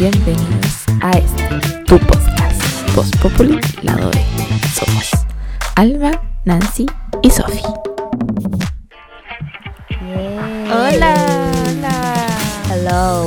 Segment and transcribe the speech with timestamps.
[0.00, 4.24] bienvenidos a este, tu podcast, Post Populi, lado B.
[4.72, 5.10] Somos
[5.76, 6.86] Alba, Nancy
[7.20, 7.60] y Sofi.
[10.72, 11.14] Hola,
[11.66, 12.26] hola.
[12.70, 13.26] Hello.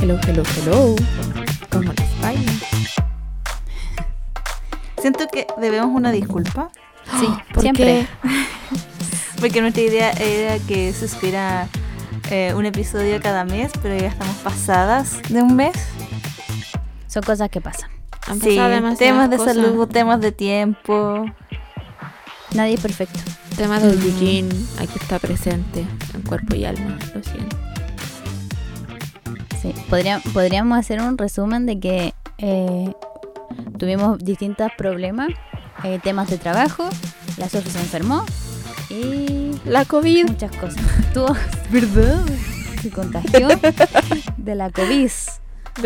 [0.00, 0.96] Hello, hello, hello.
[1.70, 2.32] ¿Cómo les va?
[5.02, 6.70] Siento que debemos una disculpa.
[7.20, 8.08] Sí, ¿Por siempre.
[9.38, 11.68] Porque nuestra idea era que se supiera
[12.30, 15.74] eh, un episodio cada mes, pero ya estamos pasadas de un mes.
[17.06, 17.90] Son cosas que pasan.
[18.26, 18.58] Han Sí,
[18.98, 19.54] temas de cosas.
[19.54, 21.24] salud, temas de tiempo.
[22.54, 23.18] Nadie es perfecto.
[23.56, 27.56] Temas de Eugene, aquí está presente, en cuerpo y alma, lo siento.
[29.60, 29.74] Sí.
[29.90, 32.92] Podría- podríamos hacer un resumen de que eh,
[33.78, 35.28] tuvimos distintos problemas,
[35.82, 36.88] eh, temas de trabajo,
[37.36, 38.24] la Sofi se enfermó
[38.90, 40.26] y La COVID.
[40.28, 40.82] muchas cosas.
[41.14, 41.36] Tuvo,
[41.70, 42.20] ¿verdad?
[42.82, 43.48] Se contagió
[44.36, 45.10] de la COVID.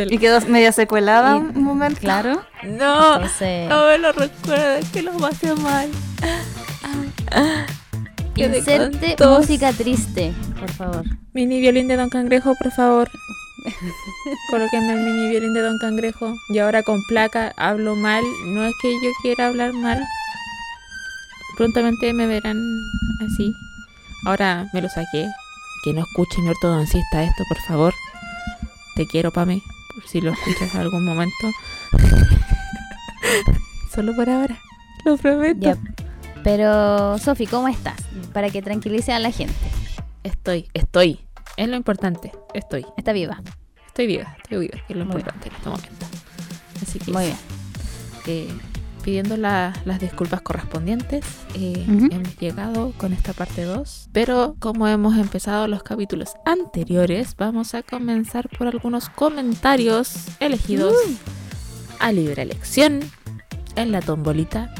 [0.08, 2.00] Y quedó media secuelada Y- un momento.
[2.00, 2.42] Claro.
[2.64, 5.88] No, Entonces, no me lo recuerda, que lo pasé mal.
[8.36, 11.04] Inserte música triste, por favor.
[11.34, 13.10] Mini violín de Don Cangrejo, por favor.
[14.50, 16.34] Colóquenme el mini violín de Don Cangrejo.
[16.48, 18.24] Y ahora con placa hablo mal.
[18.46, 20.02] No es que yo quiera hablar mal.
[21.62, 22.60] Prontamente me verán
[23.24, 23.54] así.
[24.26, 25.28] Ahora me lo saqué.
[25.84, 27.94] Que no escuche mi ortodoncista esto, por favor.
[28.96, 29.62] Te quiero, Pame.
[29.94, 31.52] Por si lo escuchas en algún momento.
[33.94, 34.58] Solo por ahora.
[35.04, 35.60] Lo prometo.
[35.60, 35.76] Ya.
[36.42, 38.02] Pero, Sofi, ¿cómo estás?
[38.32, 39.54] Para que tranquilice a la gente.
[40.24, 41.20] Estoy, estoy.
[41.56, 42.32] Es lo importante.
[42.54, 42.84] Estoy.
[42.96, 43.40] Está viva.
[43.86, 46.06] Estoy viva, estoy viva, que es lo Muy importante en este momento.
[46.82, 47.36] Así que Muy bien.
[48.26, 48.48] eh,
[49.02, 54.08] pidiendo la- las disculpas correspondientes, eh, hemos llegado con esta parte 2.
[54.12, 61.14] Pero como hemos empezado los capítulos anteriores, vamos a comenzar por algunos comentarios elegidos Uh.
[62.00, 63.00] a libre elección
[63.76, 64.72] en la tombolita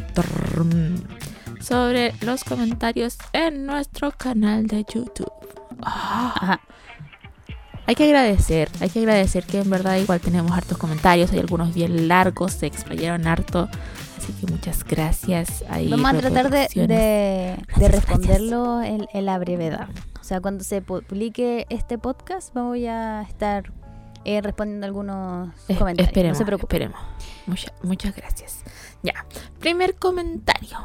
[1.61, 5.31] sobre los comentarios en nuestro canal de YouTube.
[5.83, 6.61] Ah.
[7.87, 11.75] Hay que agradecer, hay que agradecer que en verdad igual tenemos hartos comentarios, hay algunos
[11.75, 13.69] bien largos, se explayaron harto,
[14.23, 15.65] así que muchas gracias.
[15.69, 17.57] Hay Vamos a tratar de,
[17.89, 19.89] responderlo en, en la brevedad.
[20.21, 23.73] O sea, cuando se pu- publique este podcast, vamos a estar
[24.25, 26.09] eh, respondiendo algunos Es- comentarios.
[26.09, 26.83] esperemos, no se preocupen.
[26.83, 27.01] esperemos.
[27.47, 28.63] Mucha- muchas gracias.
[29.03, 29.27] Ya,
[29.59, 30.79] primer comentario.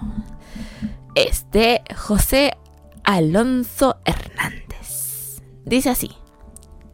[1.14, 2.58] Es de José
[3.04, 5.42] Alonso Hernández.
[5.66, 6.12] Dice así.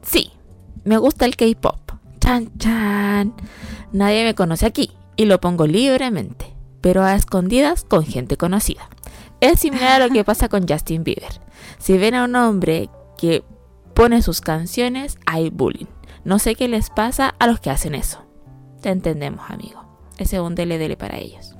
[0.02, 0.34] Sí,
[0.84, 1.80] me gusta el K-pop.
[2.20, 3.34] Chan chan.
[3.94, 8.90] Nadie me conoce aquí y lo pongo libremente, pero a escondidas con gente conocida.
[9.42, 11.42] Es similar a lo que pasa con Justin Bieber.
[11.78, 13.44] Si ven a un hombre que
[13.94, 15.88] pone sus canciones, hay bullying.
[16.24, 18.24] No sé qué les pasa a los que hacen eso.
[18.82, 19.84] Te entendemos, amigo.
[20.18, 21.56] Ese es un dele dele para ellos.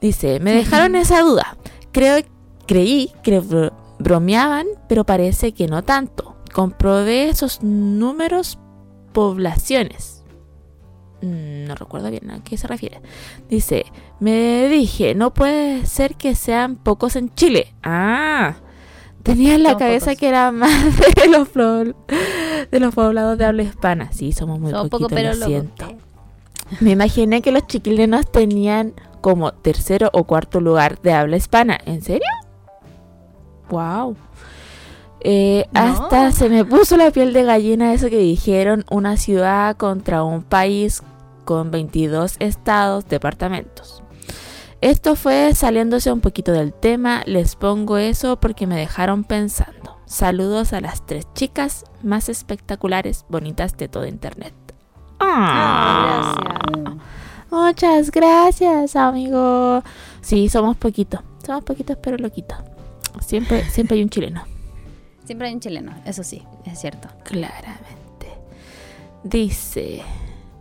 [0.00, 1.56] Dice, me dejaron esa duda.
[1.92, 2.22] Creo,
[2.66, 6.36] creí que bro- bromeaban, pero parece que no tanto.
[6.52, 8.58] Comprobé esos números
[9.12, 10.15] poblaciones.
[11.22, 13.00] Mm, No recuerdo bien a qué se refiere.
[13.48, 13.86] Dice,
[14.20, 17.74] me dije, no puede ser que sean pocos en Chile.
[17.82, 18.56] Ah,
[19.22, 20.18] tenía en la Somos cabeza pocos.
[20.20, 20.70] que era más
[21.16, 21.48] de los,
[22.70, 24.12] de los poblados de habla hispana.
[24.12, 25.86] Sí, somos muy Somos poquitos, poco, pero lo siento.
[26.80, 31.78] Me imaginé que los chiquilenos tenían como tercero o cuarto lugar de habla hispana.
[31.86, 32.28] ¿En serio?
[33.70, 34.16] Wow.
[35.20, 35.80] Eh, No.
[35.80, 40.42] Hasta se me puso la piel de gallina eso que dijeron, una ciudad contra un
[40.42, 41.02] país
[41.44, 44.02] con 22 estados, departamentos.
[44.80, 49.96] Esto fue saliéndose un poquito del tema, les pongo eso porque me dejaron pensando.
[50.04, 54.54] Saludos a las tres chicas más espectaculares, bonitas de todo internet.
[55.18, 56.96] Ah, Ah.
[57.50, 59.82] Muchas gracias, amigo.
[60.20, 61.20] Sí, somos poquitos.
[61.44, 62.58] Somos poquitos, pero loquitos.
[63.24, 64.42] Siempre, siempre hay un chileno.
[65.26, 67.08] Siempre hay un chileno, eso sí, es cierto.
[67.24, 68.28] Claramente.
[69.24, 70.02] Dice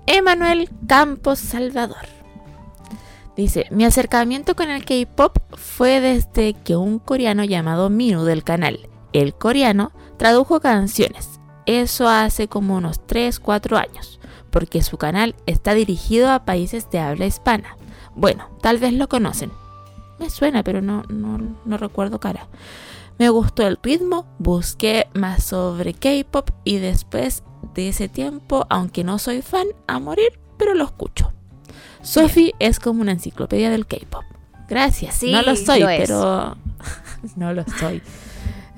[0.07, 2.07] Emanuel Campos Salvador.
[3.38, 8.89] Dice, mi acercamiento con el K-Pop fue desde que un coreano llamado Minu del canal
[9.13, 11.39] El Coreano tradujo canciones.
[11.67, 14.19] Eso hace como unos 3, 4 años,
[14.50, 17.77] porque su canal está dirigido a países de habla hispana.
[18.15, 19.51] Bueno, tal vez lo conocen.
[20.17, 22.47] Me suena, pero no, no, no recuerdo cara.
[23.17, 29.19] Me gustó el ritmo, busqué más sobre K-pop y después de ese tiempo, aunque no
[29.19, 31.31] soy fan a morir, pero lo escucho.
[32.01, 34.23] Sophie es como una enciclopedia del K-pop.
[34.67, 35.15] Gracias.
[35.15, 36.57] Sí, no lo soy, lo pero
[37.35, 38.01] no lo soy.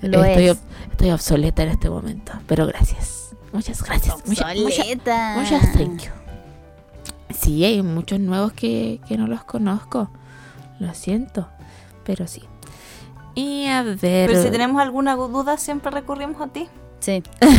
[0.04, 0.60] Lo estoy, es.
[0.92, 3.36] estoy obsoleta en este momento, pero gracias.
[3.52, 4.16] Muchas gracias.
[4.28, 5.36] Mucha- mucha- Obsoleta.
[5.40, 6.12] muchas thank you.
[7.34, 10.12] Sí, hay muchos nuevos que, que no los conozco.
[10.80, 11.48] Lo siento,
[12.06, 12.44] pero sí.
[13.38, 13.98] Y a ver.
[14.30, 16.68] Pero si tenemos alguna duda, siempre recurrimos a ti.
[17.00, 17.22] Sí.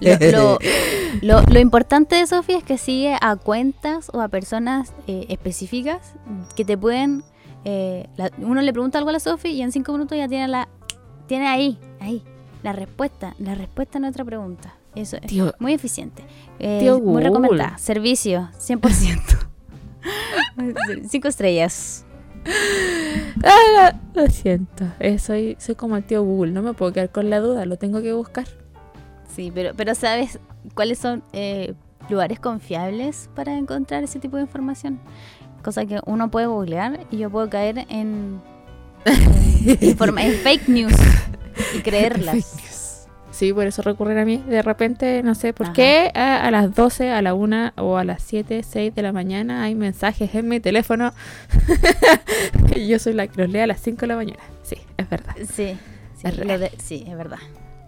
[0.00, 0.58] Lo, lo-
[1.22, 6.14] lo- lo importante de Sofía es que sigue a cuentas o a personas eh, específicas
[6.56, 7.22] que te pueden.
[7.64, 10.48] eh, la- uno le pregunta algo a la Sofía y en cinco minutos ya tiene
[10.48, 10.68] la.
[11.28, 12.24] Tiene ahí, ahí,
[12.64, 13.36] la respuesta.
[13.38, 14.74] La respuesta a nuestra pregunta.
[14.96, 16.24] Eso es Tío, muy eficiente.
[16.58, 17.78] Eh, Tío muy recomendada.
[17.78, 19.38] Servicio, 100%.
[21.08, 22.04] Cinco estrellas.
[23.44, 24.84] ah, lo siento.
[24.98, 26.52] Eh, soy, soy como el tío Google.
[26.52, 27.64] No me puedo quedar con la duda.
[27.66, 28.46] Lo tengo que buscar.
[29.34, 30.38] Sí, pero, pero ¿sabes
[30.74, 31.74] cuáles son eh,
[32.08, 35.00] lugares confiables para encontrar ese tipo de información?
[35.62, 38.40] Cosa que uno puede googlear y yo puedo caer en,
[39.04, 40.94] en, en fake news
[41.74, 42.81] y creerlas.
[43.32, 44.36] Sí, por eso recurren a mí.
[44.46, 45.72] De repente, no sé por Ajá.
[45.72, 49.10] qué, a, a las 12, a la 1 o a las 7, 6 de la
[49.12, 51.12] mañana hay mensajes en mi teléfono.
[52.88, 54.42] yo soy la que los lee a las 5 de la mañana.
[54.62, 55.34] Sí, es verdad.
[55.38, 55.76] Sí,
[56.14, 57.38] sí, Es lo de- sí, es verdad.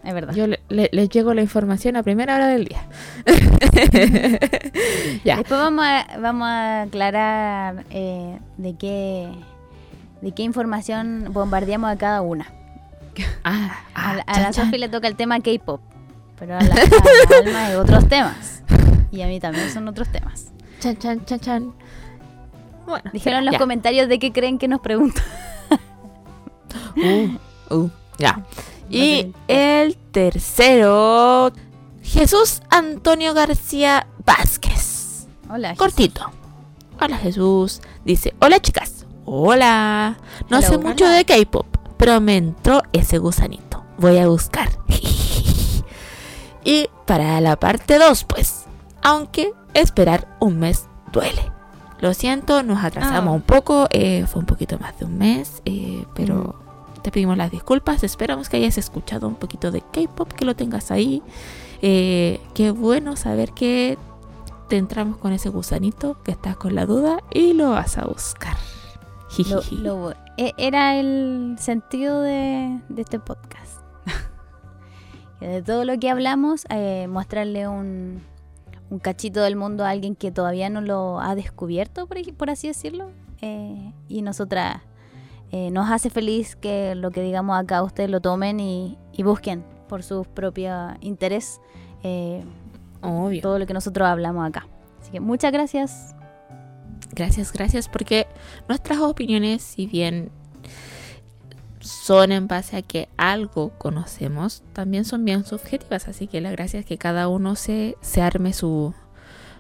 [0.03, 0.35] Es verdad.
[0.35, 2.83] Yo le- le- les llego la información a primera hora del día.
[5.25, 5.37] ya.
[5.37, 9.29] Después vamos a, vamos a aclarar eh, de qué
[10.21, 12.47] de qué información bombardeamos a cada una.
[13.45, 14.53] Ah, A, la- a la.
[14.53, 15.81] Sofi le toca el tema K-pop,
[16.39, 18.63] pero a la, a la Alma es otros temas.
[19.13, 20.47] Y a mí también son otros temas.
[20.81, 21.75] Chan, chan, chan, chan.
[22.85, 23.59] Bueno, Dijeron en los ya.
[23.61, 25.23] comentarios de qué creen que nos preguntan.
[26.97, 28.45] Uh, uh, ya.
[28.91, 31.53] Y el tercero,
[32.03, 35.27] Jesús Antonio García Vázquez.
[35.49, 35.69] Hola.
[35.71, 35.79] Jesús.
[35.79, 36.31] Cortito.
[37.01, 37.81] Hola Jesús.
[38.05, 39.07] Dice, hola chicas.
[39.25, 40.17] Hola.
[40.51, 40.69] No Hello.
[40.69, 41.74] sé mucho de K-Pop,
[42.05, 43.83] pero me entró ese gusanito.
[43.99, 44.69] Voy a buscar.
[46.65, 48.65] y para la parte 2, pues.
[49.03, 51.51] Aunque esperar un mes duele.
[52.01, 53.37] Lo siento, nos atrasamos Ah.
[53.37, 53.87] un poco.
[53.91, 55.63] eh, fue un poquito más de un mes.
[55.65, 56.57] eh, pero
[57.03, 58.05] te pedimos las disculpas.
[58.05, 61.23] Esperamos que hayas escuchado un poquito de K-Pop, que lo tengas ahí.
[61.83, 63.97] Eh, qué bueno saber que
[64.69, 68.57] te entramos con ese gusanito, que estás con la duda y lo vas a buscar.
[69.43, 69.77] Lo- Jijiji.
[69.83, 73.81] lo- e- era el sentido de, de este podcast.
[75.41, 78.23] De todo lo que hablamos, eh, mostrarle un,
[78.91, 83.11] un cachito del mundo a alguien que todavía no lo ha descubierto, por, así decirlo.
[83.43, 84.81] eh, y nosotras
[85.53, 89.65] eh, nos hace feliz que lo que digamos acá ustedes lo tomen y, y busquen
[89.89, 91.61] por su propio interés
[92.03, 92.43] eh,
[93.03, 93.43] Obvio.
[93.43, 94.67] todo lo que nosotros hablamos acá.
[95.03, 96.15] Así que muchas gracias.
[97.15, 98.27] Gracias, gracias, porque
[98.69, 100.31] nuestras opiniones, si bien
[101.81, 106.09] son en base a que algo conocemos, también son bien subjetivas.
[106.09, 108.95] Así que la gracia es que cada uno se, se arme su,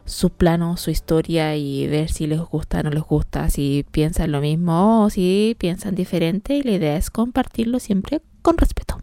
[0.04, 4.32] su plano, su historia y ver si les gusta o no les gusta, si piensan
[4.32, 6.56] lo mismo o si piensan diferente.
[6.56, 9.00] Y la idea es compartirlo siempre con respeto.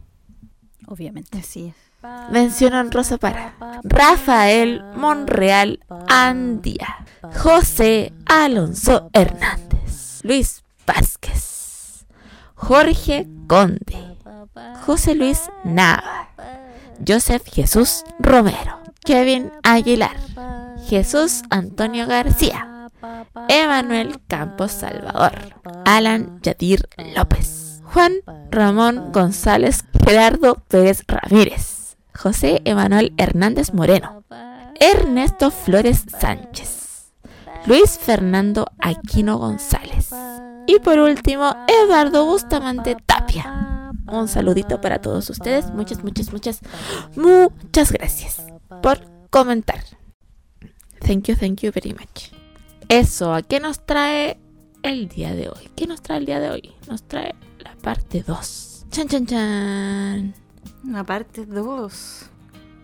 [0.88, 1.38] Obviamente.
[1.38, 1.91] Así es.
[2.32, 3.54] Mención honrosa para
[3.84, 7.06] Rafael Monreal Andía,
[7.42, 12.06] José Alonso Hernández, Luis Vázquez,
[12.56, 14.18] Jorge Conde,
[14.86, 16.30] José Luis Nava,
[17.08, 20.18] Joseph Jesús Romero, Kevin Aguilar,
[20.88, 22.90] Jesús Antonio García,
[23.48, 25.34] Emanuel Campos Salvador,
[25.86, 28.14] Alan Yadir López, Juan
[28.50, 31.81] Ramón González, Gerardo Pérez Ramírez,
[32.22, 34.24] José Emanuel Hernández Moreno,
[34.80, 37.12] Ernesto Flores Sánchez,
[37.66, 40.12] Luis Fernando Aquino González
[40.68, 43.92] y por último Eduardo Bustamante Tapia.
[44.08, 46.60] Un saludito para todos ustedes, muchas, muchas, muchas,
[47.16, 48.44] muchas gracias
[48.84, 49.00] por
[49.32, 49.84] comentar.
[51.00, 52.32] Thank you, thank you very much.
[52.88, 54.40] Eso, ¿a qué nos trae
[54.84, 55.72] el día de hoy?
[55.76, 56.72] ¿Qué nos trae el día de hoy?
[56.88, 58.86] Nos trae la parte 2.
[58.92, 60.41] Chan, chan, chan.
[60.84, 62.26] Una parte 2.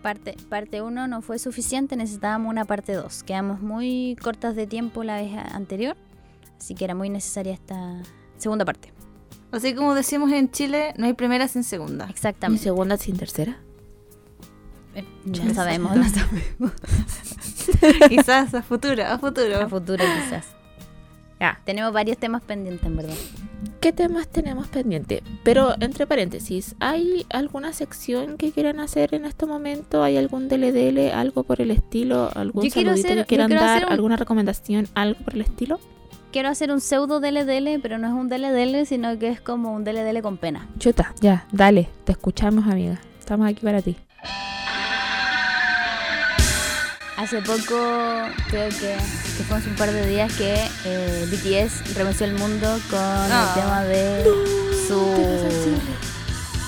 [0.02, 3.22] Parte, parte 1 no fue suficiente, necesitábamos una parte 2.
[3.24, 5.96] Quedamos muy cortas de tiempo la vez anterior,
[6.58, 8.00] así que era muy necesaria esta
[8.36, 8.92] segunda parte.
[9.50, 12.04] Así como decimos en Chile, no hay primera sin segunda.
[12.06, 12.62] ¿Mi Exactamente.
[12.62, 13.58] segunda sin tercera?
[14.94, 16.72] Eh, No sabemos, no sabemos.
[18.08, 19.60] Quizás a futuro, a futuro.
[19.60, 20.46] A futuro quizás.
[21.40, 21.60] Ya.
[21.64, 23.14] Tenemos varios temas pendientes, en verdad.
[23.80, 25.22] ¿Qué temas tenemos pendiente?
[25.44, 30.02] Pero entre paréntesis, ¿hay alguna sección que quieran hacer en este momento?
[30.02, 32.30] ¿Hay algún DLDL, algo por el estilo?
[32.34, 33.84] ¿Algún Yo quiero saludito hacer- que quieran quiero dar?
[33.86, 34.88] un- ¿Alguna recomendación?
[34.94, 35.78] ¿Algo por el estilo?
[36.32, 39.82] Quiero hacer un pseudo DLDL, pero no es un DLDL, sino que es como un
[39.84, 40.68] DLDL con pena.
[40.78, 43.00] Chuta, ya, dale, te escuchamos amiga.
[43.18, 43.96] Estamos aquí para ti.
[47.18, 47.76] Hace poco,
[48.48, 48.96] creo que,
[49.36, 53.52] que fue hace un par de días que eh, BTS revenció el mundo con Ah.
[53.56, 54.24] el tema de
[54.86, 55.04] su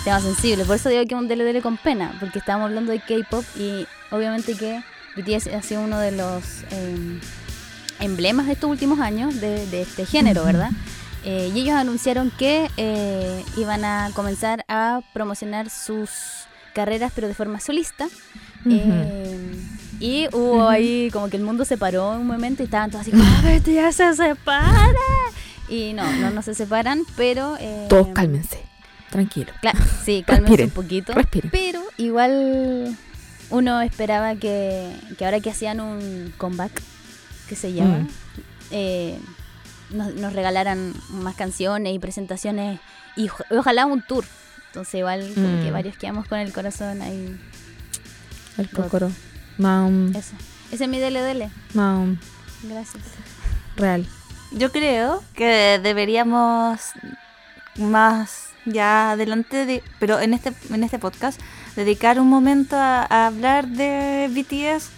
[0.04, 0.64] tema sensible.
[0.64, 3.86] Por eso digo que es un DLD con pena, porque estábamos hablando de K-pop y
[4.10, 4.82] obviamente que
[5.16, 6.42] BTS ha sido uno de los
[6.72, 7.20] eh,
[8.00, 10.70] emblemas de estos últimos años de, de este género, ¿verdad?
[11.22, 16.10] Eh, y ellos anunciaron que eh, iban a comenzar a promocionar sus
[16.74, 18.08] carreras, pero de forma solista.
[18.68, 19.39] Eh,
[20.00, 23.02] y hubo ahí como que el mundo se paró en un momento y estaban todos
[23.02, 24.98] así como, "A ver, ya se separa.
[25.68, 27.56] Y no, no, no se separan, pero...
[27.60, 28.58] eh, Todos cálmense.
[29.10, 29.52] Tranquilo.
[29.60, 31.12] Claro, sí, cálmense Respiren, un poquito.
[31.12, 31.50] respiren.
[31.52, 32.96] Pero igual
[33.50, 36.72] uno esperaba que, que ahora que hacían un comeback,
[37.48, 38.08] que se llama, Mm.
[38.72, 39.18] eh,
[39.90, 42.78] nos, nos regalaran más canciones y presentaciones
[43.16, 44.24] y oja- ojalá un tour.
[44.68, 45.72] Entonces igual como que Mm.
[45.72, 47.36] varios quedamos con el corazón ahí.
[48.56, 49.10] El cocoro.
[49.58, 50.14] Maum.
[50.14, 50.34] Eso.
[50.72, 51.50] Ese es mi DLDL.
[51.74, 52.16] Maum.
[52.62, 53.02] Gracias.
[53.76, 54.06] Real.
[54.52, 56.80] Yo creo que deberíamos
[57.76, 61.40] más ya adelante, de, pero en este, en este podcast,
[61.76, 64.90] dedicar un momento a, a hablar de BTS,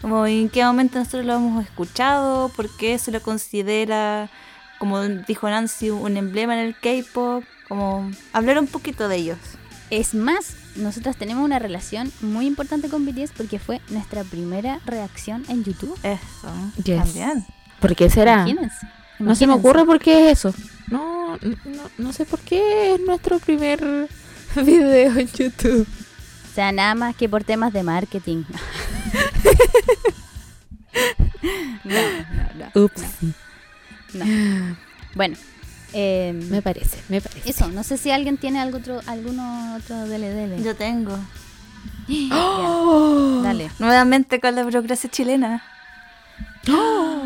[0.00, 4.30] como en qué momento nosotros lo hemos escuchado, por qué se lo considera,
[4.78, 9.38] como dijo Nancy, un emblema en el K-pop, como hablar un poquito de ellos.
[9.90, 15.44] Es más, nosotras tenemos una relación muy importante con BTS porque fue nuestra primera reacción
[15.48, 15.98] en YouTube.
[16.02, 16.52] Eso,
[16.84, 17.04] Yes.
[17.04, 17.46] también.
[17.80, 18.42] ¿Por qué será?
[18.48, 18.76] Imagínense.
[19.18, 19.58] No se me imagínense.
[19.60, 20.54] ocurre por qué es eso.
[20.88, 24.08] No, no, no sé por qué es nuestro primer
[24.56, 25.86] video en YouTube.
[26.50, 28.44] O sea, nada más que por temas de marketing.
[31.84, 32.84] no, no, no.
[32.84, 33.02] Ups.
[34.14, 34.76] no.
[35.14, 35.36] Bueno,
[35.94, 37.48] eh, Me parece, me parece.
[37.50, 37.68] eso.
[37.68, 40.62] No sé si alguien tiene algo otro, alguno otro DLD.
[40.62, 41.16] Yo tengo.
[42.32, 43.40] ¡Oh!
[43.42, 43.70] Dale.
[43.78, 45.62] Nuevamente con la burocracia chilena.
[46.70, 47.22] ¡Oh!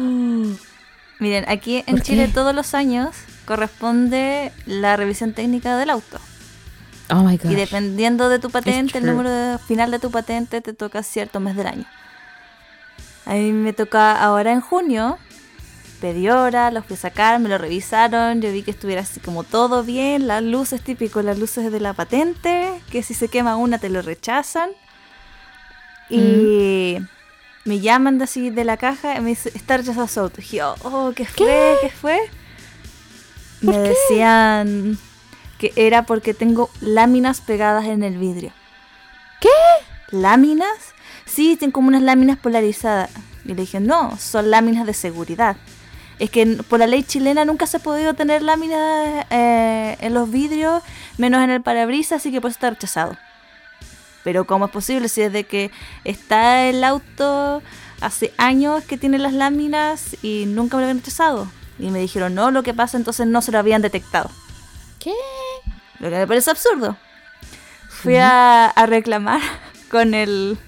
[1.18, 2.32] Miren, aquí en ¿Por Chile qué?
[2.32, 3.10] todos los años
[3.44, 6.18] corresponde la revisión técnica del auto.
[7.10, 7.50] Oh my god.
[7.50, 11.40] Y dependiendo de tu patente, el número de- final de tu patente te toca cierto
[11.40, 11.84] mes del año.
[13.24, 15.18] A mí me toca ahora en junio.
[16.00, 19.42] Pedí hora, los fui a sacar, me lo revisaron, yo vi que estuviera así como
[19.42, 23.78] todo bien, las luces típico, las luces de la patente, que si se quema una
[23.78, 24.70] te lo rechazan.
[26.08, 26.98] Y
[27.64, 30.40] me llaman de así de la caja y me dice, está rechazado su auto.
[30.40, 31.76] Y yo, oh, ¿qué fue?
[31.82, 32.18] ¿Qué, fue?
[33.60, 34.98] Me decían
[35.58, 38.52] que era porque tengo láminas pegadas en el vidrio.
[39.40, 39.48] ¿Qué?
[40.16, 40.94] ¿Láminas?
[41.26, 43.10] Sí, tengo como unas láminas polarizadas.
[43.44, 45.56] Y le dije, no, son láminas de seguridad.
[46.18, 50.30] Es que por la ley chilena nunca se ha podido tener láminas eh, en los
[50.30, 50.82] vidrios,
[51.16, 53.16] menos en el parabrisas, así que por eso está rechazado.
[54.24, 55.70] Pero ¿cómo es posible si desde que
[56.04, 57.62] está el auto
[58.00, 61.50] hace años que tiene las láminas y nunca me lo habían rechazado?
[61.78, 64.30] Y me dijeron, no, lo que pasa entonces no se lo habían detectado.
[64.98, 65.14] ¿Qué?
[66.00, 66.96] Lo que me parece absurdo.
[67.88, 69.40] Fui a, a reclamar
[69.90, 70.58] con el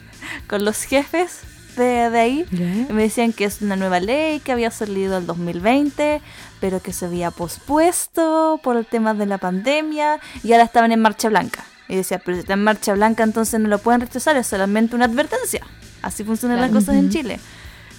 [0.46, 1.40] con los jefes
[1.80, 2.46] de, de ahí.
[2.90, 6.20] Me decían que es una nueva ley que había salido el 2020,
[6.60, 11.00] pero que se había pospuesto por el tema de la pandemia y ahora estaban en
[11.00, 11.64] marcha blanca.
[11.88, 14.94] Y decía, pero si está en marcha blanca, entonces no lo pueden rechazar, es solamente
[14.94, 15.66] una advertencia.
[16.02, 16.72] Así funcionan Claro.
[16.72, 17.40] las cosas en Chile.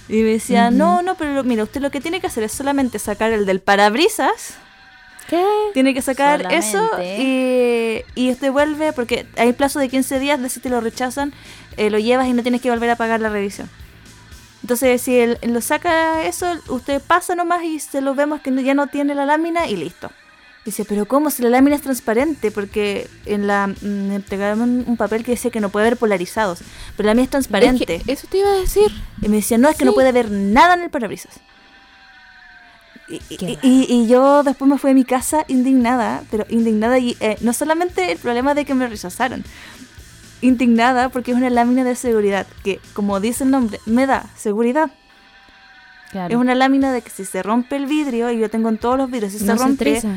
[0.08, 2.98] Y me decía, no, no, pero mira, usted lo que tiene que hacer es solamente
[2.98, 4.54] sacar el del parabrisas
[5.28, 5.44] ¿Qué?
[5.72, 8.04] tiene que sacar eso Solamente.
[8.16, 11.32] y, y usted vuelve, porque hay plazo de 15 días de si te lo rechazan,
[11.76, 13.68] eh, lo llevas y no tienes que volver a pagar la revisión.
[14.62, 18.60] Entonces, si él, lo saca eso, usted pasa nomás y se lo vemos que no-
[18.60, 20.10] ya no tiene la lámina y listo.
[20.64, 21.30] Dice, pero ¿cómo?
[21.30, 23.74] Si la lámina es transparente, porque en la mm,
[24.08, 26.60] me entregaron un, papel que decía que no puede haber polarizados,
[26.96, 27.96] pero la mía es transparente.
[27.96, 28.92] Es que eso te iba a decir.
[29.20, 29.94] Y me decían, no, es que no Sí.
[29.96, 31.40] puede haber nada en el parabrisas.
[33.08, 37.16] Y, y- y- y yo después me fui a mi casa indignada, pero indignada y
[37.18, 39.44] eh, no solamente el problema de que me rechazaron,
[40.42, 44.90] indignada porque es una lámina de seguridad que, como dice el nombre, me da seguridad.
[46.10, 46.34] Claro.
[46.34, 48.98] Es una lámina de que si se rompe el vidrio, y yo tengo en todos
[48.98, 50.08] los vidrios, si no se rompe, triza.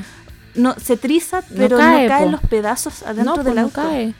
[0.56, 2.32] no se triza, No pero cae, no caen po.
[2.32, 3.74] los pedazos adentro no, del pues no auto.
[3.82, 4.14] cae.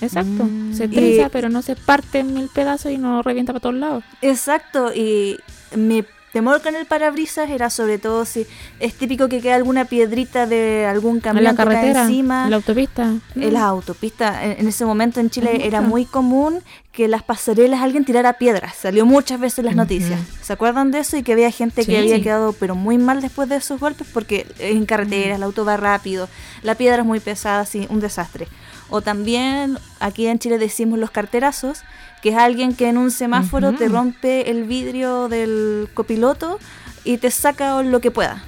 [0.00, 0.44] Exacto.
[0.44, 0.74] Mm.
[0.74, 3.74] Se triza, Y- pero no se parte en mil pedazos y no revienta para todos
[3.74, 4.04] lados.
[4.22, 5.36] Exacto, y
[5.74, 8.46] mi temor con el parabrisas era sobre todo si
[8.80, 12.44] es típico que queda alguna piedrita de algún En camión la que cae carretera, encima.
[12.44, 13.14] en la autopista.
[13.34, 16.60] En las autopistas, en, en ese momento en Chile era muy común
[16.92, 18.74] que las pasarelas alguien tirara piedras.
[18.74, 20.18] Salió muchas veces en las noticias.
[20.42, 21.16] ¿Se acuerdan de eso?
[21.16, 21.90] Y que había gente Sí.
[21.92, 25.64] que había quedado pero muy mal después de esos golpes porque en carreteras el auto
[25.64, 26.28] va rápido,
[26.62, 28.48] la piedra es muy pesada, así, un desastre.
[28.90, 31.82] O también, aquí en Chile decimos los carterazos,
[32.22, 36.58] que es alguien que en un semáforo te rompe el vidrio del copiloto
[37.04, 38.42] y te saca lo que pueda.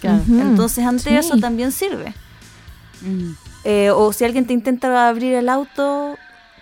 [0.00, 0.22] Claro.
[0.28, 1.16] Entonces, ante Sí.
[1.16, 2.14] eso también sirve.
[3.02, 3.30] Mm.
[3.64, 6.16] Eh, o si alguien te intenta abrir el auto,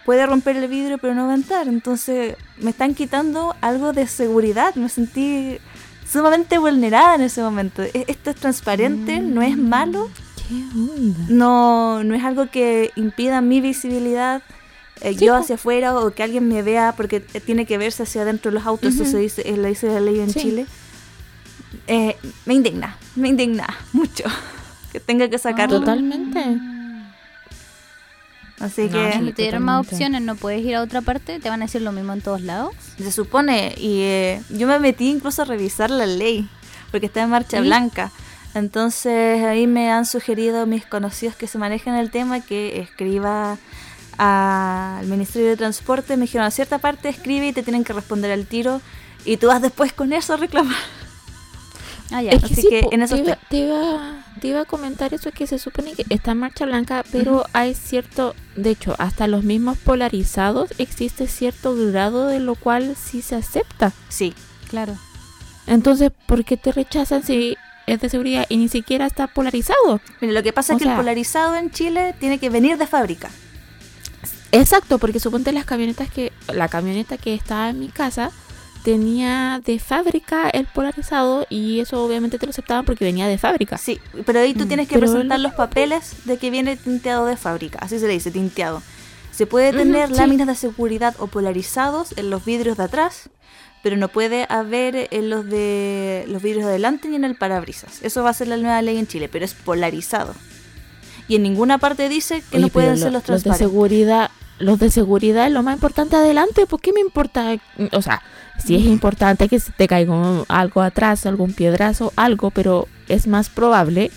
[0.05, 1.69] puede romper el vidrio pero no va a entrar.
[1.69, 4.75] Entonces me están quitando algo de seguridad.
[4.77, 5.59] Me sentí
[6.11, 7.83] sumamente vulnerada en ese momento.
[7.83, 10.09] E- Esto es transparente, no es malo,
[10.49, 11.19] ¿Qué onda?
[11.29, 14.43] no, no es algo que impida mi visibilidad.
[15.01, 18.23] Eh, Sí, yo hacia afuera o que alguien me vea porque tiene que verse hacia
[18.23, 20.41] adentro de los autos, eso se dice, eh, lo dice la ley en Sí.
[20.41, 20.67] Chile.
[21.89, 24.25] Eh, me indigna, me indigna mucho
[24.93, 25.81] que tenga que sacarlo.
[25.81, 26.59] Totalmente.
[28.59, 31.51] Así No, que Si te dieron más opciones, no puedes ir a otra parte, te
[31.51, 32.75] van a decir lo mismo en todos lados.
[32.97, 36.49] Se supone, y eh, yo me metí incluso a revisar la ley,
[36.91, 37.65] porque está en marcha ¿Sí?
[37.67, 38.11] blanca.
[38.55, 43.59] Entonces ahí me han sugerido mis conocidos que se manejan el tema que escriba
[44.19, 46.17] al Ministerio de Transporte.
[46.17, 48.81] Me dijeron, a cierta parte escribe y te tienen que responder al tiro.
[49.25, 50.77] Y tú vas después con eso a reclamar.
[52.13, 52.31] Ah, ya.
[52.31, 55.13] Es que Así sí, que en eso te, iba, te, iba, te iba a comentar
[55.13, 59.27] eso que se supone que está en marcha blanca, pero hay cierto, de hecho, hasta
[59.27, 63.93] los mismos polarizados existe cierto grado de lo cual sí se acepta.
[64.09, 64.35] Sí,
[64.71, 64.97] Claro.
[65.67, 67.57] Entonces, ¿por qué te rechazan si
[67.89, 70.01] es de seguridad y ni siquiera está polarizado?
[70.21, 72.79] Mira, lo que pasa O es que sea- el polarizado en Chile tiene que venir
[72.79, 73.31] de fábrica.
[74.53, 78.31] Exacto, porque suponte las camionetas que, la camioneta que estaba en mi casa
[78.87, 83.79] tenía de fábrica el polarizado y eso obviamente te lo aceptaban porque venía de fábrica.
[83.79, 87.27] Sí, pero ahí tú Mm, tienes que pero presentar los papeles de que viene tinteado
[87.27, 88.83] de fábrica, así se le dice, tinteado.
[89.33, 93.29] Se puede tener láminas de seguridad o polarizados en los vidrios de atrás,
[93.83, 97.99] pero no puede haber en los de los vidrios de adelante ni en el parabrisas.
[98.03, 100.33] Eso va a ser la nueva ley en Chile, pero es polarizado.
[101.29, 103.59] Y en ninguna parte dice que Oye, no pueden pero ser lo- los de transparentes.
[103.69, 107.57] seguridad, los de seguridad es lo más importante adelante, ¿por qué me importa?
[107.93, 108.23] O sea,
[108.65, 110.15] sí es importante que se te caiga
[110.49, 114.11] algo atrás, algún piedrazo, algo, pero es más probable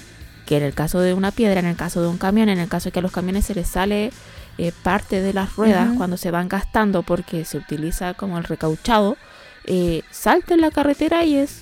[0.46, 2.68] que en el caso de una piedra, en el caso de un camión, en el
[2.70, 4.12] caso de que a los camiones se les sale
[4.58, 9.18] eh, parte de las ruedas cuando se van gastando porque se utiliza como el recauchado,
[9.66, 11.60] eh, salte en la carretera y es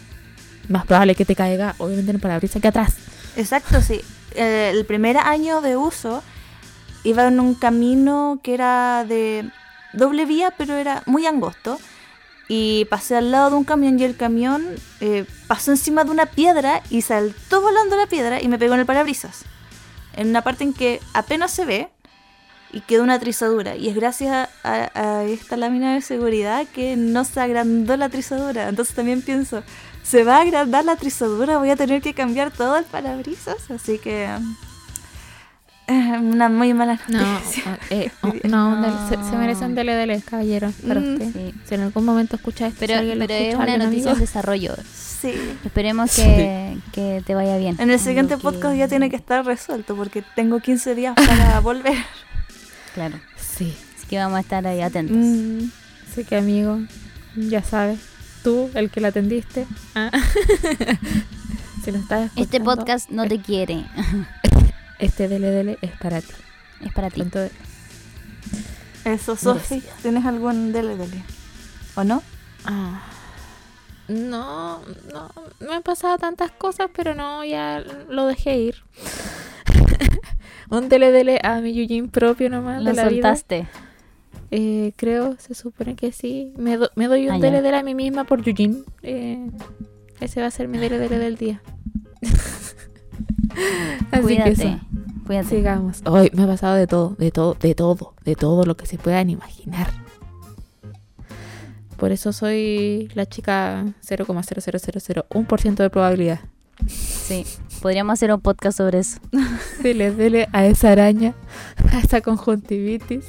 [0.70, 2.96] más probable que te caiga, obviamente, en el parabrisas que atrás.
[3.36, 4.02] Exacto, sí.
[4.38, 6.24] Eh, el primer año de uso
[7.04, 9.50] iba en un camino que era de
[9.94, 11.80] doble vía, pero era muy angosto.
[12.48, 14.66] Y pasé al lado de un camión y el camión
[15.02, 18.82] eh, pasó encima de una piedra y saltó volando la piedra y me pegó en
[18.82, 19.44] el parabrisas.
[20.14, 21.90] En una parte en que apenas se ve
[22.72, 23.76] y quedó una trizadura.
[23.76, 28.70] Y es gracias a, a esta lámina de seguridad que no se agrandó la trizadura.
[28.70, 29.64] Entonces también pienso,
[30.08, 33.70] se va a agrandar la trizadura, voy a tener que cambiar todo el parabrisas.
[33.72, 34.28] Así que...
[35.88, 37.80] eh, una muy mala No, noticia.
[37.90, 39.10] eh, oh, no, No.
[39.10, 41.14] se, se merecen dele, dele, caballero, para Mm.
[41.14, 41.32] usted.
[41.34, 41.54] Sí.
[41.66, 44.76] Si en algún momento escucha esto, Pero, pero es escucha, una algún noticia en desarrollo.
[45.22, 45.34] Sí.
[45.66, 47.76] Esperemos que, que te vaya bien.
[47.80, 51.16] En el siguiente Algo que- podcast ya tiene que estar resuelto porque tengo 15 días
[51.16, 51.96] para volver.
[52.94, 53.20] Claro.
[53.38, 55.18] Sí, Así que vamos a estar ahí atentos.
[55.18, 55.70] Mm,
[56.12, 56.80] así que amigo,
[57.36, 58.00] ya sabes,
[58.48, 60.10] tú, el que la atendiste, ah,
[61.84, 63.84] si lo estás Este podcast no te quiere.
[65.00, 66.32] este dele, dele es para ti.
[66.80, 67.20] Es para ti.
[67.20, 67.52] Entonces,
[69.04, 69.84] Eso, Sofi.
[70.02, 71.24] ¿tienes algún dele dele?
[71.96, 72.24] ¿O no?
[72.64, 73.02] ah,
[74.08, 74.80] no,
[75.12, 75.30] no,
[75.60, 78.76] me han pasado tantas cosas, pero no, ya lo dejé ir.
[80.70, 83.36] Un dele, dele a mi Yujin propio nomás Lo de la vida.
[84.52, 86.54] Eh, creo, se supone que sí.
[86.58, 88.84] Me, do- me doy un Ah, dele a mí misma por Yujin.
[89.04, 89.50] Eh,
[90.22, 91.62] ese va a ser mi dele del día.
[94.12, 94.54] Así Cuídate.
[94.56, 94.80] que eso.
[95.26, 95.50] Cuídate.
[95.50, 96.02] Sigamos.
[96.06, 98.98] Hoy me ha pasado de todo, de todo, de todo, de todo lo que se
[98.98, 99.90] puedan imaginar.
[101.98, 106.40] Por eso soy la chica 0,00001% de probabilidad.
[106.88, 107.46] Sí.
[107.82, 109.20] Podríamos hacer un podcast sobre eso.
[109.84, 111.34] Dele, dele a esa araña,
[111.94, 113.26] a esa conjuntivitis,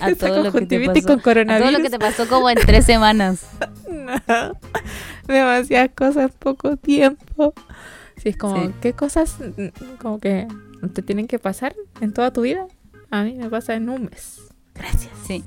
[0.00, 1.06] A, a esa todo lo que te pasó.
[1.06, 1.68] con A coronavirus.
[1.70, 3.46] todo lo que te pasó como en tres semanas.
[3.88, 4.52] No.
[5.28, 7.54] Demasiadas cosas poco tiempo.
[8.16, 8.70] Sí, es como, Sí.
[8.80, 9.36] ¿qué cosas
[10.00, 10.46] como que
[10.92, 12.66] te tienen que pasar en toda tu vida?
[13.10, 14.40] A mí me pasa en un mes.
[14.74, 15.12] Gracias.
[15.26, 15.44] Sí.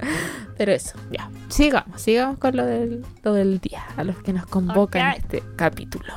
[0.58, 1.30] Pero eso, ya.
[1.48, 5.14] Sigamos, sigamos con lo del, lo del día, a los que nos convocan Ok.
[5.16, 6.12] en este capítulo.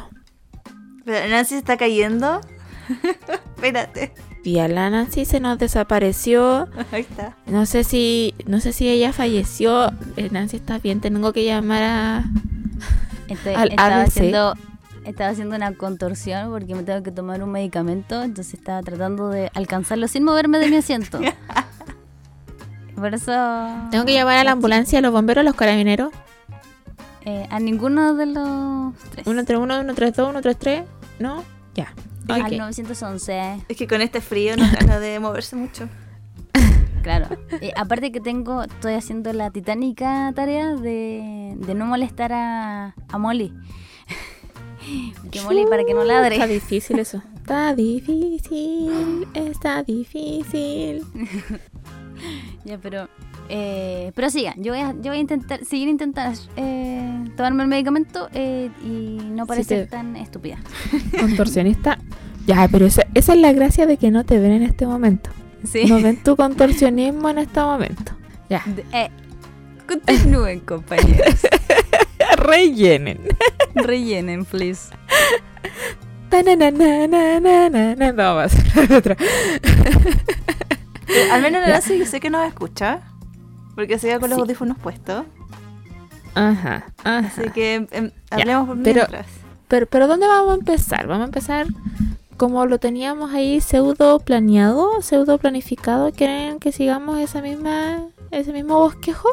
[1.06, 2.42] Pero Nancy está cayendo.
[3.56, 4.14] Espérate.
[4.44, 6.68] Y a la Nancy se nos desapareció.
[6.92, 7.38] Ahí está.
[7.46, 9.92] No sé si, no sé si ella falleció.
[10.18, 12.18] Eh, Nancy está bien, tengo que llamar a.
[13.56, 14.08] Al estaba ABC.
[14.08, 14.54] haciendo
[15.06, 19.52] estaba haciendo una contorsión porque me tengo que tomar un medicamento, entonces estaba tratando de
[19.54, 21.20] alcanzarlo sin moverme de mi asiento.
[23.04, 23.34] Por eso...
[23.92, 26.10] Tengo que llamar a la ambulancia, a los bomberos, a los carabineros.
[27.26, 29.26] Eh, a ninguno de los tres.
[29.26, 30.84] 131, 132, 133.
[31.20, 31.44] ¿No?
[31.76, 31.94] Ya.
[32.30, 32.52] Al Ok.
[32.54, 33.66] 911.
[33.68, 35.90] Es que con este frío no gana de moverse mucho.
[37.04, 37.28] Claro.
[37.60, 43.18] Eh, aparte que tengo, estoy haciendo la titánica tarea de, de no molestar a, a
[43.18, 43.54] Molly.
[45.30, 46.48] que Molly para que no Está ladre.
[46.48, 47.22] difícil eso.
[47.36, 51.04] Está difícil, está difícil.
[52.66, 53.10] Ya, pero...
[53.50, 57.70] Eh, pero siga, yo voy a, yo voy a intentar, seguir intentar eh, tomarme el
[57.70, 60.58] medicamento eh, y no parecer te- tan estúpida.
[61.20, 62.00] Contorsionista.
[62.48, 65.30] Ya, pero esa, esa es la gracia de que no te ven en este momento.
[65.70, 65.86] Sí.
[65.88, 68.14] No ven tu contorsionismo en este momento.
[68.50, 68.64] Ya.
[68.94, 69.10] Eh,
[69.88, 71.36] continúen, compañeros.
[72.38, 73.20] Rellenen.
[73.76, 74.90] Rellenen, please.
[78.16, 79.18] Vamos a hacer otra.
[81.08, 83.02] Eh, al menos la yo sé que nos escucha.
[83.76, 84.42] Porque se queda con los Sí.
[84.42, 85.26] audífonos puestos.
[86.36, 87.20] Ajá, ajá.
[87.28, 89.28] Así que Ya, hablemos por pero- mientras.
[89.68, 91.08] Pero, pero ¿dónde vamos a empezar?
[91.08, 91.68] Vamos a empezar
[92.38, 96.12] como lo teníamos ahí pseudo planeado, pseudo planificado.
[96.12, 98.00] ¿Quieren que sigamos esa misma,
[98.32, 99.30] ese mismo bosquejo?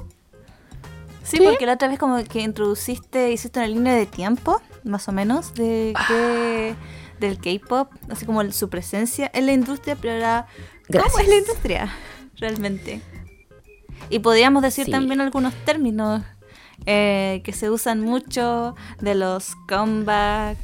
[1.23, 1.43] Sí, ¿Sí?
[1.45, 5.55] porque la otra vez como que introduciste, hiciste una línea de tiempo, más o menos,
[5.55, 6.75] de que,
[7.21, 10.47] del K-pop, así como su presencia en la industria, pero ahora,
[10.91, 11.23] ¿cómo Gracias.
[11.23, 11.95] es la industria
[12.37, 13.01] realmente?
[14.09, 14.91] Y podríamos decir Sí.
[14.91, 16.23] también algunos términos
[16.87, 20.57] eh, que se usan mucho, de los comeback,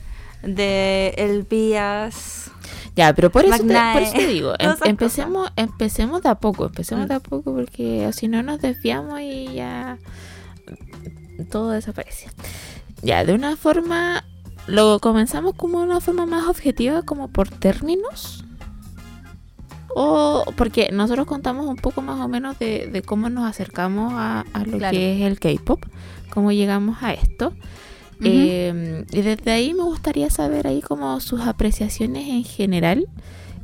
[0.43, 2.51] de el bias.
[2.95, 6.65] Ya, pero por eso, te, por eso te digo, em- empecemos, empecemos de a poco,
[6.65, 7.09] empecemos Mm.
[7.09, 9.99] de a poco porque si no nos desviamos y ya
[11.51, 12.31] todo desaparece.
[13.03, 14.25] Ya, de una forma,
[14.67, 18.45] lo comenzamos como una forma más objetiva, como por términos.
[19.99, 24.45] O porque nosotros contamos un poco más o menos de, de cómo nos acercamos a,
[24.53, 24.95] a lo Claro.
[24.97, 25.83] que es el K-pop,
[26.31, 27.55] cómo llegamos a esto.
[28.23, 33.09] Eh, y desde ahí me gustaría saber ahí como sus apreciaciones en general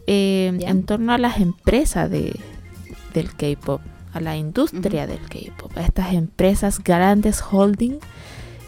[0.07, 2.39] eh, en torno a las empresas de,
[3.15, 3.81] del K-pop,
[4.13, 7.99] a la industria del K-pop, a estas empresas grandes holding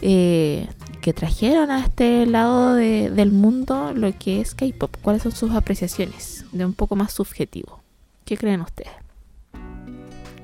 [0.01, 0.67] eh,
[1.05, 4.89] que trajeron a este lado de- del mundo lo que es K-pop.
[5.03, 7.79] ¿Cuáles son sus apreciaciones de un poco más subjetivo?
[8.25, 8.91] ¿Qué creen ustedes?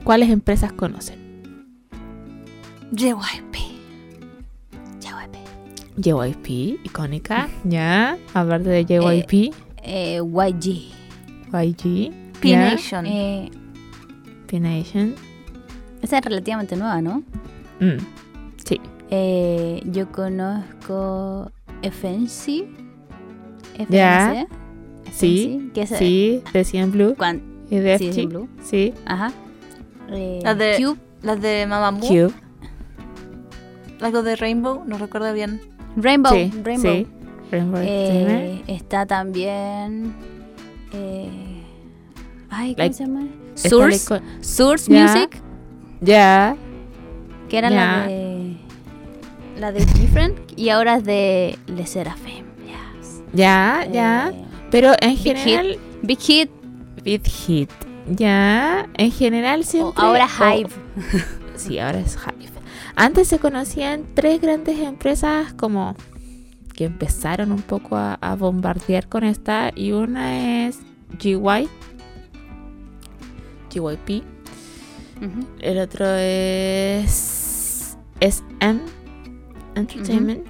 [0.03, 1.17] ¿Cuáles empresas conocen?
[2.95, 3.57] JYP.
[5.97, 8.17] JYP, icónica, ya.
[8.33, 9.51] Aparte de JYP,
[9.83, 10.91] Eh, YG.
[11.51, 12.11] YG.
[12.39, 13.05] P-Nation.
[13.07, 13.49] Eh,
[14.47, 15.15] P-Nation.
[16.03, 17.23] esa es relativamente nueva, ¿no?
[17.79, 17.97] Mm,
[18.63, 18.79] Sí,
[19.11, 22.65] Eh, yo conozco FNC.
[23.89, 24.31] Ya.
[24.31, 24.47] FNC,
[25.11, 28.21] sí, que es, sí, de CN Blue cuan- y de sí, FG.
[28.21, 28.47] en Blue.
[28.63, 29.31] Sí, Ajá.
[30.09, 30.97] Eh, La de- Cube.
[31.23, 32.31] Las de Mamamoo, Cube.
[34.01, 35.61] algo de Rainbow, no recuerdo bien.
[35.95, 36.33] Rainbow.
[36.33, 36.91] sí, Rainbow.
[36.93, 37.07] sí.
[37.51, 37.81] Rainbow.
[37.83, 40.13] Eh, está también.
[40.93, 41.61] Eh,
[42.49, 43.27] ay, ¿cómo Like- se llama?
[43.55, 44.21] Source.
[44.41, 45.03] Source Ya.
[45.07, 45.41] Music.
[46.01, 46.55] Ya,
[47.49, 48.30] Que era la de.
[49.61, 50.39] La de Different.
[50.57, 52.45] Y ahora es de Le Seraphim.
[52.65, 53.21] Yes.
[53.31, 54.33] ya, ya.
[54.71, 56.49] Pero en Big general, Big Hit.
[57.03, 57.69] Big Hit.
[58.09, 59.93] Ya, en general siempre.
[60.03, 60.69] ahora o- Hive.
[61.55, 62.49] Sí, ahora es Hive.
[62.95, 65.95] Antes se conocían tres grandes empresas como
[66.73, 70.79] que empezaron un poco a, a bombardear con esta y una es
[71.19, 71.69] GY,
[73.69, 74.23] GYP,
[75.59, 78.79] el otro es SM
[79.75, 80.45] Entertainment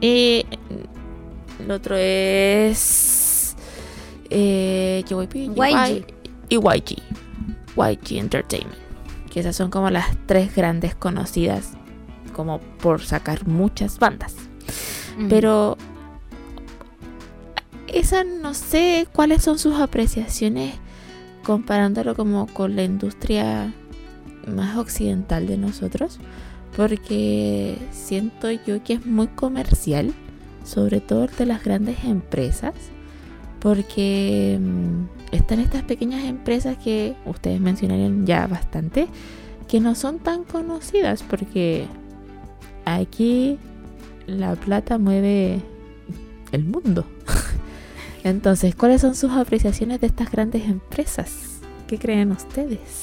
[0.00, 0.44] y
[1.60, 3.56] el otro es
[4.30, 6.04] eh, YG.
[6.48, 7.02] y YG,
[7.76, 8.78] YG Entertainment,
[9.30, 11.72] que esas son como las tres grandes conocidas
[12.32, 14.34] como por sacar muchas bandas.
[15.28, 15.76] Pero
[17.88, 20.74] esa no sé cuáles son sus apreciaciones
[21.42, 23.72] comparándolo como con la industria
[24.46, 26.20] más occidental de nosotros.
[26.78, 30.14] Porque siento yo que es muy comercial,
[30.62, 32.72] sobre todo de las grandes empresas.
[33.58, 39.08] Porque mm, están estas pequeñas empresas que ustedes mencionaron ya bastante,
[39.66, 41.88] que no son tan conocidas porque
[42.84, 43.58] aquí
[44.28, 45.60] la plata mueve
[46.52, 47.06] el mundo.
[48.22, 51.58] Entonces, ¿cuáles son sus apreciaciones de estas grandes empresas?
[51.88, 53.02] ¿Qué creen ustedes?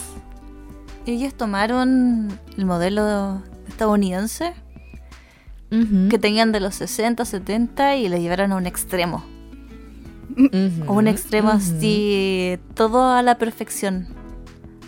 [1.06, 4.54] Ellos tomaron el modelo estadounidense
[5.72, 9.24] Ujú, que tenían de los 60, 70 y le llevaron a un extremo.
[10.88, 11.58] A un extremo ujú.
[11.58, 14.08] así, todo a la perfección.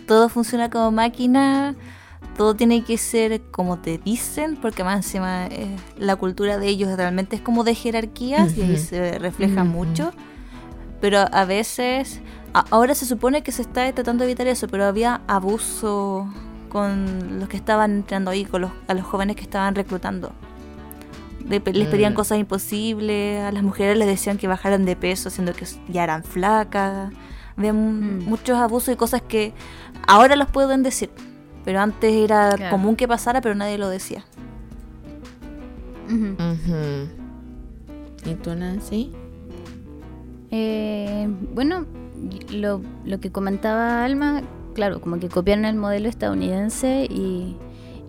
[0.06, 1.74] Todo funciona como máquina,
[2.36, 6.96] todo tiene que ser como te dicen, porque más encima eh, la cultura de ellos
[6.96, 10.12] realmente es como de jerarquías y ahí se refleja mucho.
[11.00, 12.20] Pero a veces,
[12.54, 16.28] a- ahora se supone que se está tratando de evitar eso, pero había abuso
[16.68, 20.32] con los que estaban entrando ahí, con los, a los jóvenes que estaban reclutando.
[21.44, 22.16] De- les pedían Mm.
[22.16, 26.22] cosas imposibles, a las mujeres les decían que bajaran de peso, siendo que ya eran
[26.24, 27.12] flacas.
[27.56, 28.24] Había Mm.
[28.26, 29.52] muchos abusos y cosas que
[30.06, 31.10] ahora los pueden decir,
[31.64, 32.70] pero antes era Claro.
[32.70, 34.24] común que pasara, pero nadie lo decía.
[38.24, 39.12] ¿Y tú, Nancy?
[40.50, 41.86] Eh, bueno,
[42.50, 44.42] lo, lo que comentaba Alma,
[44.78, 47.56] claro, como que copiaron el modelo estadounidense y,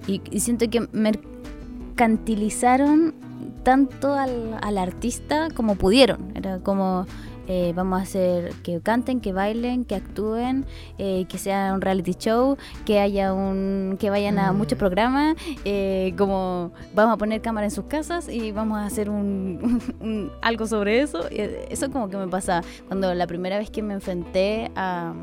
[0.05, 3.15] y- y siento que mercantilizaron
[3.63, 6.31] tanto al, al artista como pudieron.
[6.35, 7.07] Era como,
[7.47, 10.67] eh, vamos a hacer que canten, que bailen, que actúen,
[10.99, 12.55] eh, que sea un reality show,
[12.85, 14.57] que haya un, que vayan a Mm.
[14.57, 19.09] muchos programas, eh, como vamos a poner cámara en sus casas y vamos a hacer
[19.09, 21.21] un, un- algo sobre eso.
[21.31, 25.15] Eso como que me pasa cuando la primera vez que me enfrenté a,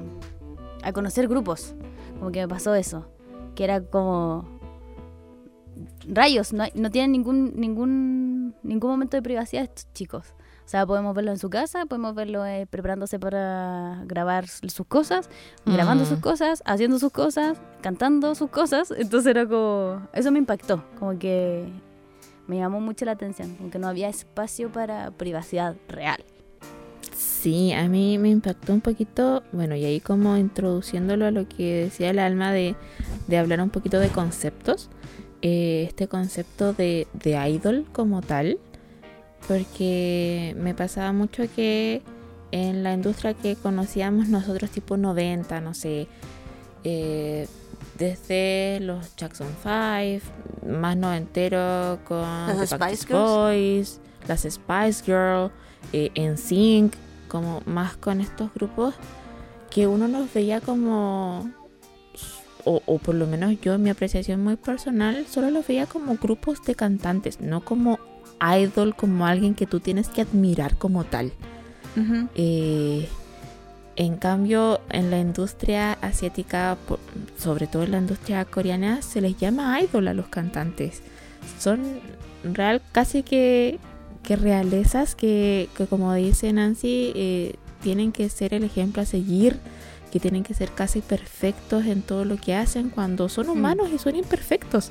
[0.83, 1.75] a conocer grupos,
[2.19, 3.07] como que me pasó eso,
[3.55, 4.45] que era como
[6.09, 10.33] rayos, no, hay- no tienen ningún, ningún, ningún momento de privacidad estos chicos.
[10.65, 15.31] O sea, podemos verlo en su casa, podemos verlo eh, preparándose para grabar sus cosas,
[15.65, 16.07] grabando Mm.
[16.09, 18.91] sus cosas, haciendo sus cosas, cantando sus cosas.
[18.91, 20.09] Entonces era como...
[20.13, 21.69] Eso me impactó, como que
[22.49, 26.25] me llamó mucho la atención, como que no había espacio para privacidad real.
[27.47, 31.85] Sí, a mí me impactó un poquito, bueno, y ahí como introduciéndolo a lo que
[31.85, 32.75] decía el alma de,
[33.29, 34.91] de hablar un poquito de conceptos,
[35.43, 38.59] eh, este concepto de, de idol como tal,
[39.47, 42.03] porque me pasaba mucho que
[42.51, 46.09] en la industria que conocíamos nosotros tipo 90, no sé,
[46.83, 47.47] eh,
[47.97, 53.21] desde los Jackson 5, más noventero con Las The Spice Girls.
[53.23, 55.53] Boys, las Spice Girl,
[55.93, 57.06] eh, NSYNC,
[57.37, 58.95] como más con estos grupos
[59.71, 61.51] que uno nos veía como
[62.65, 66.17] o, o por lo menos yo en mi apreciación muy personal solo los veía como
[66.17, 67.99] grupos de cantantes, no como
[68.41, 71.33] idol, como alguien que tú tienes que admirar como tal.
[72.35, 73.09] Eh,
[73.97, 76.77] en cambio, en la industria asiática,
[77.39, 81.03] sobre todo en la industria coreana, se les llama idol a los cantantes.
[81.59, 81.81] Son
[82.45, 83.79] real casi que,
[84.27, 89.59] que realezas que, que, como dice Nancy, eh, tienen que ser el ejemplo a seguir,
[90.11, 93.99] que tienen que ser casi perfectos en todo lo que hacen cuando son humanos y
[93.99, 94.91] son imperfectos.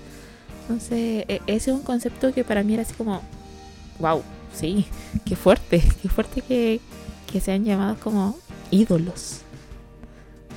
[0.61, 3.21] Entonces, e- ese es un concepto que para mí era así como,
[3.99, 4.85] wow, sí,
[5.25, 6.79] qué fuerte, qué fuerte que,
[7.31, 8.37] que sean llamados como
[8.71, 9.41] ídolos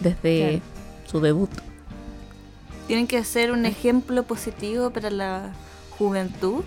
[0.00, 0.62] desde Claro.
[1.10, 1.50] su debut.
[2.86, 5.52] Tienen que ser un ejemplo positivo para la
[5.98, 6.62] juventud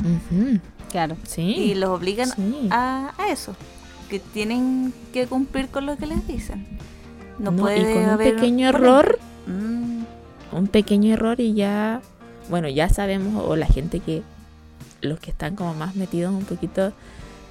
[0.00, 0.60] Ujú,
[0.94, 1.16] Claro.
[1.26, 1.42] Sí.
[1.42, 2.68] y los obligan sí.
[2.70, 3.56] a, a eso,
[4.08, 6.78] que tienen que cumplir con lo que les dicen.
[7.40, 10.04] No, No, puede y con un pequeño error, Mm,
[10.52, 12.00] un pequeño error y ya,
[12.48, 14.22] bueno, ya sabemos, o la gente que,
[15.00, 16.92] los que están como más metidos un poquito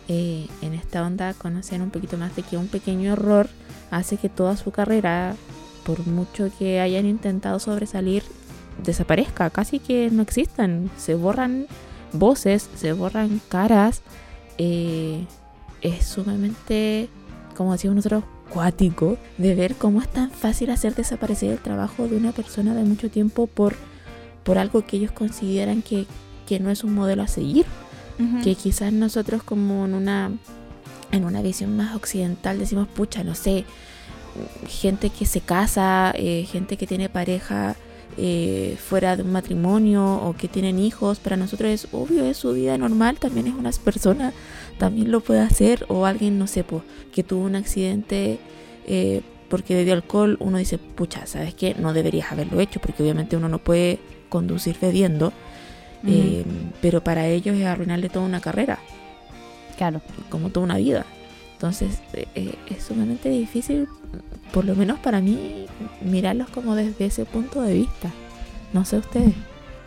[0.07, 3.49] eh, en esta onda, conocen un poquito más de que un pequeño error
[3.91, 5.35] hace que toda su carrera,
[5.85, 8.23] por mucho que hayan intentado sobresalir,
[8.83, 11.67] desaparezca, casi que no existan, se borran
[12.13, 14.01] voces, se borran caras,
[14.57, 15.25] eh,
[15.81, 17.09] es sumamente,
[17.55, 22.15] como decimos nosotros, cuático de ver cómo es tan fácil hacer desaparecer el trabajo de
[22.15, 23.75] una persona de mucho tiempo por,
[24.43, 26.05] por algo que ellos consideran que,
[26.47, 27.65] que no es un modelo a seguir.
[28.43, 30.31] Que quizás nosotros como en una,
[31.11, 33.65] en una visión más occidental decimos, pucha, no sé,
[34.67, 37.75] gente que se casa, eh, gente que tiene pareja
[38.17, 42.53] eh, fuera de un matrimonio o que tienen hijos, para nosotros es obvio, es su
[42.53, 44.33] vida normal, también es una persona,
[44.77, 48.39] también lo puede hacer, o alguien, no sé, pues, que tuvo un accidente
[48.87, 51.75] eh, porque bebió alcohol, uno dice, pucha, ¿sabes qué?
[51.77, 53.99] No deberías haberlo hecho, porque obviamente uno no puede
[54.29, 55.31] conducir bebiendo,
[56.07, 56.43] eh,
[56.81, 58.79] pero para ellos es arruinarle toda una carrera
[59.77, 60.01] Claro.
[60.29, 61.05] como toda una vida.
[61.63, 63.87] Entonces eh, es sumamente difícil,
[64.51, 65.65] por lo menos para mí,
[66.01, 68.11] mirarlos como desde ese punto de vista.
[68.73, 69.33] No sé ustedes.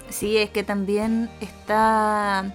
[0.08, 2.54] Sí, es que también está...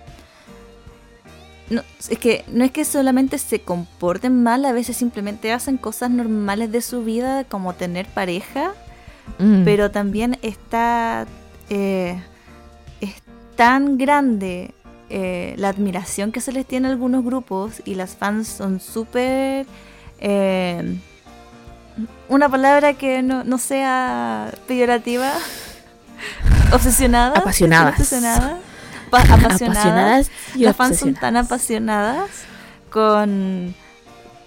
[1.70, 6.10] No, es que no es que solamente se comporten mal, a veces simplemente hacen cosas
[6.10, 8.74] normales de su vida, como tener pareja,
[9.38, 11.28] Mm, pero también está...
[11.70, 12.20] eh,
[13.02, 13.22] es
[13.56, 14.74] tan grande
[15.12, 19.65] eh, la admiración que se les tiene a algunos grupos y las fans son súper...
[20.19, 20.97] eh,
[22.30, 25.34] una palabra que no, no sea peyorativa.
[26.74, 27.39] Obsesionadas.
[27.39, 28.00] Apasionadas.
[28.00, 28.60] Obsesionadas.
[29.12, 29.43] Apasionadas.
[29.62, 32.30] Apasionadas y Las fans son tan apasionadas
[32.89, 33.76] con,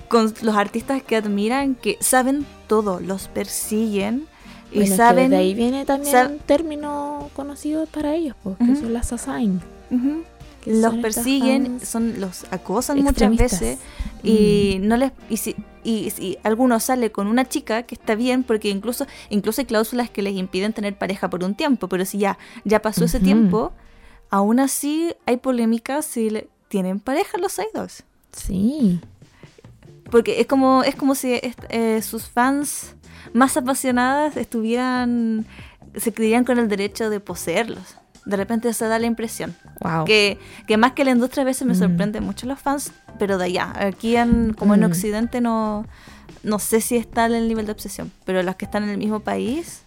[0.09, 4.27] con los artistas que admiran que saben todo, los persiguen
[4.73, 5.31] y Bueno, que saben...
[5.31, 8.77] de ahí viene también un término conocido para ellos, pues, que Ujú.
[8.77, 9.61] son las assign.
[9.91, 10.25] Que
[10.67, 13.79] los persiguen, son los acosan muchas veces
[14.23, 14.27] Mm.
[14.27, 18.43] y no les y si y si alguno sale con una chica que está bien
[18.43, 22.19] porque incluso incluso hay cláusulas que les impiden tener pareja por un tiempo, pero si
[22.19, 23.73] ya ya pasó ese tiempo,
[24.31, 28.05] aún así hay polémicas si le- tienen pareja los idols.
[28.33, 28.99] Sí.
[30.11, 32.95] Porque es como, es como si eh, sus fans
[33.33, 35.45] más apasionadas estuvieran,
[35.97, 37.97] se creían con el derecho de poseerlos.
[38.27, 39.55] De repente se da la impresión.
[39.81, 40.05] Wow.
[40.05, 41.79] Que, que más que la industria a veces me Mm.
[41.79, 43.73] sorprende mucho los fans, pero de allá.
[43.77, 44.85] Aquí en, como en Mm.
[44.85, 45.87] Occidente no,
[46.43, 49.21] no sé si está el nivel de obsesión, pero las que están en el mismo
[49.21, 49.83] país,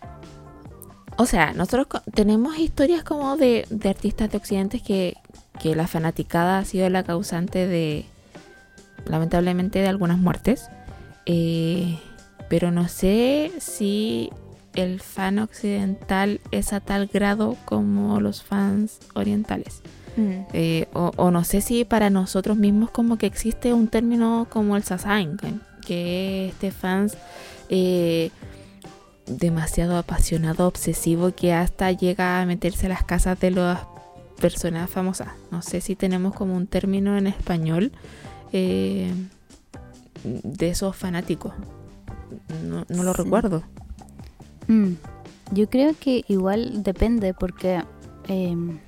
[1.19, 5.17] O sea, nosotros tenemos historias como de, de artistas de Occidente que,
[5.59, 8.05] que la fanaticada ha sido la causante de,
[9.05, 10.69] lamentablemente, de algunas muertes.
[11.25, 11.99] Eh,
[12.49, 14.29] pero no sé si
[14.77, 19.81] el fan occidental es a tal grado como los fans orientales.
[20.53, 24.75] Eh, o, o no sé si para nosotros mismos como que existe un término como
[24.75, 25.53] el sasain, que-
[25.85, 27.17] que es este fans
[27.69, 28.31] eh,
[29.27, 33.81] demasiado apasionado, obsesivo, que hasta llega a meterse a las casas de las
[34.39, 35.29] personas famosas.
[35.51, 37.91] No sé si tenemos como un término en español
[38.53, 39.11] eh,
[40.23, 41.53] de esos fanáticos.
[42.63, 43.21] No, no lo Sí.
[43.23, 43.63] recuerdo.
[44.67, 44.93] Mm,
[45.51, 47.83] Yo creo que igual depende porque
[48.27, 48.79] em,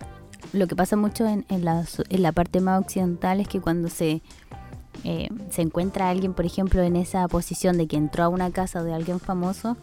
[0.54, 3.88] lo que pasa mucho en, en la, en la parte más occidental es que cuando
[3.90, 4.22] se,
[5.04, 8.84] eh, se encuentra alguien, por ejemplo, en esa posición de que entró a una casa
[8.84, 9.78] de alguien famoso,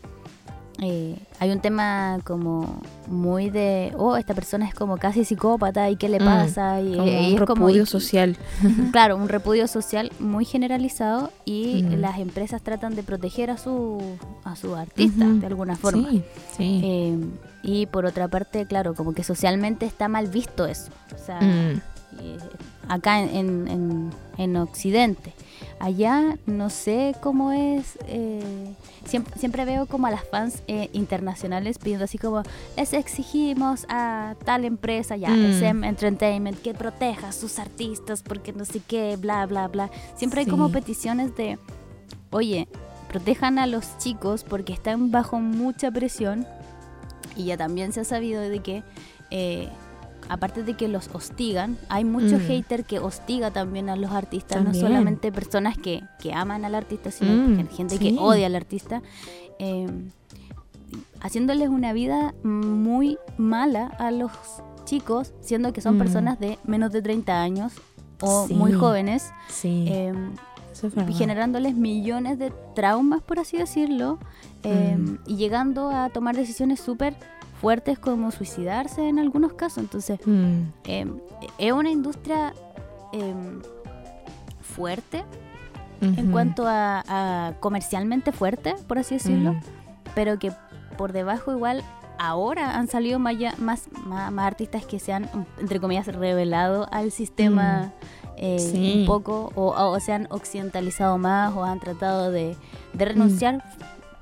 [0.83, 5.97] eh, hay un tema como muy de, oh, esta persona es como casi psicópata y
[5.97, 6.81] qué le Mm, pasa.
[6.81, 8.37] y, Como y un es como- repudio social.
[8.93, 12.01] claro, un repudio social muy generalizado y Mm.
[12.01, 14.01] las empresas tratan de proteger a su
[14.45, 16.09] a su artista de alguna forma.
[16.11, 16.23] Sí,
[16.57, 16.81] sí.
[16.85, 17.19] Eh,
[17.63, 20.91] y por otra parte, claro, como que socialmente está mal visto eso.
[21.15, 21.81] O sea, Mm.
[22.21, 22.39] Eh,
[22.89, 25.33] acá en, en, en- en Occidente.
[25.79, 27.99] Allá no sé cómo es.
[28.07, 28.75] eh,
[29.07, 32.43] siempre, siempre veo como a las fans eh, internacionales pidiendo así como:
[32.77, 35.45] les exigimos a tal empresa, ya, Mm.
[35.53, 39.91] SM Entertainment, que proteja a sus artistas porque no sé qué, bla, bla, bla.
[40.17, 41.59] Siempre hay como peticiones de:
[42.31, 42.69] oye,
[43.09, 46.47] protejan a los chicos porque están bajo mucha presión.
[47.37, 48.83] Y ya también se ha sabido de que.
[49.31, 49.69] eh,
[50.29, 52.41] Aparte de que los hostigan, hay mucho Mm.
[52.41, 54.83] hater que hostiga también a los artistas, También.
[54.83, 58.13] no solamente personas que, que aman al artista, sino Mm, gente sí.
[58.15, 59.03] que odia al artista,
[59.59, 59.87] eh,
[61.21, 64.31] haciéndoles una vida muy mala a los
[64.85, 65.99] chicos, siendo que son Mm.
[65.99, 67.73] personas de menos de 30 años
[68.21, 68.55] o Sí.
[68.55, 70.13] muy jóvenes, Sí, eh,
[70.73, 71.13] eso es verdad.
[71.17, 74.19] generándoles millones de traumas, por así decirlo,
[74.63, 75.19] eh, Mm.
[75.27, 77.17] y llegando a tomar decisiones súper
[77.61, 79.79] fuertes como suicidarse en algunos casos.
[79.79, 81.07] Entonces, Mm, eh,
[81.59, 82.53] es una industria
[83.13, 83.35] eh,
[84.61, 85.25] fuerte
[86.03, 87.03] en cuanto a,
[87.49, 89.61] a comercialmente fuerte, por así decirlo, Mm,
[90.15, 90.53] pero que
[90.99, 91.83] por debajo igual
[92.19, 96.87] ahora han salido más, ya- más, más, más artistas que se han, entre comillas, revelado
[96.93, 97.93] al sistema
[98.37, 98.99] eh, Sí.
[99.01, 102.55] un poco o, o se han occidentalizado más o han tratado de,
[102.93, 103.65] de renunciar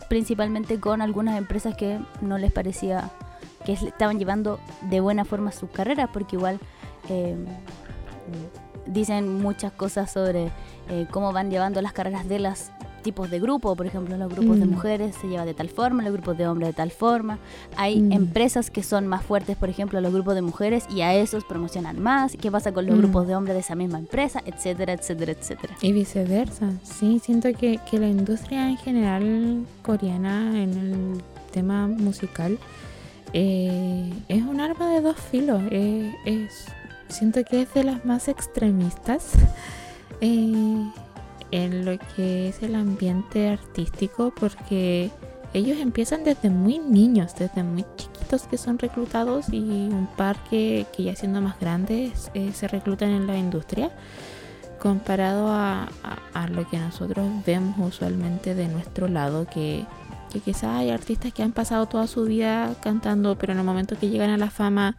[0.09, 3.11] principalmente con algunas empresas que no les parecía
[3.65, 4.59] que es- estaban llevando
[4.91, 6.59] de buena forma sus carreras porque igual
[7.09, 7.37] eh,
[8.87, 10.51] dicen muchas cosas sobre
[10.91, 12.71] eh, cómo van llevando las carreras de los
[13.03, 14.71] tipos de grupo, por ejemplo, los grupos de Mm.
[14.71, 17.39] mujeres se lleva de tal forma, los grupos de hombres de tal forma.
[17.77, 18.13] Hay Mm.
[18.13, 22.01] empresas que son más fuertes, por ejemplo, los grupos de mujeres y a esos promocionan
[22.03, 22.35] más.
[22.41, 22.99] ¿Qué pasa con los Mm.
[23.01, 24.41] grupos de hombres de esa misma empresa?
[24.47, 25.75] Etcétera, etcétera, etcétera.
[25.83, 26.71] Y viceversa.
[26.83, 32.59] Sí, siento que, que la industria en general coreana en el tema musical
[33.35, 35.61] eh, es un arma de dos filos.
[35.71, 36.49] Eh,
[37.09, 39.33] siento que es de las más extremistas
[40.23, 40.91] eh,
[41.51, 45.11] en lo que es el ambiente artístico porque
[45.53, 50.87] ellos empiezan desde muy niños, desde muy chiquitos que son reclutados y un par que,
[50.97, 53.91] que ya siendo más grandes eh, se reclutan en la industria
[54.81, 59.85] comparado a, a- a lo que nosotros vemos usualmente de nuestro lado, que,
[60.35, 63.97] porque quizás hay artistas que han pasado toda su vida cantando, pero en el momento
[63.97, 64.97] que llegan a la fama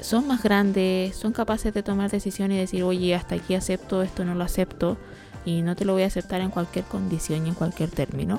[0.00, 4.24] son más grandes, son capaces de tomar decisiones y decir, oye, hasta aquí acepto, esto
[4.24, 4.96] no lo acepto,
[5.44, 8.38] y no te lo voy a aceptar en cualquier condición y en cualquier término.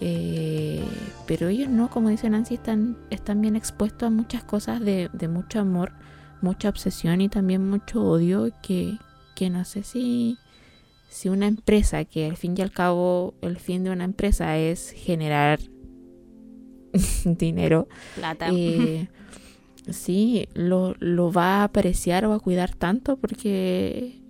[0.00, 0.84] Eh,
[1.28, 5.28] pero ellos no, como dice Nancy, están, están bien expuestos a muchas cosas de, de
[5.28, 5.92] mucho amor,
[6.40, 8.98] mucha obsesión y también mucho odio que,
[9.36, 10.38] que no sé si,
[11.08, 14.90] si una empresa, que al fin y al cabo el fin de una empresa es
[14.90, 15.58] generar
[17.24, 18.50] dinero, Plata.
[18.52, 19.08] eh,
[19.90, 24.20] sí, lo, lo va a apreciar o a cuidar tanto porque,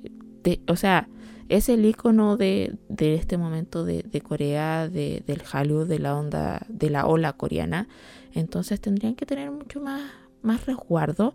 [0.42, 1.08] de- o sea,
[1.48, 6.14] es el icono de, de este momento de, de Corea, de, del Hallyu, de la
[6.16, 7.88] onda, de la ola coreana.
[8.34, 10.02] Entonces tendrían que tener mucho más,
[10.42, 11.34] más resguardo.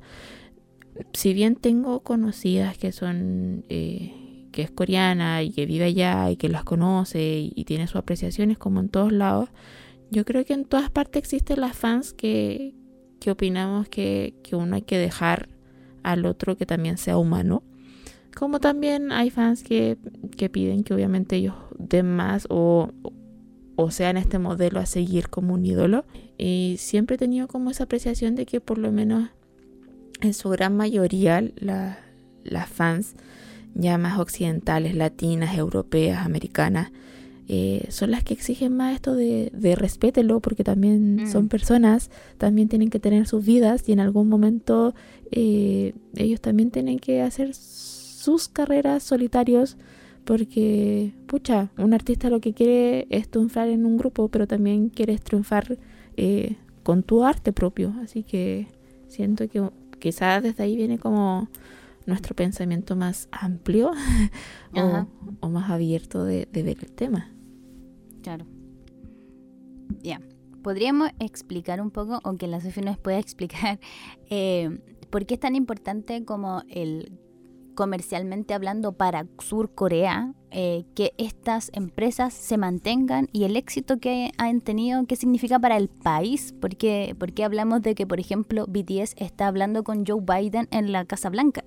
[1.13, 4.13] Si bien tengo conocidas que son, eh,
[4.53, 8.57] que es coreana y que vive allá y que las conoce y, tiene sus apreciaciones
[8.57, 9.49] como en todos lados,
[10.11, 12.73] yo creo que en todas partes existen las fans que,
[13.19, 15.49] que opinamos que, que uno hay que dejar
[16.03, 17.63] al otro que también sea humano.
[18.35, 19.97] Como también hay fans que,
[20.37, 22.91] que piden que obviamente ellos den más o,
[23.75, 26.05] o sean este modelo a seguir como un ídolo.
[26.37, 29.29] Y siempre he tenido como esa apreciación de que por lo menos
[30.21, 31.99] en su gran mayoría la-
[32.43, 33.15] las fans
[33.75, 36.91] ya más occidentales, latinas, europeas, americanas,
[37.49, 41.27] eh, son las que exigen más esto de, de respételo porque también Mm.
[41.27, 44.93] son personas, también tienen que tener sus vidas y en algún momento
[45.31, 49.75] eh, ellos también tienen que hacer sus carreras solitarios
[50.23, 55.21] porque, pucha, un artista lo que quiere es triunfar en un grupo, pero también quieres
[55.21, 55.77] triunfar
[56.15, 57.93] eh, con tu arte propio.
[58.01, 58.67] Así que
[59.09, 59.69] siento que
[59.99, 61.49] quizás desde ahí viene como
[62.05, 63.91] nuestro pensamiento más amplio
[64.75, 65.07] o,
[65.39, 67.31] o más abierto de, de ver el tema.
[68.21, 68.45] Claro.
[70.01, 70.21] Ya.
[70.63, 73.79] ¿Podríamos explicar un poco, o que la Sofía nos pueda explicar,
[74.29, 74.79] eh,
[75.09, 77.19] por qué es tan importante como el
[77.75, 84.31] comercialmente hablando para Sur Corea, eh, que estas empresas se mantengan y el éxito que
[84.37, 86.53] han tenido, qué significa para el país?
[86.53, 90.67] ¿Por qué, por qué hablamos de que, por ejemplo, BTS está hablando con Joe Biden
[90.71, 91.63] en la Casa Blanca?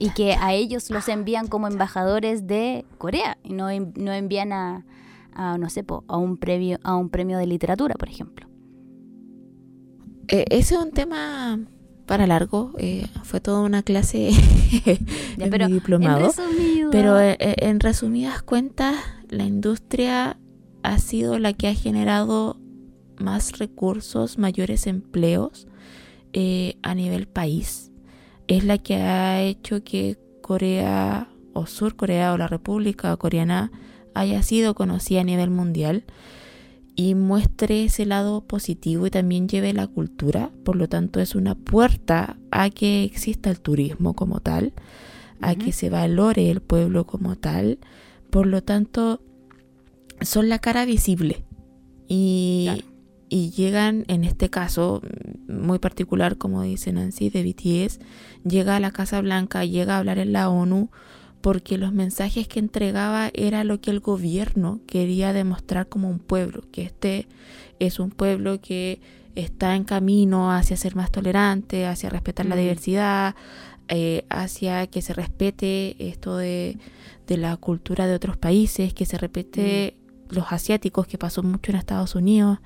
[0.00, 4.84] Y que a ellos los envían como embajadores de Corea y no, no envían a,
[5.34, 8.48] a, no sé, a un premio, a un premio de literatura, por ejemplo.
[10.28, 11.60] Eh, ese es un tema
[12.06, 12.72] para largo.
[12.78, 14.30] eh, fue toda una clase
[15.36, 16.18] Ya, en pero mi diplomado.
[16.18, 18.96] En resumido, Pero eh, en resumidas cuentas,
[19.28, 20.38] la industria
[20.82, 22.58] ha sido la que ha generado
[23.18, 25.66] más recursos, mayores empleos
[26.82, 27.89] a nivel país.
[28.50, 33.70] Es la que ha hecho que Corea o Sur Corea o la República Coreana
[34.12, 36.02] haya sido conocida a nivel mundial
[36.96, 40.50] y muestre ese lado positivo y también lleve la cultura.
[40.64, 44.72] Por lo tanto, es una puerta a que exista el turismo como tal
[45.40, 47.78] a que se valore el pueblo como tal.
[48.30, 49.22] Por lo tanto,
[50.22, 51.44] son la cara visible.
[52.08, 52.89] Y, Claro.
[53.30, 55.00] Y llegan, en este caso
[55.48, 58.00] muy particular, como dice Nancy, de BTS,
[58.44, 60.90] llega a la Casa Blanca, llega a hablar en la ONU,
[61.40, 66.64] porque los mensajes que entregaba era lo que el gobierno quería demostrar como un pueblo,
[66.72, 67.28] que este
[67.78, 69.00] es un pueblo que
[69.36, 72.58] está en camino hacia ser más tolerante, hacia respetar la Mm.
[72.58, 73.34] diversidad,
[73.88, 76.76] eh, hacia que se respete esto de,
[77.26, 79.94] de la cultura de otros países, que se respete
[80.32, 82.58] los asiáticos, que pasó mucho en Estados Unidos.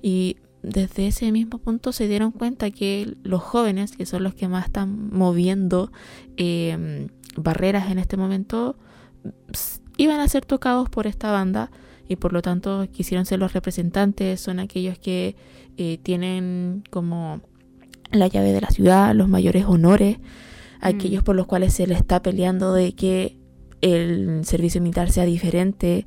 [0.00, 4.48] Y desde ese mismo punto se dieron cuenta que los jóvenes, que son los que
[4.48, 5.90] más están moviendo
[6.36, 8.76] eh, barreras en este momento,
[9.96, 11.70] iban a ser tocados por esta banda
[12.08, 15.36] y por lo tanto quisieron ser los representantes, son aquellos que
[15.76, 17.40] eh, tienen como
[18.10, 20.18] la llave de la ciudad, los mayores honores,
[20.80, 23.38] aquellos por los cuales se le está peleando de que
[23.80, 26.06] el servicio militar sea diferente,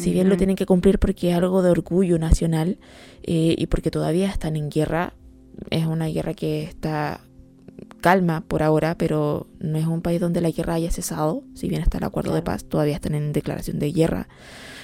[0.00, 2.78] si bien lo tienen que cumplir porque es algo de orgullo nacional
[3.22, 5.14] eh, y porque todavía están en guerra,
[5.70, 7.20] es una guerra que está
[8.00, 11.82] calma por ahora, pero no es un país donde la guerra haya cesado, si bien
[11.82, 14.28] está el acuerdo de paz, todavía están en declaración de guerra.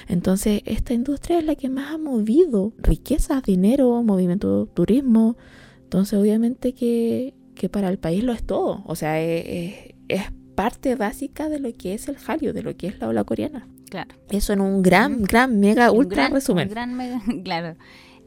[0.07, 5.35] Entonces, esta industria es la que más ha movido riquezas, dinero, movimiento, turismo.
[5.83, 8.83] Entonces, obviamente que, que para el país lo es todo.
[8.85, 10.21] O sea, es, es- es
[10.55, 13.67] parte básica de lo que es el Hallyu, de lo que es la ola coreana.
[13.89, 14.13] Claro.
[14.29, 16.67] Eso en un gran, gran, mega, Un ultra gran- resumen.
[16.67, 17.75] un gran mega- claro.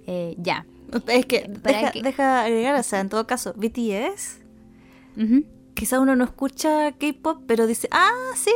[0.07, 0.67] Eh, ya.
[1.09, 4.41] Es que deja, que- deja agregar, o sea, en todo caso, BTS,
[5.17, 5.45] Ujú.
[5.75, 8.51] quizá uno no escucha K-pop, pero dice, ah, sí,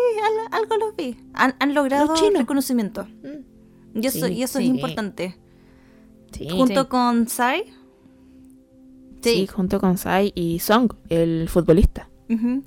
[0.51, 1.17] al- algo los vi.
[1.35, 3.07] Han, han logrado reconocimiento.
[3.23, 4.01] Mm.
[4.03, 4.65] Y eso, Sí, y eso sí.
[4.65, 5.37] es importante.
[6.33, 6.89] Sí, junto sí.
[6.89, 7.63] con Psy.
[9.23, 12.09] Sí, junto con Sai y Song, el futbolista.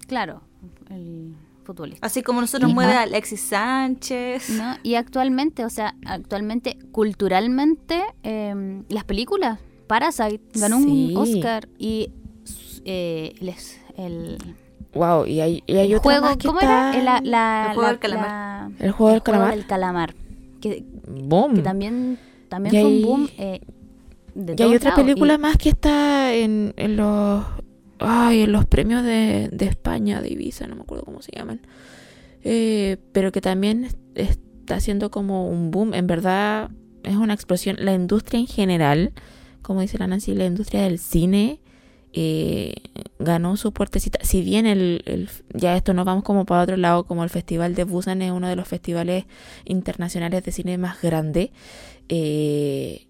[0.08, 0.42] Claro,
[0.90, 1.36] el
[1.68, 2.06] futbolista.
[2.08, 4.50] Así como nosotros Y mueve a Alexis Sánchez.
[4.52, 4.76] ¿no?
[4.84, 11.12] Y actualmente, o sea, actualmente, culturalmente, eh, las películas, Parasite ganó Sí.
[11.14, 12.12] un Oscar y
[12.86, 14.38] eh, les- el,
[14.94, 16.94] Wow, y hay, y hay el otra juego, más que ¿cómo está...
[16.98, 17.04] era?
[17.04, 18.28] La, la- El juego la- del calamar.
[18.30, 19.56] la- El juego del el calamar.
[19.56, 20.16] del calamar,
[20.62, 21.56] que, Boom.
[21.56, 22.18] que también,
[22.50, 23.30] también Y fue hay- un boom.
[23.38, 23.62] eh,
[24.36, 25.04] de Y hay otra lados.
[25.04, 27.44] película Y- más que está en, en los
[28.00, 31.62] ay, en los premios de, de España, de Ibiza, no me acuerdo cómo se llaman.
[32.44, 33.86] Eh, pero que también
[34.16, 35.94] es- está haciendo como un boom.
[35.94, 36.70] En verdad
[37.04, 37.78] es una explosión.
[37.80, 39.14] La industria en general,
[39.62, 41.62] como dice la Nancy, la industria del cine
[42.14, 42.74] eh,
[43.20, 44.20] ganó su puertecita.
[44.24, 47.76] Si bien el, el- ya esto nos vamos como para otro lado, como el Festival
[47.76, 49.26] de Busan es uno de los festivales
[49.66, 51.52] internacionales de cine más grande,
[52.10, 53.08] eh,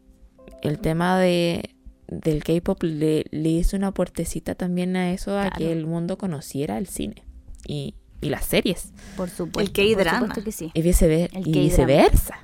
[0.61, 1.69] el tema de
[2.07, 6.77] del K-pop le, le hizo una puertecita también a eso, a que el mundo conociera
[6.77, 7.23] el cine
[7.65, 9.73] y, y las series Por supuesto.
[9.73, 10.19] K-drama.
[10.19, 10.71] Por supuesto que sí.
[10.73, 11.61] y, vicever- El y K-drama.
[11.61, 12.35] viceversa.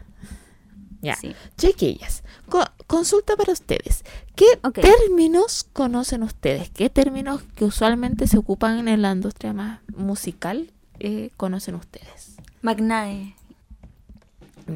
[1.02, 1.36] Ya, sí.
[1.58, 4.06] chiquillas, co- consulta para ustedes.
[4.36, 6.70] ¿Qué términos conocen ustedes?
[6.70, 12.38] ¿Qué términos que usualmente se ocupan en la industria más musical eh, conocen ustedes?
[12.62, 13.36] Magnae.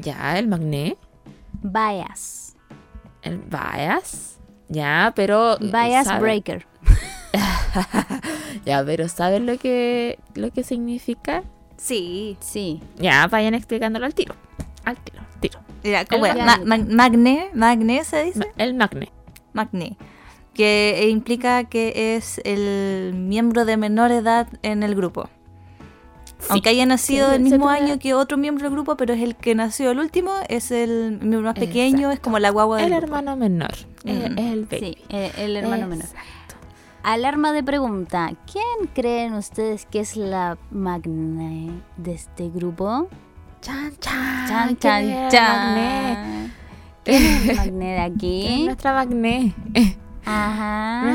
[0.02, 0.98] Ya, el magné,
[1.62, 2.54] Bias.
[3.22, 4.37] el bias,
[4.68, 5.56] ya, pero...
[5.58, 6.22] Bias ¿saben?
[6.22, 6.66] breaker.
[8.64, 11.42] Ya, pero ¿saben lo que, lo que significa?
[11.76, 12.36] Sí.
[12.40, 12.80] Sí.
[12.98, 14.34] Ya, vayan explicándolo al tiro.
[14.84, 15.58] Al tiro, tiro.
[15.84, 16.44] Mira, ¿cómo El era?
[16.44, 16.66] magnae.
[16.66, 18.38] Ma- ma- magné, magné se dice.
[18.40, 19.10] Ma- El magné.
[19.52, 19.96] Magné.
[20.54, 25.30] Que eh, implica que es el miembro de menor edad en el grupo.
[26.48, 29.34] Aunque haya nacido Sí, el mismo año que otro miembro del grupo, pero es el
[29.36, 32.90] que nació el último, es el miembro más pequeño, es como la guagua del El
[33.00, 33.04] grupo.
[33.06, 33.72] hermano menor.
[34.04, 34.78] Es el baby.
[34.78, 36.04] Sí, el, el hermano menor.
[36.04, 36.54] Exacto.
[37.02, 38.32] Alarma de pregunta.
[38.50, 43.08] ¿Quién creen ustedes que es la magna de este grupo?
[43.60, 44.48] Chan, chan.
[44.48, 46.52] Chan, ¿quién chan, el chan.
[47.04, 48.64] ¿Quién es el magné de ¿Quién es aquí?
[48.64, 49.54] nuestra magné?
[50.24, 51.14] Ajá.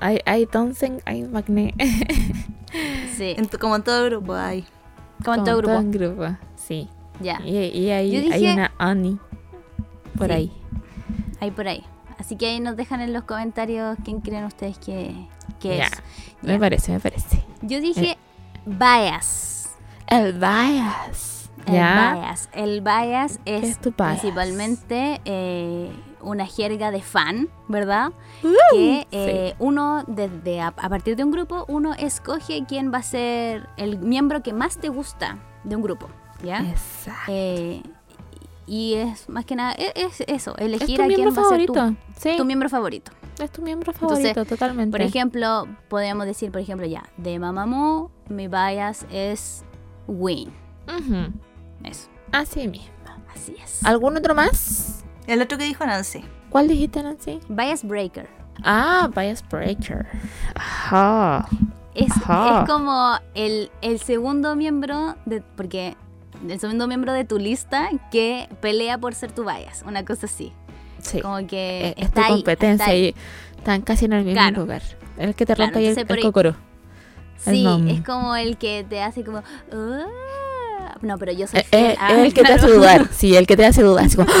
[0.00, 1.74] Hay, hay Donsen, hay magné.
[3.16, 4.64] Sí, En tu- como en todo grupo hay.
[5.22, 5.74] como en todo grupo.
[5.74, 6.26] en grupo,
[6.56, 6.88] sí.
[7.20, 9.18] Ya, Y, y hay dije- una Annie.
[10.16, 10.32] Por Sí.
[10.32, 10.52] ahí.
[11.40, 11.84] ahí por ahí.
[12.18, 15.14] Así que ahí nos dejan en los comentarios quién creen ustedes que,
[15.60, 15.84] que Ya.
[15.84, 15.90] es.
[16.40, 16.58] Me Ya.
[16.58, 17.42] parece, me parece.
[17.60, 18.16] Yo dije
[18.64, 19.70] bias.
[20.06, 21.50] El bias.
[21.66, 22.14] El ya.
[22.14, 22.48] bias.
[22.54, 24.18] El bias es, es tu bias?
[24.20, 25.90] principalmente eh,
[26.22, 28.12] una jerga de fan, ¿verdad?
[28.72, 33.02] que eh, uno, desde a, a partir de un grupo, uno escoge quién va a
[33.02, 36.08] ser el miembro que más te gusta de un grupo,
[36.42, 36.60] ¿ya?
[36.60, 37.22] Exacto.
[37.28, 37.82] Eh,
[38.66, 41.48] y es más que nada, e- es, eso, es elegir tu a quién va a
[41.48, 41.74] ser tu.
[42.16, 43.12] Sí, tu miembro favorito.
[43.38, 44.92] es tu miembro Entonces, favorito, totalmente.
[44.96, 49.64] Por ejemplo, podríamos decir, por ejemplo, ya, de Mamamoo, mi bias es
[50.06, 50.52] Win.
[50.86, 51.32] Ujú.
[51.84, 52.88] Eso, Así mismo.
[53.34, 53.84] así es.
[53.84, 55.01] ¿Algún otro más?
[55.26, 56.24] El otro que dijo Nancy.
[56.50, 57.40] ¿Cuál dijiste, Nancy?
[57.48, 58.28] Bias Breaker.
[58.64, 60.06] Ah, Bias Breaker.
[60.54, 61.46] Ajá.
[61.94, 62.62] Es, Ajá.
[62.62, 65.96] es como el, el segundo miembro, de, porque
[66.48, 70.52] el segundo miembro de tu lista que pelea por ser tu bias, una cosa así.
[71.00, 71.20] Sí.
[71.20, 73.14] Como que Eh, es está tu ahí, competencia está ahí.
[73.54, 74.60] y están casi en el mismo Claro.
[74.62, 74.82] lugar.
[75.18, 76.54] El que te Claro, rompe ahí el, el cocoro.
[77.36, 79.38] Sí, es como el que te hace como...
[79.38, 80.06] "Ah".
[81.02, 81.84] No, pero yo soy Eh, fiel.
[81.84, 83.08] eh, Ah, el que te hace dudar.
[83.12, 84.08] Sí, el que te hace dudar.
[84.14, 84.34] Como, El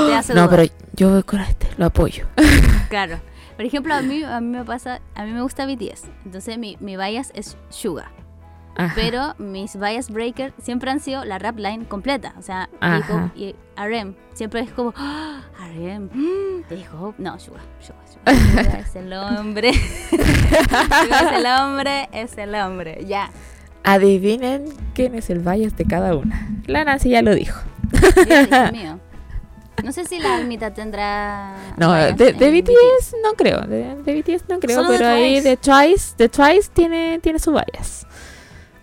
[0.00, 0.50] que te hace no, dudar.
[0.68, 2.26] pero yo voy con este, lo apoyo.
[2.88, 3.20] Claro.
[3.56, 6.04] Por ejemplo, a mí, a mí me pasa, a mí me gusta BTS.
[6.24, 8.10] Entonces mi, mi bias es Suga.
[8.76, 8.92] Ajá.
[8.96, 12.34] Pero mis bias breaker siempre han sido la rap line completa.
[12.38, 12.68] O sea,
[13.36, 14.16] y RM.
[14.32, 15.42] Siempre es como, ¡Ah!
[15.72, 16.10] RM,
[16.68, 17.14] J-Hope.
[17.22, 18.34] No, Suga, Suga, Suga.
[18.62, 19.72] Suga es el hombre.
[19.74, 23.04] Suga es el hombre, es el hombre.
[23.06, 23.30] Ya.
[23.84, 24.64] Adivinen
[24.94, 26.48] quién es el bias de cada una.
[26.66, 27.60] La Nancy ya lo dijo.
[27.92, 28.98] Dije mío.
[29.82, 31.54] No sé si la almita tendrá.
[31.76, 33.60] No, bias de, BTS no creo.
[33.62, 35.48] De, de BTS no creo, Solo de pero ahí Twice.
[35.48, 38.06] de Twice, de Twice tiene, tiene su bias.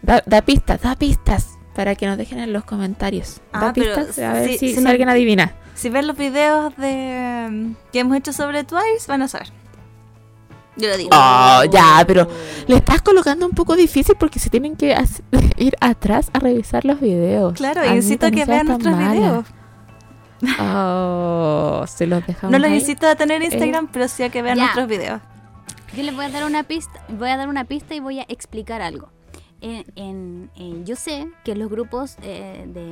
[0.03, 3.41] Da, da pistas, da pistas para que nos dejen en los comentarios.
[3.53, 5.55] Da Ah, pero pistas a ver si, alguien adivina.
[5.73, 9.47] Si ven los videos de que hemos hecho sobre Twice, van a saber.
[10.81, 11.09] Yo lo digo.
[11.13, 12.27] Oh, ya, pero
[12.67, 14.95] le estás colocando un poco difícil porque se tienen que
[15.57, 17.53] ir atrás a revisar los videos.
[17.53, 19.11] Claro, Admito, incito a que vean nuestros mala.
[19.13, 19.45] videos.
[20.59, 22.77] Oh, se los dejamos No los ahí.
[22.79, 24.63] incito a tener Instagram, pero sí a que vean Ya.
[24.63, 25.21] nuestros videos.
[25.95, 28.25] Yo les voy a dar una pista, voy a dar una pista y voy a
[28.27, 29.09] explicar algo.
[29.59, 32.91] En, en- en- yo sé que en los grupos eh, de,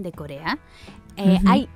[0.00, 0.58] de Corea
[1.16, 1.68] eh, hay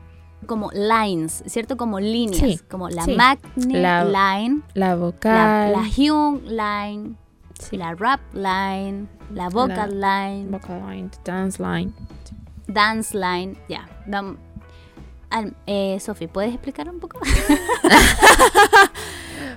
[0.46, 1.76] como lines, ¿cierto?
[1.76, 3.14] Como líneas, Sí, como la sí.
[3.14, 5.72] magnet La- line, La la, vocal.
[5.72, 7.16] la Hyun line,
[7.58, 11.92] sí, la rap line, la vocal line, vocal line, dance line.
[12.66, 13.88] dance line, ya.
[15.30, 17.18] Al- eh, Sofi, ¿puedes explicar un poco?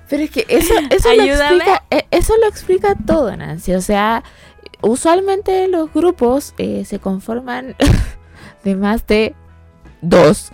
[0.10, 3.74] Pero es que eso, eso, lo explica, eh, eso lo explica todo, Nancy.
[3.76, 4.24] O sea,
[4.82, 7.76] usualmente los grupos eh, se conforman
[8.64, 9.36] de más de
[10.02, 10.52] dos,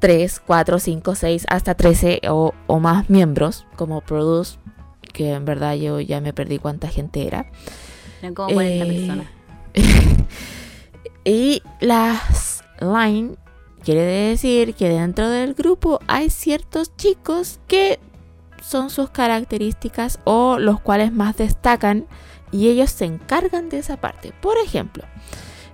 [0.00, 4.58] tres, cuatro, cinco, seis, hasta trece o, o más miembros, como Produce,
[5.12, 7.46] que en verdad yo ya me perdí cuánta gente era.
[8.20, 9.26] Eran como 40 Eh, personas.
[11.24, 13.36] y las line
[13.84, 17.98] quiere decir que dentro del grupo hay ciertos chicos que
[18.62, 22.06] son sus características o los cuales más destacan
[22.52, 24.32] y ellos se encargan de esa parte.
[24.40, 25.04] Por ejemplo,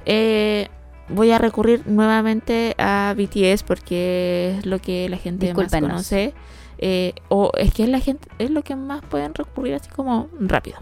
[0.05, 0.69] eh,
[1.09, 6.35] voy a recurrir nuevamente a BTS porque es lo que la gente más conoce.
[6.79, 10.29] eh, o es que es la gente es lo que más pueden recurrir así como
[10.39, 10.79] rápido.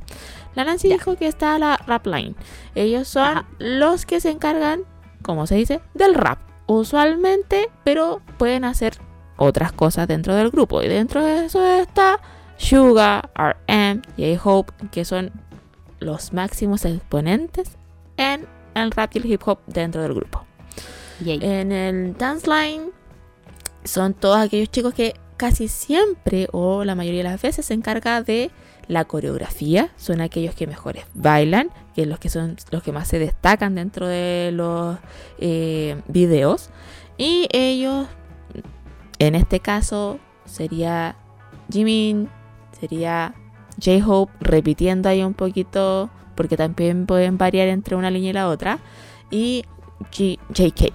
[0.55, 0.95] La Nancy Ya.
[0.95, 2.35] dijo que está la rap line.
[2.75, 3.47] Ellos son Ajá.
[3.59, 4.83] los que se encargan,
[5.23, 6.39] como se dice, del rap.
[6.67, 8.95] Usualmente, pero pueden hacer
[9.37, 10.83] otras cosas dentro del grupo.
[10.83, 12.21] Y dentro de eso está
[12.57, 15.33] Suga, RM, J-Hope, que son
[15.99, 17.77] los máximos exponentes
[18.17, 18.47] en
[18.83, 20.45] el rap y el hip hop dentro del grupo.
[21.21, 21.39] Yay.
[21.43, 22.91] En el dance line
[23.85, 28.23] son todos aquellos chicos que casi siempre o la mayoría de las veces se encarga
[28.23, 28.51] de
[28.89, 29.91] la coreografía.
[29.97, 34.07] Son aquellos que mejores bailan, que los que son los que más se destacan dentro
[34.07, 34.99] de los
[35.39, 36.71] eh, videos.
[37.17, 38.07] Y ellos,
[39.19, 41.17] en este caso, sería
[41.71, 42.29] Jimin,
[42.79, 43.35] sería
[43.83, 48.79] J-Hope, repitiendo ahí un poquito, porque también pueden variar entre una línea y la otra.
[49.31, 49.65] Y
[50.13, 50.93] G- JK.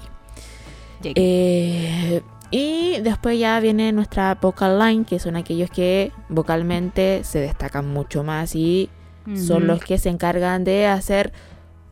[1.01, 1.13] Yay.
[1.15, 2.21] Eh,
[2.51, 8.23] y después ya viene nuestra vocal line, que son aquellos que vocalmente se destacan mucho
[8.23, 8.89] más y
[9.35, 11.31] son los que se encargan de hacer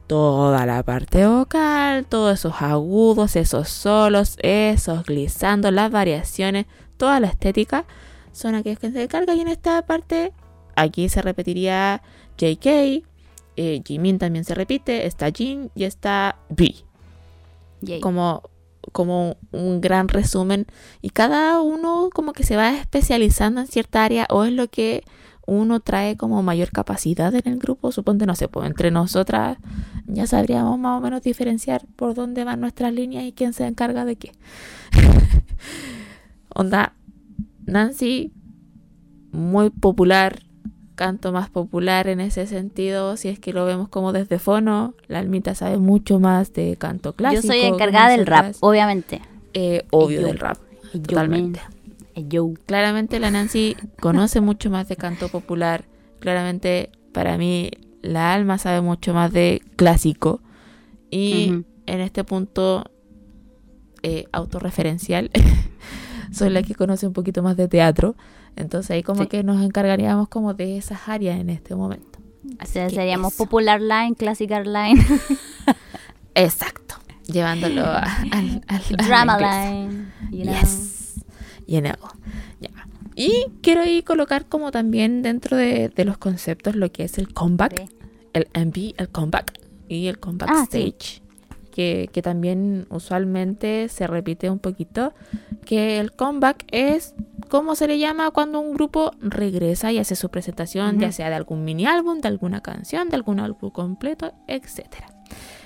[0.07, 6.65] toda la parte vocal, todos esos agudos, esos solos, esos glissando, las variaciones,
[6.97, 7.85] toda la estética,
[8.31, 10.33] son aquellos que se encargan y en esta parte
[10.75, 12.01] aquí se repetiría
[12.39, 13.03] JK,
[13.57, 16.75] eh, Jimin también se repite, está Jin y está B
[17.81, 17.99] Yay.
[17.99, 18.43] como,
[18.91, 20.67] como un gran resumen
[21.01, 25.03] y cada uno como que se va especializando en cierta área o es lo que
[25.47, 29.57] uno trae como mayor capacidad en el grupo, suponte, no sé, pues entre nosotras
[30.05, 34.05] ya sabríamos más o menos diferenciar por dónde van nuestras líneas y quién se encarga
[34.05, 34.33] de qué.
[36.53, 36.93] Onda,
[37.65, 38.33] Nancy,
[39.31, 40.43] muy popular,
[40.97, 45.19] canto más popular en ese sentido, si es que lo vemos como desde fono, la
[45.19, 47.43] almita sabe mucho más de canto clásico.
[47.43, 49.21] Yo soy encargada del rap, obviamente.
[49.53, 50.27] Eh, obvio yo.
[50.27, 50.57] del rap,
[50.93, 51.61] Yo, totalmente.
[52.15, 52.51] Yo.
[52.65, 55.85] Claramente la Nancy conoce mucho más de canto popular.
[56.19, 57.69] Claramente para mí
[58.01, 60.41] la alma sabe mucho más de clásico.
[61.11, 62.85] Y en este punto
[64.01, 65.29] eh, autorreferencial
[66.31, 68.15] soy la que conoce un poquito más de teatro.
[68.57, 69.27] Entonces ahí como Sí.
[69.29, 72.19] que nos encargaríamos como de esas áreas en este momento.
[72.61, 73.43] O sea, que seríamos eso.
[73.43, 75.03] popular line, classical line,
[76.35, 76.95] Exacto.
[77.25, 78.61] Llevándolo a- al,
[79.05, 80.05] drama line.
[80.31, 80.53] You know.
[80.59, 81.15] Yes.
[81.67, 81.95] You know.
[82.61, 82.69] Ya.
[83.15, 87.33] Y quiero ahí colocar como también dentro de, de los conceptos lo que es el
[87.33, 87.89] comeback,
[88.33, 90.95] el MV, el comeback y el comeback Ah, sí.
[91.77, 95.13] Que, que también usualmente se repite un poquito.
[95.63, 97.13] Que el comeback es
[97.49, 101.35] como se le llama cuando un grupo regresa y hace su presentación, ya sea de
[101.35, 105.07] algún mini álbum, de alguna canción, de algún álbum completo, etcétera.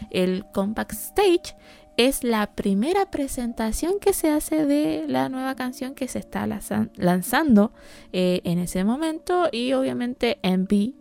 [0.09, 1.55] El comeback stage
[1.95, 6.89] es la primera presentación que se hace de la nueva canción que se está lanzan-
[6.97, 7.72] lanzando
[8.12, 10.93] eh, en ese momento y obviamente MV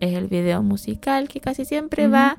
[0.00, 2.38] es el video musical que casi siempre va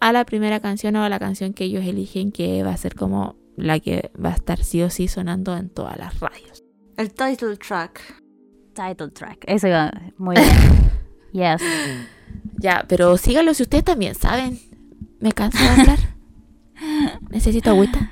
[0.00, 2.94] a la primera canción o a la canción que ellos eligen que va a ser
[2.94, 6.62] como la que va a estar sí o sí sonando en todas las radios.
[6.96, 8.00] El title track.
[8.74, 9.44] Title track.
[9.46, 10.34] Eso iba muy
[11.32, 11.58] bien.
[11.58, 11.62] Yes.
[12.58, 14.58] Ya, pero síganlo si ustedes también saben.
[15.20, 15.98] Me canso de hablar.
[17.30, 18.10] Necesito agüita.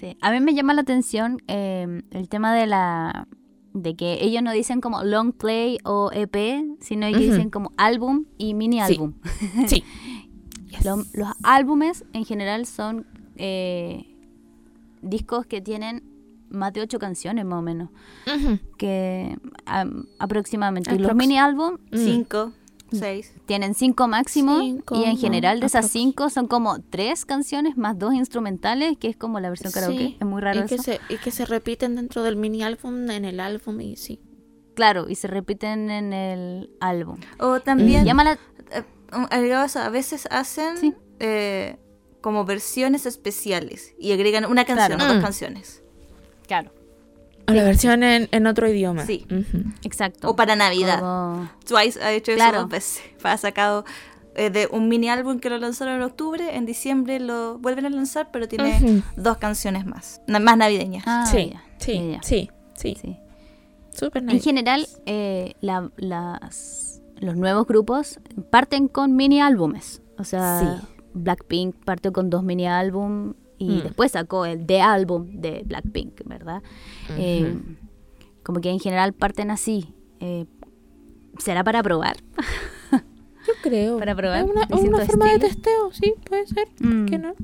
[0.00, 0.16] Sí.
[0.20, 3.28] A mí me llama la atención eh, el tema de la
[3.72, 6.34] de que ellos no dicen como long play o EP,
[6.80, 8.94] sino que dicen como álbum y mini Sí.
[8.94, 9.14] álbum.
[9.66, 9.84] Sí.
[10.76, 10.84] Yes.
[10.84, 13.06] Lo- los álbumes en general son
[13.36, 14.06] eh,
[15.02, 16.02] discos que tienen
[16.48, 17.90] más de ocho canciones más o menos,
[18.26, 18.58] Ujú.
[18.78, 20.90] que am, aproximadamente.
[20.94, 21.18] Y los Aprox.
[21.18, 21.96] mini álbum, Mm.
[21.98, 22.52] Cinco.
[22.92, 23.34] Seis.
[23.46, 25.20] Tienen cinco máximo Cinco, y en ¿no?
[25.20, 25.92] general de esas Aprox.
[25.92, 29.98] cinco son como tres canciones más dos instrumentales, que es como la versión karaoke.
[29.98, 30.84] Sí, Es muy raro y que, eso.
[30.84, 34.20] se, y que se repiten dentro del mini álbum, en el álbum y sí.
[34.76, 37.18] Claro, y se repiten en el álbum.
[37.40, 38.38] O también, Llama la...
[39.12, 40.94] eh, um, agregado a eso, a veces hacen Sí.
[41.20, 41.76] eh,
[42.20, 45.04] como versiones especiales y agregan una canción Claro.
[45.04, 45.24] o dos Mm.
[45.24, 45.82] canciones.
[46.46, 46.72] Claro,
[47.48, 49.06] O la versión en, en otro idioma.
[49.06, 49.24] Sí.
[49.84, 50.28] Exacto.
[50.30, 50.98] O para Navidad.
[50.98, 52.52] Como- Twice ha hecho Claro.
[52.54, 53.02] eso dos veces.
[53.22, 53.84] Ha sacado
[54.34, 57.90] eh, de un mini álbum que lo lanzaron en octubre, en diciembre lo vuelven a
[57.90, 61.04] lanzar, pero tiene dos canciones más, na- más navideñas.
[61.06, 63.16] Ah, sí, ya, sí, ya, sí, sí, Sí.
[63.92, 70.02] Súper En general, eh, la- las, los nuevos grupos parten con mini álbumes.
[70.18, 70.86] O sea, Sí.
[71.14, 73.82] Blackpink partió con dos mini álbum y Mm.
[73.84, 76.62] después sacó el The Album de Blackpink, ¿verdad?
[77.16, 77.56] Eh,
[78.42, 79.94] como que en general parten así.
[80.20, 80.44] Eh,
[81.38, 82.16] ¿Será para probar?
[83.46, 83.98] Yo creo.
[83.98, 84.66] para probar Es una,
[85.06, 86.68] forma de testeo, sí, puede ser.
[86.78, 87.06] ¿Por Mm.
[87.06, 87.34] qué no?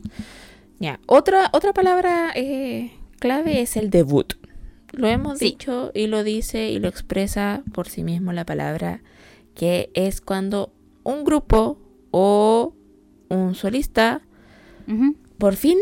[0.80, 4.34] Ya, otra, otra palabra eh, clave es el debut.
[4.92, 5.46] Lo hemos Sí.
[5.46, 9.00] dicho y lo dice y lo expresa por sí mismo la palabra,
[9.54, 10.72] que es cuando
[11.04, 11.78] un grupo
[12.10, 12.74] o
[13.28, 14.22] un solista
[15.38, 15.78] por fin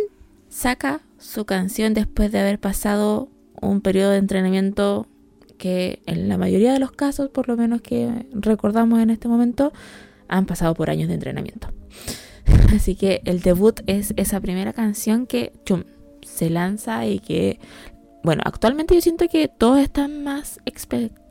[0.48, 3.28] saca su canción después de haber pasado
[3.60, 5.06] un periodo de entrenamiento
[5.58, 9.72] que en la mayoría de los casos, por lo menos que recordamos en este momento,
[10.28, 11.68] han pasado por años de entrenamiento.
[12.74, 15.84] Así que el debut es esa primera canción que chum,
[16.22, 17.58] se lanza y que,
[18.22, 21.29] bueno, actualmente yo siento que todos están más expectantes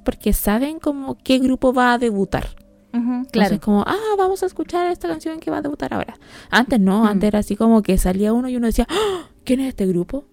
[0.00, 2.48] porque saben como qué grupo va a debutar.
[2.92, 3.22] Claro.
[3.24, 6.14] Entonces, como, ah, vamos a escuchar esta canción que va a debutar ahora.
[6.50, 7.06] Antes no, Mm.
[7.06, 10.26] antes era así como que salía uno y uno decía, "Ah, ¿quién es este grupo?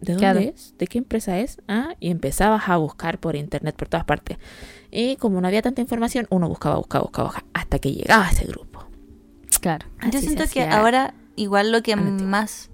[0.00, 0.38] ¿De dónde Claro.
[0.40, 0.74] es?
[0.78, 1.60] ¿De qué empresa es?
[1.68, 4.38] Ah, y empezabas a buscar por internet por todas partes.
[4.90, 8.30] Y como no había tanta información, uno buscaba, buscaba, buscaba, buscaba, hasta que llegaba a
[8.30, 8.86] ese grupo.
[9.60, 9.86] Claro.
[10.10, 12.70] Yo Así siento que ahora igual lo que más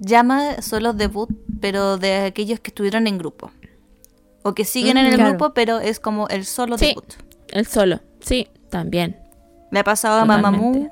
[0.00, 1.30] llama son los debut,
[1.60, 3.50] pero de aquellos que estuvieron en grupo.
[4.46, 5.12] O que siguen en Ujú.
[5.12, 5.30] el Claro.
[5.30, 6.86] grupo, pero es como el solo Sí.
[6.86, 7.14] debut.
[7.48, 9.16] El solo, sí, también.
[9.72, 10.24] Le ha pasado a.
[10.24, 10.88] Mamamoo,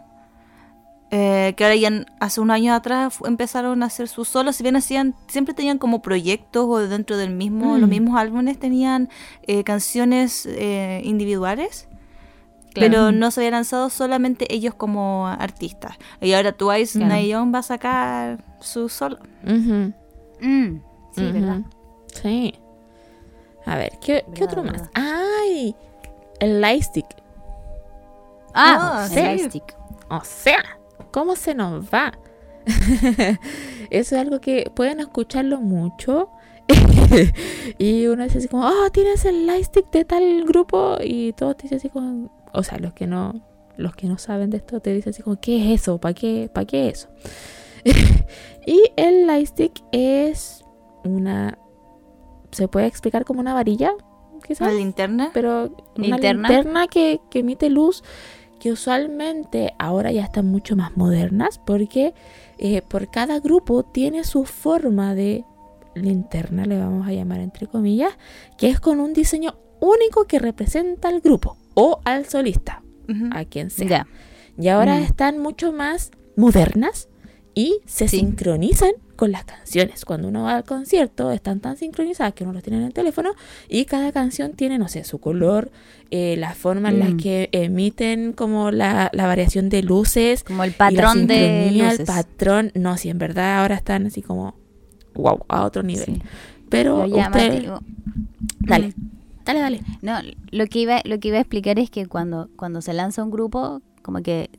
[1.11, 4.75] eh, que ahora ya hace unos años atrás empezaron a hacer sus solos, si bien
[4.75, 7.81] hacían, siempre tenían como proyectos o dentro del mismo, Mm.
[7.81, 9.09] los mismos álbumes tenían
[9.47, 11.87] eh, canciones eh, individuales.
[12.73, 12.91] Claro.
[12.91, 15.97] Pero no se había lanzado solamente ellos como artistas.
[16.21, 17.15] Y ahora Twice Claro.
[17.15, 19.19] Nayeon va a sacar su solo.
[19.45, 20.79] Mm,
[21.15, 21.33] sí.
[21.33, 21.61] ¿verdad?
[22.21, 22.55] Sí.
[23.67, 24.91] A ver, ¿qué, ¿qué Verdad, otro más?
[24.95, 25.75] ¡Ay!
[26.41, 27.07] El lightstick.
[28.53, 29.77] Ah, Ah, el lightstick.
[30.11, 30.63] O sea,
[31.11, 32.13] ¿cómo se nos va?
[33.91, 36.31] Eso es algo que pueden escucharlo mucho.
[37.79, 40.99] y uno dice así como, oh, tienes el lightstick de tal grupo.
[41.03, 43.35] Y todos te dicen así como, o sea, los que no,
[43.77, 45.99] los que no saben de esto te dicen así como, ¿qué es eso?
[45.99, 47.09] ¿Para qué, ¿Para qué eso?
[48.67, 50.65] y el lightstick es
[51.05, 51.59] una,
[52.55, 53.93] se puede explicar como una varilla,
[54.47, 55.31] quizás La linterna.
[55.35, 56.49] pero una ¿Linterna?
[56.49, 58.03] linterna que, que emite luz
[58.61, 62.15] que usualmente ahora ya están mucho más modernas porque
[62.59, 65.45] eh, por cada grupo tiene su forma de
[65.95, 68.13] linterna, le vamos a llamar entre comillas,
[68.59, 72.83] que es con un diseño único que representa al grupo o al solista,
[73.33, 73.87] a quien sea.
[73.89, 74.07] Ya.
[74.57, 75.03] Y ahora Mm.
[75.03, 77.09] están mucho más modernas
[77.55, 78.19] y se Sí.
[78.19, 80.05] sincronizan con las canciones.
[80.05, 83.31] Cuando uno va al concierto, están tan sincronizadas que uno los tiene en el teléfono
[83.69, 85.71] y cada canción tiene, no sé, su color,
[86.11, 87.17] eh, la forma en la Mm.
[87.17, 90.45] que emiten como la, la variación de luces.
[90.45, 92.01] Como el la patrón de luces.
[92.01, 94.55] El patrón, no, si en verdad ahora están así como,
[95.15, 96.05] wow, a otro nivel.
[96.07, 96.23] Sí.
[96.69, 97.81] Pero Lo usted, llamativo.
[98.61, 98.93] dale, Mm.
[99.45, 99.81] dale, dale.
[100.03, 100.19] No,
[100.51, 103.31] lo que iba, lo que iba a explicar es que cuando, cuando se lanza un
[103.31, 104.51] grupo, como que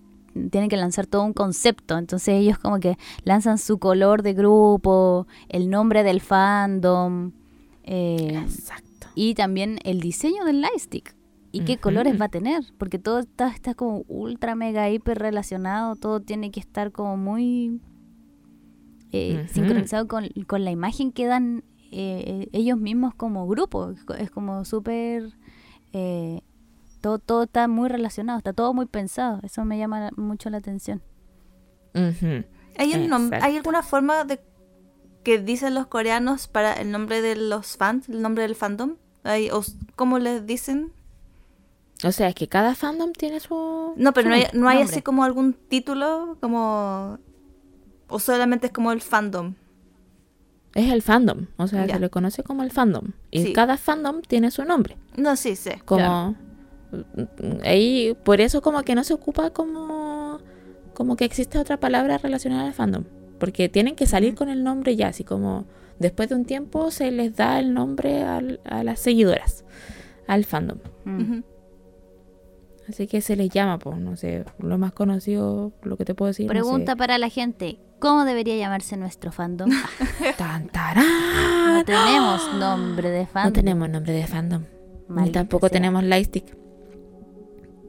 [0.52, 1.98] tienen que lanzar todo un concepto.
[1.98, 7.32] Entonces ellos como que lanzan su color de grupo, el nombre del fandom
[7.84, 9.08] eh, Exacto.
[9.16, 11.16] y también el diseño del lightstick.
[11.52, 12.66] ¿Y qué colores va a tener?
[12.78, 15.96] Porque todo está, está como ultra, mega, hiper relacionado.
[15.96, 17.80] Todo tiene que estar como muy
[19.14, 21.64] eh, sincronizado con, con la imagen que dan
[21.94, 23.92] eh, ellos mismos como grupo.
[23.92, 25.32] Es co- Es como súper...
[27.06, 29.39] todo, todo está muy relacionado, está todo muy pensado.
[29.43, 31.03] Eso me llama la- mucho la atención.
[31.93, 33.32] ¿Hay, un.
[33.41, 34.41] ¿Hay alguna forma de
[35.24, 38.95] que dicen los coreanos para el nombre de los fans, el nombre del fandom?
[39.24, 39.49] ¿Hay,
[39.95, 40.91] ¿Cómo les dicen?
[42.03, 43.93] O sea, es que cada fandom tiene su...
[43.95, 47.20] No, pero su no hay, no hay así como algún título, como...
[48.10, 49.53] O solamente es como el fandom.
[50.74, 51.93] Es el fandom, o sea, Ya.
[51.95, 53.12] se le conoce como el fandom.
[53.32, 53.53] Y Sí.
[53.53, 54.97] cada fandom tiene su nombre.
[55.16, 55.82] No, sí, sé.
[55.86, 56.36] Como, Claro.
[57.64, 60.39] Ahí, por eso como que no se ocupa como,
[60.93, 63.04] como que existe otra palabra relacionada al fandom.
[63.39, 65.66] Porque tienen que salir con el nombre ya, así como
[66.00, 69.66] después de un tiempo se les da el nombre al- a las seguidoras,
[70.28, 70.80] al fandom.
[71.06, 71.22] Mm.
[71.22, 71.43] Ujú.
[72.88, 76.28] Así que se les llama, pues, no sé, lo más conocido, lo que te puedo
[76.28, 76.46] decir.
[76.46, 76.60] no sé.
[76.60, 79.70] Pregunta para la gente, ¿cómo debería llamarse nuestro fandom?
[80.22, 81.06] Ah, Tan, tarán.
[81.74, 83.50] no tenemos nombre de fandom.
[83.50, 84.62] No tenemos nombre de fandom.
[85.10, 85.74] Ni Maldita tampoco sea.
[85.74, 86.56] tenemos lightstick.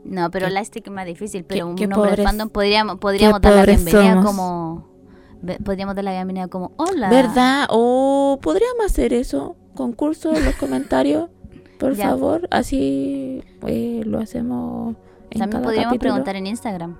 [0.08, 1.44] No, pero Lightstick es más difícil.
[1.44, 4.24] Pero un nombre pobres- fandom podríamos, podríamos dar la bienvenida somos.
[4.26, 4.88] como.
[5.64, 7.08] Podríamos dar la bienvenida como hola.
[7.10, 7.66] ¿Verdad?
[7.70, 9.56] O podríamos hacer eso.
[9.74, 11.28] Concurso en los comentarios.
[11.78, 12.08] Por Ya.
[12.10, 12.48] favor.
[12.50, 14.96] Así eh, lo hacemos
[15.30, 15.98] en También cada podríamos capítulo.
[16.12, 16.96] preguntar en Instagram.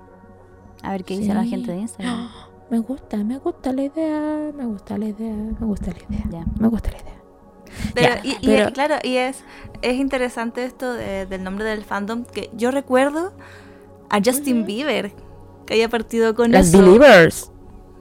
[0.83, 2.29] A ver qué dice la gente de Instagram.
[2.71, 4.51] Me gusta, me gusta la idea.
[4.53, 5.33] Me gusta la idea.
[5.33, 6.25] Me gusta la idea.
[6.31, 6.45] Ya.
[6.59, 7.16] Me gusta la idea.
[7.95, 9.45] Pero, y, pero- claro, y es,
[9.83, 13.33] es interesante esto de- del nombre del fandom, que yo recuerdo
[14.11, 14.65] a Justin.
[14.67, 15.13] Bieber,
[15.67, 16.79] que haya partido con Las eso.
[16.79, 17.51] Believers.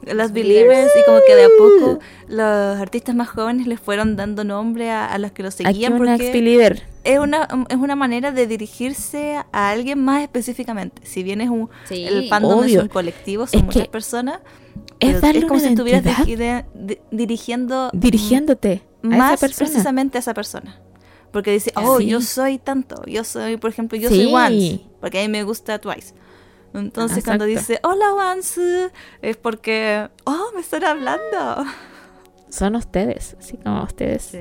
[0.03, 0.91] Las Believers.
[1.01, 5.07] Y como que de a poco los artistas más jóvenes les fueron dando nombre a,
[5.07, 6.83] a los que lo Aquí seguían, porque believer.
[7.03, 11.01] es una, es una manera de dirigirse a alguien más específicamente.
[11.05, 12.03] Si bien es un, Sí.
[12.05, 12.77] el fandom obvio.
[12.77, 14.41] es un colectivo, son Es muchas personas,
[14.99, 16.65] Es es como si estuvieras identidad.
[16.75, 20.79] di- di- dirigiendo Dirigiéndote más precisamente a esa persona.
[21.31, 22.07] Porque dice, oh, Sí.
[22.07, 24.23] yo soy tanto, yo soy, por ejemplo, yo Sí.
[24.25, 26.13] soy Once, porque a mí me gusta Twice.
[26.73, 27.73] Entonces cuando Exacto.
[27.73, 28.89] dice, hola Once,
[29.21, 31.65] es porque, oh, me están hablando.
[32.49, 33.35] Son ustedes.
[33.39, 34.31] Así como ustedes.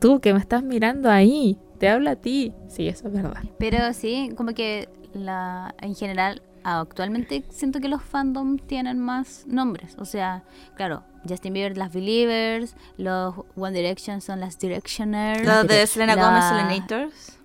[0.00, 1.58] Tú que me estás mirando ahí.
[1.78, 2.52] Te habla a ti.
[2.68, 3.42] Sí, eso es verdad.
[3.58, 9.96] Pero sí, como que la en general, actualmente siento que los fandom tienen más nombres.
[9.98, 10.44] O sea,
[10.76, 15.44] claro, Justin Bieber, las Believers, los One Direction son las Directioners.
[15.46, 17.38] Los de Selena La- Gomez, Selenators.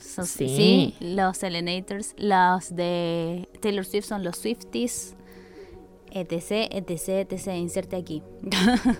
[0.00, 0.48] son- Sí.
[0.48, 0.94] sí.
[1.00, 2.14] los Selenators.
[2.18, 5.14] Los de Taylor Swift son los Swifties.
[6.10, 7.48] etc, etc, etc.
[7.56, 8.22] Inserte aquí.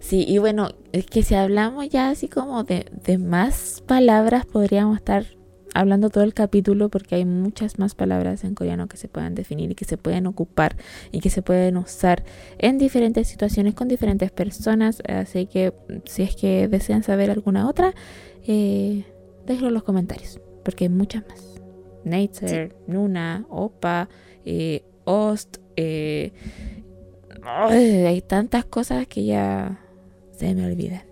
[0.00, 4.96] Sí, y bueno, es que si hablamos ya así como de, de más palabras, podríamos
[4.98, 5.24] estar
[5.74, 9.70] hablando todo el capítulo porque hay muchas más palabras en coreano que se pueden definir
[9.70, 10.76] y que se pueden ocupar
[11.10, 12.24] y que se pueden usar
[12.58, 15.02] en diferentes situaciones con diferentes personas.
[15.08, 15.72] Así que
[16.04, 17.94] si es que desean saber alguna otra,
[18.46, 19.04] eh,
[19.46, 21.60] déjenlo en los comentarios porque hay muchas más.
[22.04, 24.08] Nature, Nuna, Opa,
[24.44, 26.32] eh, Ost, eh,
[27.42, 29.80] ay, hay tantas cosas que ya
[30.32, 31.02] se me olvidan.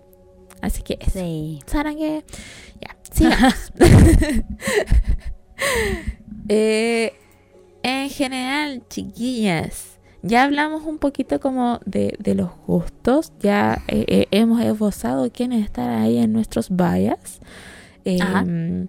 [0.61, 1.19] Así que eso.
[1.19, 1.59] Sí.
[1.65, 2.23] Sarangue.
[2.81, 3.71] Ya, sigamos.
[6.49, 7.13] Eh,
[7.83, 13.31] en general, chiquillas, ya hablamos un poquito como de, de los gustos.
[13.39, 17.39] Ya eh, eh, hemos esbozado quiénes están ahí en nuestros bias.
[18.05, 18.87] Eh,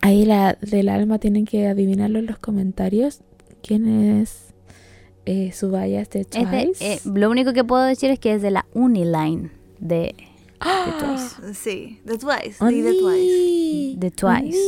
[0.00, 3.20] ahí la del alma tienen que adivinarlo en los comentarios.
[3.62, 4.54] ¿Quién es
[5.26, 6.92] eh, su bias de Es de- Twice?
[6.94, 10.14] eh, lo único que puedo decir es que es de la Uniline de,
[10.60, 11.54] de Twice.
[11.54, 13.98] Sí, de Twice, sí, de Twice.
[13.98, 14.58] De Twice.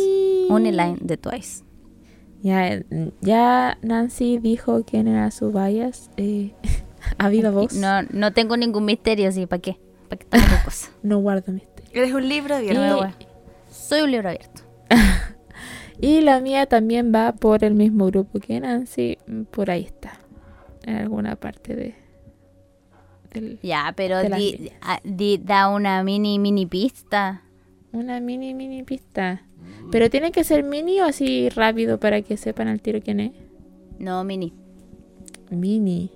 [0.51, 0.69] Oni.
[0.69, 1.65] Uniline de Twice.
[2.43, 2.83] Ya,
[3.21, 6.11] ya Nancy dijo quién era su bias.
[6.17, 6.53] Eh,
[7.19, 7.75] a viva voz.
[7.75, 9.79] No, No, no tengo ningún misterio, así, ¿para qué?
[10.09, 10.27] ¿Para qué
[10.65, 10.91] cosa?
[11.03, 11.91] guardo misterio.
[11.93, 12.81] Eres un libro abierto.
[12.81, 13.27] No, Y-.
[13.71, 14.63] Soy un libro abierto.
[16.03, 19.19] Y la mía también va por el mismo grupo que Nancy.
[19.51, 20.19] Por ahí está.
[20.85, 21.95] En alguna parte de.
[23.33, 27.43] Del- Ya, pero di- ah, di- da una mini, mini pista.
[27.93, 29.43] Una mini, mini pista.
[29.91, 33.33] Pero tiene que ser mini o así rápido para que sepan al tiro quién es.
[33.99, 34.53] No, mini.
[35.51, 36.11] Mini.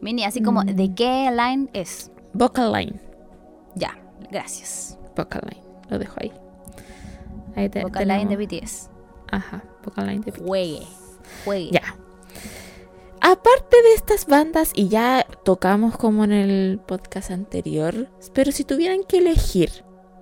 [0.00, 0.66] Mini, así como, Mm.
[0.74, 2.10] ¿de qué line es?
[2.32, 2.94] Vocal line.
[3.74, 3.98] Ya,
[4.30, 4.98] gracias.
[5.16, 5.62] Vocal line.
[5.90, 6.32] Lo dejo ahí.
[7.54, 8.88] Ahí te, Vocal line de BTS.
[9.30, 9.62] Ajá.
[9.84, 10.86] Vocal line de Juegue.
[11.44, 11.70] Juegue.
[11.72, 11.82] Ya.
[13.20, 19.04] Aparte de estas bandas, y ya tocamos como en el podcast anterior, pero si tuvieran
[19.04, 19.70] que elegir,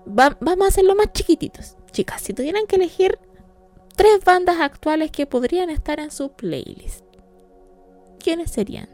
[0.07, 1.77] va- vamos a hacerlo más chiquititos.
[1.93, 3.19] Chicas, si tuvieran que elegir
[3.97, 7.05] tres bandas actuales que podrían estar en su playlist,
[8.23, 8.89] ¿quiénes serían?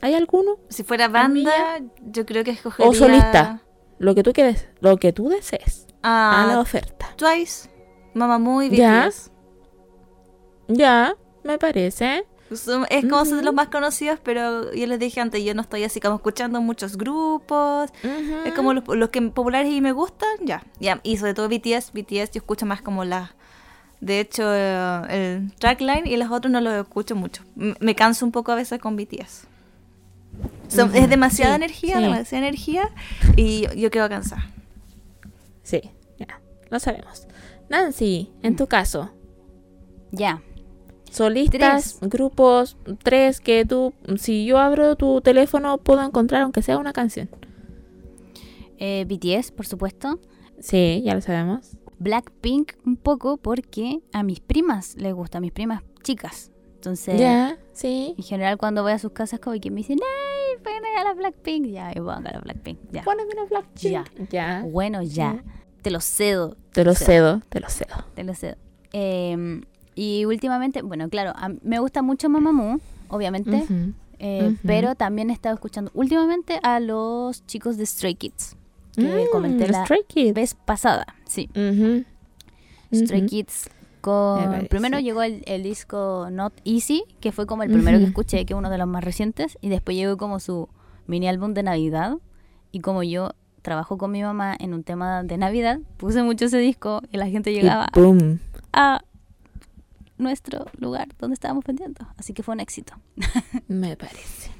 [0.00, 0.56] ¿Hay alguno?
[0.68, 2.90] Si fuera banda, yo creo que escogería...
[2.90, 3.62] O solista.
[3.98, 5.86] Lo que tú quieres, lo que tú desees.
[6.02, 7.14] A la A oferta.
[7.16, 7.70] Twice,
[8.14, 9.06] Mamamoo y Ya.
[9.06, 9.30] BTS.
[10.68, 11.14] Ya,
[11.44, 12.26] me parece.
[12.56, 15.62] Son- es como son de los más conocidos, pero yo les dije antes, yo no
[15.62, 17.90] estoy así como escuchando muchos grupos.
[18.44, 20.62] Es como los, los que populares y me gustan, ya.
[20.80, 21.00] ya.
[21.02, 23.30] Y sobre todo BTS, BTS yo escucho más como las...
[24.00, 27.44] De hecho, eh, el trackline y los otros no los escucho mucho.
[27.54, 29.46] Me canso un poco a veces con BTS.
[30.94, 32.02] Es demasiada Sí, energía, sí.
[32.02, 32.88] demasiada energía
[33.36, 34.46] y yo, yo quedo cansada.
[35.62, 35.82] Sí,
[36.18, 36.40] ya,
[36.70, 37.26] lo sabemos.
[37.68, 39.10] Nancy, en tu caso,
[40.10, 40.42] Ya.
[41.12, 46.92] Solistas, grupos, tres que tú, si yo abro tu teléfono, puedo encontrar aunque sea una
[46.92, 47.28] canción.
[48.78, 50.18] Eh, BTS, por supuesto.
[50.58, 51.76] Sí, ya lo sabemos.
[51.98, 56.50] Blackpink un poco porque a mis primas les gusta, a mis primas chicas.
[56.74, 58.14] Entonces, Ya, sí.
[58.18, 61.14] en general cuando voy a sus casas como que me dicen, ¡ay, ven a la
[61.14, 61.66] Blackpink!
[61.66, 63.02] Ya, yo pongo a la Blackpink, ya.
[63.04, 63.92] Póneme una Blackpink.
[63.92, 64.04] Ya.
[64.30, 64.64] Ya.
[64.68, 65.44] Bueno, ya.
[65.82, 67.04] Te lo cedo, Te lo Sí.
[67.04, 68.04] cedo, te lo cedo.
[68.16, 68.56] te lo cedo.
[68.92, 69.60] Eh,
[69.94, 73.92] y últimamente, bueno, claro, a- me gusta mucho Mamamoo, obviamente, Ujú.
[74.18, 74.58] eh, Ujú.
[74.66, 78.56] pero también he estado escuchando últimamente a los chicos de Stray Kids,
[78.96, 80.34] que Mm, comenté la Stray Kids.
[80.34, 81.48] vez pasada, sí.
[81.54, 82.04] Ujú.
[82.94, 83.28] Stray Ujú.
[83.30, 83.70] Kids
[84.00, 84.66] con...
[84.68, 88.52] Primero llegó el, el disco Not Easy, que fue como el primero que escuché, que
[88.52, 90.68] es uno de los más recientes, y después llegó como su
[91.06, 92.16] mini álbum de Navidad,
[92.72, 93.30] y como yo
[93.62, 97.28] trabajo con mi mamá en un tema de Navidad, puse mucho ese disco y la
[97.28, 98.40] gente Y llegaba boom.
[98.72, 99.02] a
[100.18, 102.06] nuestro lugar donde estábamos vendiendo.
[102.16, 102.94] Así que fue un éxito.
[103.68, 104.50] Me parece.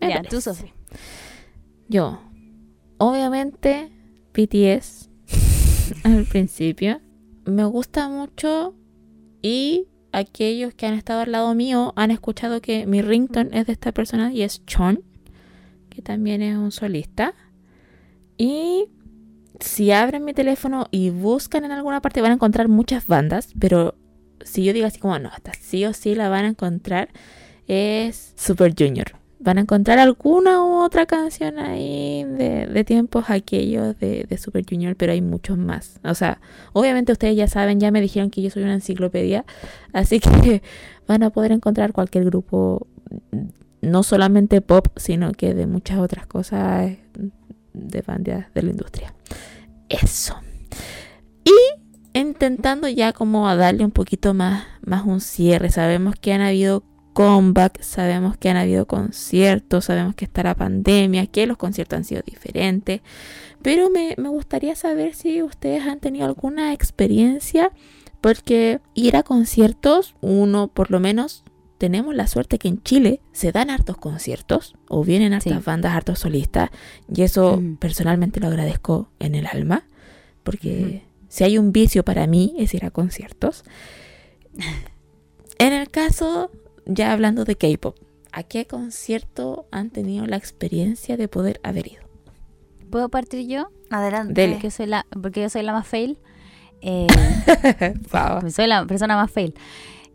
[0.00, 0.30] Me ya, parece.
[0.30, 0.72] tú, Sofi.
[1.88, 2.20] Yo,
[2.98, 3.90] obviamente,
[4.34, 5.08] BTS
[6.04, 7.00] al principio.
[7.44, 8.74] Me gusta mucho
[9.42, 13.72] y aquellos que han estado al lado mío han escuchado que mi ringtone es de
[13.72, 15.02] esta persona y es Chon,
[15.88, 17.34] que también es un solista.
[18.36, 18.86] Y
[19.60, 23.96] si abren mi teléfono y buscan en alguna parte van a encontrar muchas bandas, pero
[24.48, 27.08] si yo digo así como, no, esta sí o sí la van a encontrar,
[27.66, 29.12] es Super Junior.
[29.40, 34.64] Van a encontrar alguna u otra canción ahí de, de tiempos aquellos de, de Super
[34.68, 36.00] Junior, pero hay muchos más.
[36.02, 36.40] O sea,
[36.72, 39.44] obviamente ustedes ya saben, ya me dijeron que yo soy una enciclopedia,
[39.92, 40.62] así que
[41.06, 42.88] van a poder encontrar cualquier grupo,
[43.80, 46.96] no solamente pop, sino que de muchas otras cosas
[47.74, 49.14] de bandas de la industria.
[49.88, 50.34] Eso.
[51.44, 51.77] Y
[52.20, 55.70] intentando ya como a darle un poquito más, más un cierre.
[55.70, 61.26] Sabemos que han habido comeback, sabemos que han habido conciertos, sabemos que está la pandemia,
[61.26, 63.00] que los conciertos han sido diferentes.
[63.62, 67.72] Pero me, me gustaría saber si ustedes han tenido alguna experiencia,
[68.20, 71.44] porque ir a conciertos, uno por lo menos,
[71.78, 75.62] tenemos la suerte que en Chile se dan hartos conciertos, o vienen hartas Sí.
[75.64, 76.70] bandas, hartos solistas,
[77.12, 77.76] y eso Ujú.
[77.80, 79.84] personalmente lo agradezco en el alma,
[80.42, 81.04] porque
[81.38, 83.62] si hay un vicio para mí es ir a conciertos.
[85.58, 86.50] En el caso,
[86.84, 87.96] ya hablando de K-pop,
[88.32, 92.02] ¿a qué concierto han tenido la experiencia de poder haber ido?
[92.90, 93.68] ¿Puedo partir yo?
[93.90, 94.32] Adelante.
[94.34, 94.54] Dele.
[94.54, 96.18] Porque, soy la, porque yo soy la más fail.
[96.80, 97.06] Eh,
[98.12, 98.50] Wow.
[98.50, 99.54] soy la persona más fail.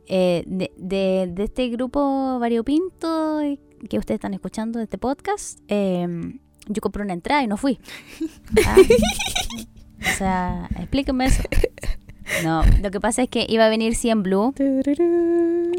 [0.08, 3.40] Eh, de, de- de este grupo variopinto
[3.90, 6.08] que ustedes están escuchando de este podcast, eh,
[6.68, 7.80] yo compré una entrada y no fui.
[8.66, 8.76] Ah.
[10.06, 11.44] O sea, explíquenme eso.
[12.44, 14.54] No, lo que pasa es que iba a venir 100 Blue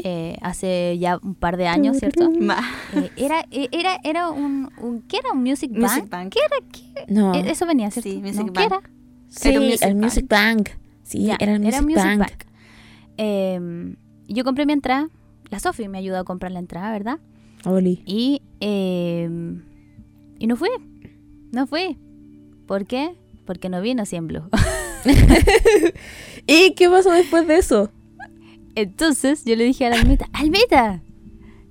[0.03, 2.29] eh, hace ya un par de años, ¿cierto?
[2.39, 2.61] Ma-
[2.93, 5.31] Eh, era, eh, era, era un, un- ¿qué era?
[5.33, 5.81] ¿Un Music Bank?
[5.81, 6.33] Music Bank.
[6.33, 6.67] ¿Qué era?
[6.71, 7.11] ¿Qué?
[7.13, 7.33] No.
[7.33, 8.09] Eh, Eso venía, ¿cierto?
[8.09, 8.53] Sí, Music ¿No?
[8.53, 8.57] Bank.
[8.57, 8.81] ¿Qué era?
[9.27, 10.69] Sí, Era un Music el Music Bank.
[11.03, 12.31] Sí, era el Music, Bank.
[13.17, 13.95] Eh,
[14.27, 15.09] yo compré mi entrada.
[15.49, 17.19] La Sofi me ayudó a comprar la entrada, ¿verdad?
[17.65, 18.01] Oli.
[18.05, 19.29] Y, eh,
[20.39, 20.69] y no fui.
[21.51, 21.97] No fui.
[22.67, 23.15] ¿Por qué?
[23.45, 24.49] Porque no vino 100 Blue.
[26.47, 27.91] ¿Y qué pasó después de eso?
[28.75, 31.01] Entonces yo le dije a la Almita, Almita,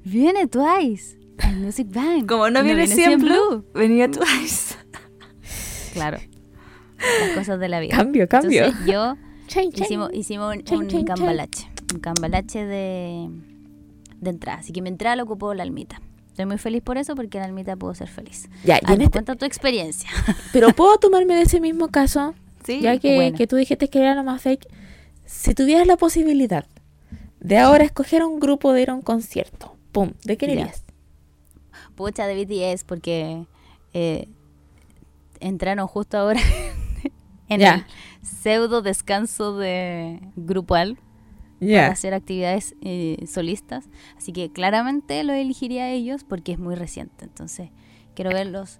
[0.04, 2.26] viene Twice al Music Bank.
[2.26, 4.76] Como no viene vino 100 Blue, venía Twice.
[5.92, 6.18] Claro.
[7.20, 7.96] Las cosas de la vida.
[7.96, 8.64] Cambio, cambio.
[8.64, 9.16] Entonces yo
[9.46, 9.84] Chain, chain.
[9.84, 11.68] hicimos, hicimos un, Chan, un cambalache.
[11.92, 13.28] Un cambalache de,
[14.20, 14.58] de entrada.
[14.60, 16.00] Así que mi entrada lo ocupó la Almita.
[16.34, 18.48] Estoy muy feliz por eso porque la Almita pudo ser feliz.
[18.64, 20.10] Ya, y en este- cuenta tu experiencia.
[20.52, 22.80] pero puedo tomarme de ese mismo caso, Sí.
[22.80, 23.36] ya que, bueno.
[23.36, 24.66] que tú dijiste que era lo más fake.
[25.26, 26.66] Si tuvieras la posibilidad
[27.38, 30.82] de ahora escoger un grupo de ir a un concierto, pum, ¿de qué irías?
[31.94, 33.46] Pucha de BTS porque
[33.92, 34.26] eh,
[35.38, 36.40] entraron justo ahora
[37.48, 37.74] en Ya.
[37.74, 40.98] el pseudo descanso de grupal
[41.64, 41.92] para Ya.
[41.92, 43.84] hacer actividades eh, solistas.
[44.16, 47.24] Así que claramente lo elegiría a ellos porque es muy reciente.
[47.24, 47.70] Entonces
[48.14, 48.78] quiero verlos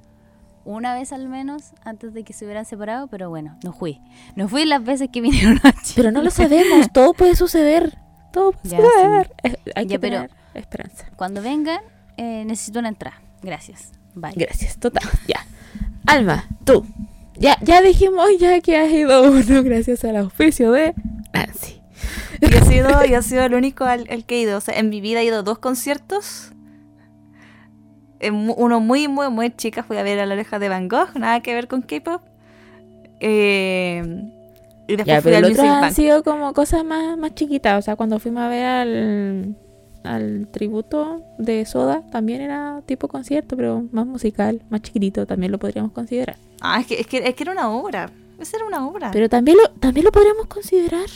[0.64, 4.00] una vez al menos antes de que se hubieran separado, pero bueno, no fui.
[4.34, 5.94] No fui las veces que vinieron a Chile.
[5.96, 7.98] Pero no lo sabemos, todo puede suceder.
[8.32, 9.30] Todo puede Ya, suceder.
[9.44, 11.06] Eh, Hay Ya, que pero- tener esperanza.
[11.16, 11.80] Cuando vengan,
[12.16, 13.20] eh, necesito una entrada.
[13.42, 13.92] Gracias.
[14.14, 14.32] Bye.
[14.36, 15.02] Gracias, total.
[15.28, 15.44] Ya.
[16.06, 16.86] Alma, tú.
[17.36, 20.94] Ya, ya dijimos ya que has ido uno gracias al auspicio de
[21.32, 21.73] Nancy.
[22.40, 24.58] Yo he sido, yo he sido el único al, al que he ido.
[24.58, 26.50] O sea, en mi vida he ido a dos conciertos.
[28.30, 29.82] Uno muy, muy, muy chica.
[29.82, 31.14] Fui a ver a la oreja de Van Gogh.
[31.16, 32.22] Nada que ver con K-pop.
[33.20, 34.02] Eh,
[34.88, 37.78] Y después Ya, fui al Music han sido como cosas más, más chiquitas.
[37.78, 39.56] O sea, cuando fuimos a ver al,
[40.04, 45.58] al tributo de Soda, también era tipo concierto, pero más musical, más chiquitito, también lo
[45.58, 46.36] podríamos considerar.
[46.60, 48.10] Ah, es que, es, que, es que era una obra.
[48.38, 49.10] Esa era una obra.
[49.12, 51.08] Pero también lo, también lo podríamos considerar.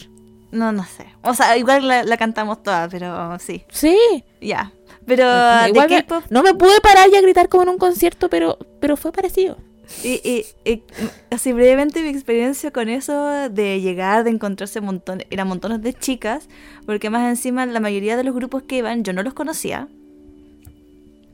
[0.50, 1.06] No, no sé.
[1.22, 3.64] O sea, igual la, la cantamos toda, pero sí.
[3.70, 3.96] Sí.
[4.40, 4.72] Ya.
[5.06, 5.24] Pero
[5.68, 8.58] Igual de me- no me pude parar y a gritar como en un concierto, pero,
[8.80, 9.56] pero fue parecido.
[10.04, 10.82] Y, y- y,
[11.30, 16.48] así brevemente mi experiencia con eso de llegar, de encontrarse montón, eran montones de chicas,
[16.84, 19.88] porque más encima la mayoría de los grupos que iban yo no los conocía.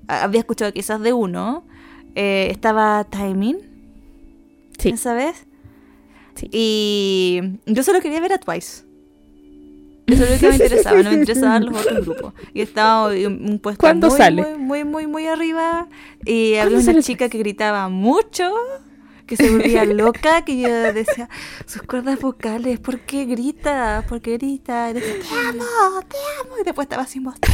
[0.07, 1.65] Había escuchado quizás de uno.
[2.15, 3.59] Eh, estaba Timing
[4.79, 4.91] Sí.
[4.91, 5.47] esa vez.
[6.37, 6.49] Sí.
[6.53, 8.85] Y yo solo quería ver a Twice.
[10.07, 12.35] Eso es lo que me interesaba, no me interesaban los otros grupos.
[12.53, 14.43] Y estaba en un puesto ¿Cuándo muy, sale?
[14.43, 15.89] muy, muy, muy, muy arriba.
[16.25, 18.53] Y había ¿Cuándo una chica que gritaba mucho,
[19.27, 21.29] que se volvía loca, que yo decía,
[21.67, 24.05] sus cuerdas vocales, ¿por qué grita?
[24.09, 24.91] ¿Por qué grita?
[24.91, 26.59] Y decía, te amo, te amo.
[26.61, 27.37] Y después estaba sin voz.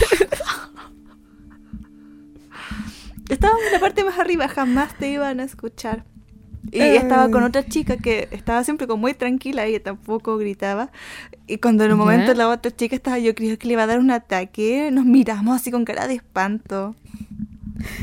[3.28, 6.04] Estaba en la parte más arriba, jamás te iban a escuchar.
[6.72, 10.90] Y estaba con otra chica que estaba siempre como muy tranquila y tampoco gritaba.
[11.46, 13.86] Y cuando en un momento la otra chica estaba, yo creo que le iba a
[13.86, 16.94] dar un ataque, nos miramos así con cara de espanto.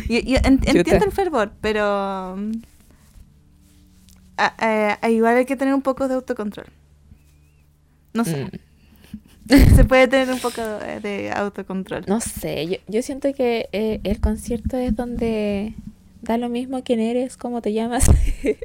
[0.10, 2.36] Y, y en- entiendo el fervor, pero...
[2.38, 2.52] mm,
[4.38, 6.68] a- a- igual hay que tener un poco de autocontrol.
[8.14, 8.50] No sé, Mm.
[9.76, 12.04] se puede tener un poco de, de autocontrol.
[12.08, 15.74] No sé, yo, yo siento que eh, el concierto es donde
[16.28, 18.06] da lo mismo quién eres, cómo te llamas,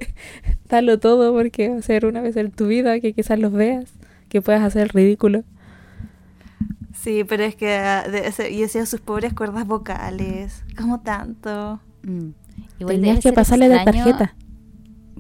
[0.69, 3.93] dalo todo porque va a ser una vez en tu vida que quizás los veas,
[4.29, 5.45] que puedas hacer ridículo.
[6.95, 11.81] Sí, pero es que ah, de ese- y decía sus pobres cuerdas vocales, como tanto.
[12.03, 12.31] Mm.
[12.81, 14.35] Igual debe que pasarle la extraño- tarjeta.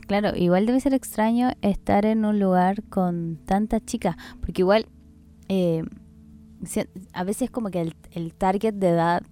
[0.07, 4.86] Claro, igual debe ser extraño estar en un lugar con tantas chicas, porque igual
[5.49, 5.84] eh,
[7.12, 9.22] a veces como que el, el target de edad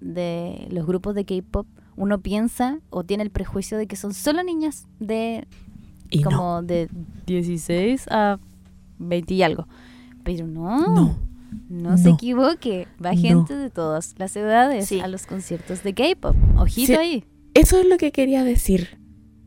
[0.00, 1.66] de los grupos de K-pop
[1.96, 5.46] uno piensa o tiene el prejuicio de que son solo niñas de
[6.10, 6.88] Y no, como de
[7.26, 8.38] 16 a
[8.98, 9.66] 20 y algo.
[10.24, 11.18] Pero no, no.
[11.68, 13.20] no, se equivoque, va no.
[13.20, 15.00] gente de todas las edades Sí.
[15.00, 16.34] a los conciertos de K-pop.
[16.56, 16.94] Ojito Sí.
[16.94, 17.24] ahí.
[17.54, 18.98] Eso es lo que quería decir.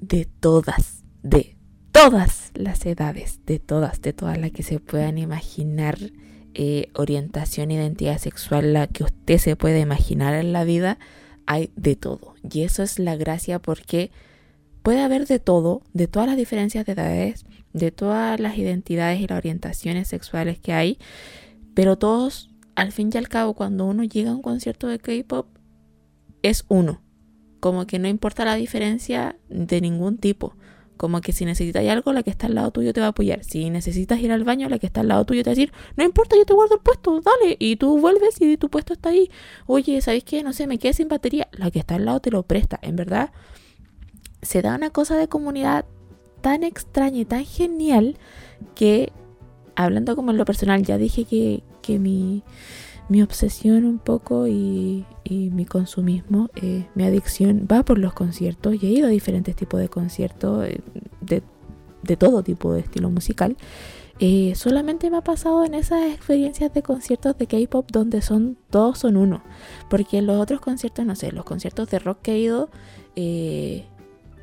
[0.02, 1.56] De todas, de
[1.92, 5.98] todas las edades, de todas, de todas las que se puedan imaginar,
[6.54, 10.98] eh, orientación, identidad sexual, la que usted se puede imaginar en la vida,
[11.50, 12.36] hay de todo.
[12.50, 14.12] Y eso es la gracia porque
[14.84, 17.44] puede haber de todo, de todas las diferencias de edades,
[17.74, 21.00] de todas las identidades y las orientaciones sexuales que hay,
[21.74, 25.48] pero todos, al fin y al cabo, cuando uno llega a un concierto de K-pop,
[26.44, 27.02] es uno.
[27.60, 30.54] Como que no importa la diferencia de ningún tipo.
[31.00, 33.46] Como que si necesitas algo, la que está al lado tuyo te va a apoyar.
[33.46, 35.72] Si necesitas ir al baño, la que está al lado tuyo te va a decir,
[35.96, 37.56] no importa, yo te guardo el puesto, dale.
[37.58, 39.32] Y tú vuelves y tu puesto está ahí.
[39.66, 40.44] Oye, ¿sabéis qué?
[40.44, 41.48] No sé, me quedé sin batería.
[41.54, 42.80] La que está al lado te lo presta.
[42.82, 43.32] En verdad,
[44.42, 45.86] se da una cosa de comunidad
[46.42, 48.18] tan extraña y tan genial
[48.76, 49.14] que,
[49.78, 52.44] hablando como en lo personal, ya dije que, que mi,
[53.10, 58.88] mi obsesión un poco y, mi consumismo, eh, mi adicción va por los conciertos y
[58.88, 60.82] he ido a diferentes tipos de conciertos eh,
[61.22, 61.44] de,
[62.04, 63.58] de todo tipo de estilo musical.
[64.20, 69.00] Eh, solamente me ha pasado en esas experiencias de conciertos de K-pop donde son todos
[69.00, 69.44] son uno.
[69.90, 72.70] Porque en los otros conciertos, no sé, los conciertos de rock que he ido,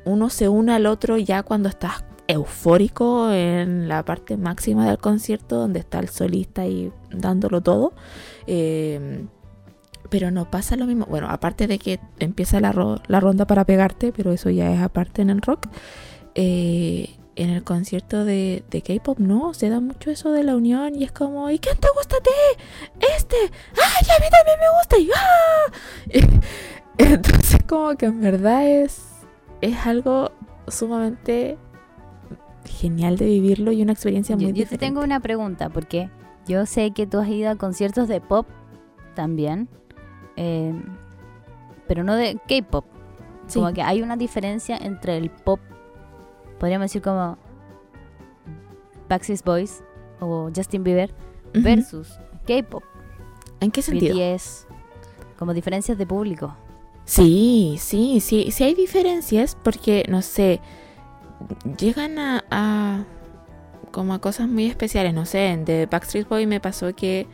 [0.05, 5.57] uno se une al otro ya cuando estás eufórico en la parte máxima del concierto,
[5.57, 7.93] donde está el solista y dándolo todo.
[8.47, 9.25] Eh,
[10.09, 11.05] pero no pasa lo mismo.
[11.05, 14.81] Bueno, aparte de que empieza la, ro- la ronda para pegarte, pero eso ya es
[14.81, 15.67] aparte en el rock.
[16.35, 20.95] eh, en el concierto de, de K-pop no, se da mucho eso de la unión
[20.95, 22.63] y es como, ¿y quién te gusta a ti?
[23.15, 24.97] Este, ¡ay, a mí también me gusta!
[24.97, 26.41] Y, ¡ah!
[26.97, 29.03] Entonces como que en verdad es,
[29.61, 30.31] es algo
[30.67, 31.59] sumamente
[32.65, 36.09] genial de vivirlo y una experiencia Yo, muy yo te tengo una pregunta, porque
[36.47, 38.47] yo sé que tú has ido a conciertos de pop
[39.15, 39.67] también,
[40.35, 40.73] eh,
[41.87, 42.85] pero no de K-pop.
[43.47, 43.59] Sí.
[43.59, 45.59] Como que hay una diferencia entre el pop,
[46.59, 47.37] podríamos decir como
[49.09, 49.83] Backstreet Boys
[50.19, 51.13] o Justin Bieber,
[51.53, 52.83] versus K-pop,
[53.59, 54.15] ¿En qué sentido?
[54.15, 54.67] BTS,
[55.37, 56.55] como diferencias de público.
[57.05, 60.59] Sí, sí, sí, sí hay diferencias porque, no sé,
[61.79, 63.05] llegan a, a
[63.97, 67.25] como a cosas muy especiales, no sé, The Backstreet Boys me pasó que,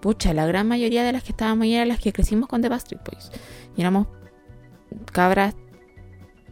[0.00, 2.68] pucha, la gran mayoría de las que estábamos ahí eran las que crecimos con The
[2.68, 3.30] Backstreet Boys.
[3.76, 4.08] Y éramos
[5.12, 5.54] cabras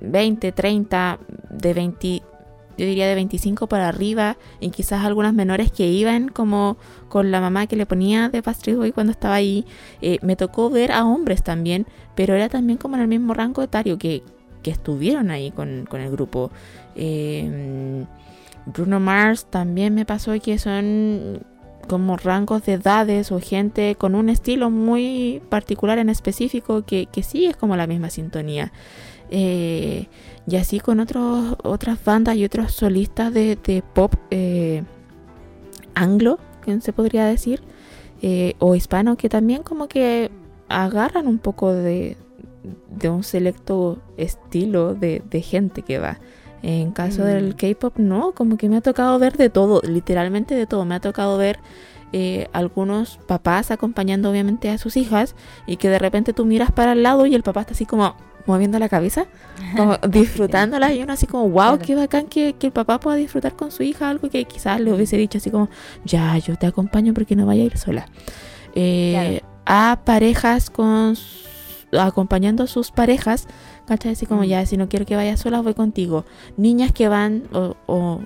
[0.01, 1.19] 20, 30,
[1.51, 2.31] de 25
[2.79, 6.79] yo diría de 25 para arriba, y quizás algunas menores que iban como
[7.09, 9.67] con la mamá que le ponía de Pastry Boy cuando estaba ahí.
[10.01, 13.63] Eh, me tocó ver a hombres también, pero era también como en el mismo rango
[13.63, 14.23] etario que,
[14.63, 16.53] que estuvieron ahí con, con el grupo.
[16.95, 18.07] Eh,
[18.67, 21.45] Bruno Mars también me pasó que son
[21.89, 27.23] como rangos de edades o gente con un estilo muy particular en específico que, que
[27.23, 28.73] sí es como la misma sintonía.
[29.31, 30.07] Eh,
[30.47, 34.83] y así con otros, otras bandas y otros solistas de, de pop eh,
[35.95, 37.63] anglo, que se podría decir,
[38.23, 40.31] eh, o hispano, que también como que
[40.69, 42.17] agarran un poco de,
[42.91, 46.19] de un selecto estilo de, de gente que va.
[46.63, 47.57] En caso del Mm.
[47.57, 50.85] K-pop, no, como que me ha tocado ver de todo, literalmente de todo.
[50.85, 51.59] Me ha tocado ver
[52.13, 55.35] eh, algunos papás acompañando obviamente a sus hijas
[55.67, 58.15] y que de repente tú miras para el lado y el papá está así como
[58.47, 59.27] moviendo la cabeza,
[59.77, 61.79] como disfrutándola y uno así como, wow, Claro.
[61.87, 64.93] qué bacán que, que el papá pueda disfrutar con su hija, algo que quizás le
[64.93, 65.69] hubiese dicho así como,
[66.05, 68.07] ya, yo te acompaño porque no vaya a ir sola.
[68.75, 71.15] Eh, A parejas con
[71.93, 73.47] acompañando a sus parejas,
[73.91, 74.13] ¿cachai?
[74.13, 74.47] Así como Mm.
[74.47, 76.25] ya, si no quiero que vaya sola, voy contigo.
[76.57, 78.21] Niñas que van, o, o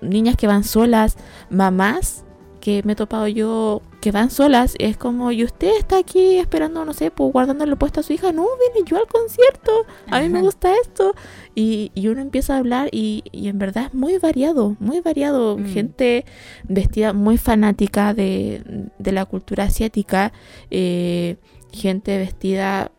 [0.00, 1.16] niñas que van solas,
[1.50, 2.24] mamás
[2.60, 6.84] que me he topado yo que van solas, es como, y usted está aquí esperando,
[6.84, 8.42] no sé, pues guardándole puesto a su hija, no,
[8.74, 9.72] vine yo al concierto,
[10.10, 11.14] a mí me gusta esto.
[11.54, 15.56] Y, y uno empieza a hablar y, y en verdad es muy variado, muy variado.
[15.56, 15.66] Mm.
[15.66, 16.24] Gente
[16.68, 18.62] vestida muy fanática de,
[18.98, 20.32] de la cultura asiática,
[20.70, 21.36] eh,
[21.72, 22.92] gente vestida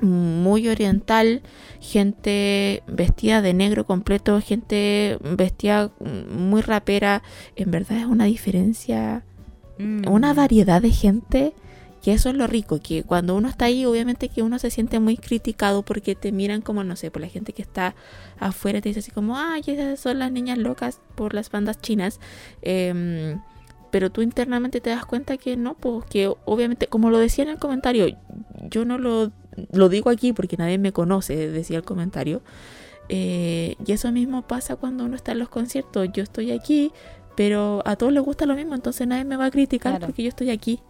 [0.00, 1.42] muy oriental,
[1.80, 5.90] gente vestida de negro completo, gente vestida
[6.30, 7.22] muy rapera.
[7.56, 9.24] En verdad es una diferencia,
[9.80, 10.08] Mm.
[10.08, 11.52] una variedad de gente.
[12.02, 14.98] Que eso es lo rico, que cuando uno está ahí, obviamente que uno se siente
[15.00, 17.94] muy criticado porque te miran como, no sé, por la gente que está
[18.38, 22.18] afuera te dice así como, ay, esas son las niñas locas por las bandas chinas.
[22.62, 23.38] Em,
[23.90, 27.50] pero tú internamente te das cuenta que no, pues que obviamente, como lo decía en
[27.50, 28.06] el comentario,
[28.70, 29.30] yo no lo,
[29.72, 32.42] lo digo aquí porque nadie me conoce, decía el comentario.
[33.08, 36.08] Eh, y eso mismo pasa cuando uno está en los conciertos.
[36.12, 36.92] Yo estoy aquí,
[37.36, 40.06] pero a todos les gusta lo mismo, entonces nadie me va a criticar Claro.
[40.06, 40.80] porque yo estoy aquí.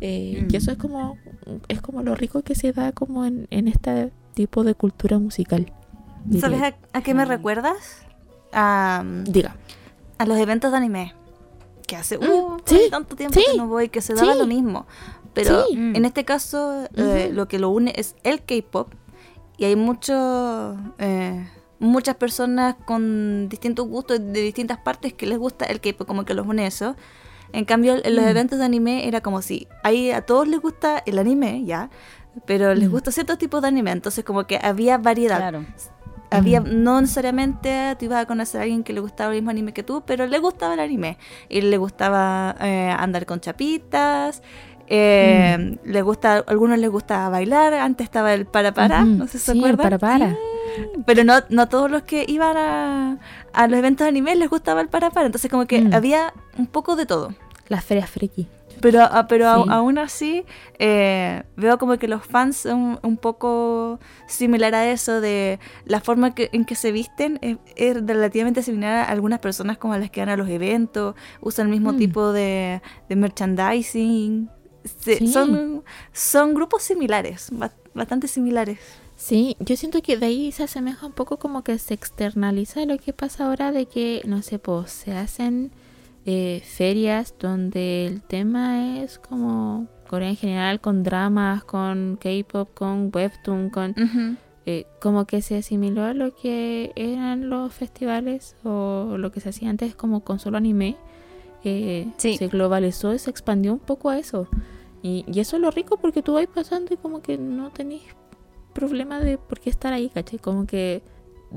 [0.00, 0.48] Eh, Mm.
[0.52, 1.16] Y eso es como,
[1.68, 5.72] es como lo rico que se da como en, en este tipo de cultura musical.
[6.24, 7.28] diría ¿Sabes a, a qué me Mm.
[7.28, 8.02] recuerdas?
[8.52, 9.56] A, Diga.
[10.18, 11.14] a los eventos de anime.
[11.86, 14.38] Que hace uh, sí, tanto tiempo sí, que no voy, que se daba sí.
[14.38, 14.86] lo mismo.
[15.36, 15.74] Pero Sí.
[15.76, 18.88] En este caso, eh, lo que lo une es el K-pop.
[19.58, 21.46] Y hay mucho, eh,
[21.78, 26.32] muchas personas con distintos gustos de distintas partes que les gusta el K-pop, como que
[26.34, 26.96] los une eso.
[27.52, 28.28] En cambio, en los Mm.
[28.28, 31.90] eventos de anime era como si ahí a todos les gusta el anime, ya,
[32.46, 32.92] pero les Mm.
[32.92, 35.38] gusta cierto tipo de anime, entonces como que había variedad.
[35.38, 35.64] Claro.
[36.28, 36.82] Había, Mm.
[36.82, 39.84] no necesariamente tú ibas a conocer a alguien que le gustaba el mismo anime que
[39.84, 41.18] tú, pero le gustaba el anime.
[41.48, 44.42] Y le gustaba eh, andar con chapitas.
[44.88, 47.74] Eh, le gusta, a algunos les gustaba bailar.
[47.74, 49.82] Antes estaba el para para, no sé si se sí, el acuerdan.
[49.84, 50.36] para para.
[51.06, 53.18] Pero no, no todos los que iban a,
[53.52, 55.26] a los eventos de anime les gustaba el para para.
[55.26, 55.94] Entonces como que Mm.
[55.94, 57.34] había un poco de todo.
[57.68, 58.48] Las ferias friki.
[58.80, 59.70] Pero, a- pero a- Sí.
[59.70, 60.44] aún así,
[60.78, 66.34] eh, veo como que los fans son un poco similar a eso de la forma
[66.34, 70.10] que, en que se visten es, es relativamente similar a algunas personas como a las
[70.10, 71.96] que van a los eventos, usan el mismo Mm.
[71.96, 74.50] tipo de, de merchandising.
[74.86, 75.28] Se- Sí.
[75.28, 75.82] son,
[76.12, 78.78] son grupos similares, ba- bastante similares.
[79.16, 82.98] Sí, yo siento que de ahí se asemeja un poco como que se externaliza lo
[82.98, 85.70] que pasa ahora de que, no sé, pues se hacen
[86.26, 93.10] eh, ferias donde el tema es como Corea en general, con dramas, con K-pop, con
[93.14, 93.94] webtoon, con...
[94.66, 99.48] eh, como que se asimiló a lo que eran los festivales o lo que se
[99.50, 100.96] hacía antes como con solo anime.
[101.64, 102.36] eh, Sí.
[102.36, 104.46] Se globalizó y se expandió un poco a eso.
[105.06, 108.02] Y, y eso es lo rico porque tú vas pasando y como que no tenés
[108.72, 110.40] problema de por qué estar ahí, ¿cachai?
[110.40, 111.00] Como que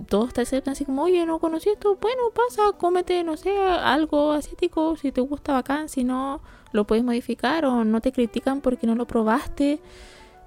[0.07, 4.33] todos te aceptan así como, oye, no conocí esto, bueno, pasa, cómete, no sé, algo
[4.33, 6.41] asiático, si te gusta bacán, si no,
[6.73, 9.79] lo puedes modificar o no te critican porque no lo probaste.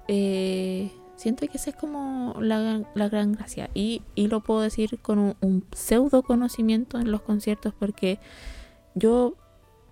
[0.07, 3.69] Eh, siento que esa es como la, la gran gracia.
[3.73, 8.17] Y, y lo puedo decir con un, un pseudo conocimiento en los conciertos porque
[8.95, 9.33] yo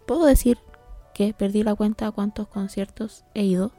[0.06, 0.58] puedo decir
[1.38, 3.72] perdí la cuenta a cuántos conciertos he ido.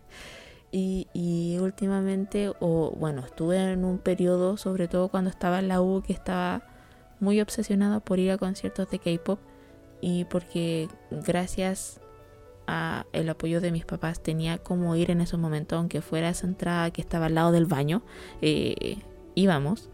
[0.72, 5.80] y, y últimamente, o bueno, estuve en un periodo, sobre todo cuando estaba en la
[5.80, 6.62] U, que estaba
[7.20, 9.38] muy obsesionada por ir a conciertos de K-pop
[10.00, 12.00] y porque gracias
[12.66, 16.46] a el apoyo de mis papás tenía como ir en esos momentos, aunque fuera esa
[16.46, 18.02] entrada que estaba al lado del baño,
[18.42, 18.98] eh,
[19.34, 19.90] íbamos.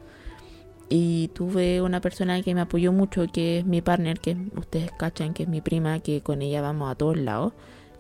[0.93, 5.33] Y tuve una persona que me apoyó mucho, que es mi partner, que ustedes cachan,
[5.33, 7.53] que es mi prima, que con ella vamos a todos lados.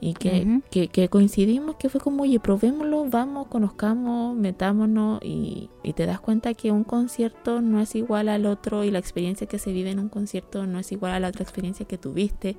[0.03, 6.07] Y que, que coincidimos, que fue como, oye, probémoslo, vamos, conozcamos, metámonos y, y te
[6.07, 9.73] das cuenta que un concierto no es igual al otro y la experiencia que se
[9.73, 12.57] vive en un concierto no es igual a la otra experiencia que tuviste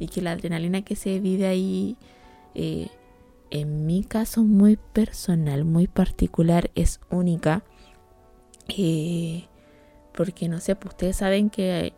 [0.00, 1.96] y que la adrenalina que se vive ahí,
[2.56, 2.88] eh,
[3.50, 7.62] en mi caso muy personal, muy particular, es única.
[8.76, 9.44] Eh,
[10.20, 11.94] porque no sé, pues ustedes saben que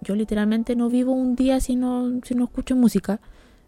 [0.00, 3.18] yo literalmente no vivo un día si no, si no escucho música.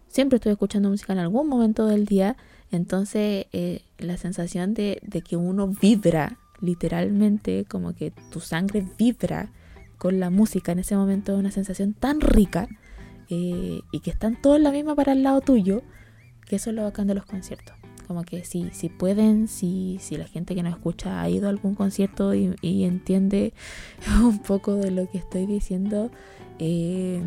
[0.07, 2.37] Siempre estoy escuchando música en algún momento del día.
[2.70, 9.51] Entonces, eh, la sensación de, de que uno vibra, literalmente, como que tu sangre vibra
[9.99, 12.69] con la música en ese momento es una sensación tan rica
[13.28, 15.83] eh, y que están todos la misma para el lado tuyo,
[16.47, 17.74] que eso es lo bacán de los conciertos.
[18.07, 21.51] Como que si, si pueden, si, si la gente que nos escucha ha ido a
[21.51, 22.55] algún concierto y,
[22.85, 23.53] entiende
[24.23, 26.11] un poco de lo que estoy diciendo,
[26.59, 27.20] eh,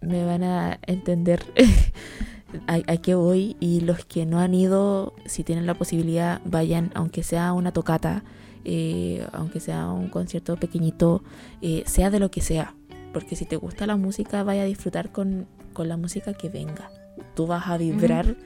[0.00, 1.44] me van a entender
[2.66, 3.56] a, a qué voy.
[3.60, 8.24] Y los que no han ido, si tienen la posibilidad, vayan, aunque sea una tocata,
[8.70, 11.22] eh, aunque sea un concierto pequeñito,
[11.62, 12.74] eh, sea de lo que sea.
[13.14, 16.90] Porque si te gusta la música, vaya a disfrutar con, con la música que venga.
[17.34, 18.36] Tú vas a vibrar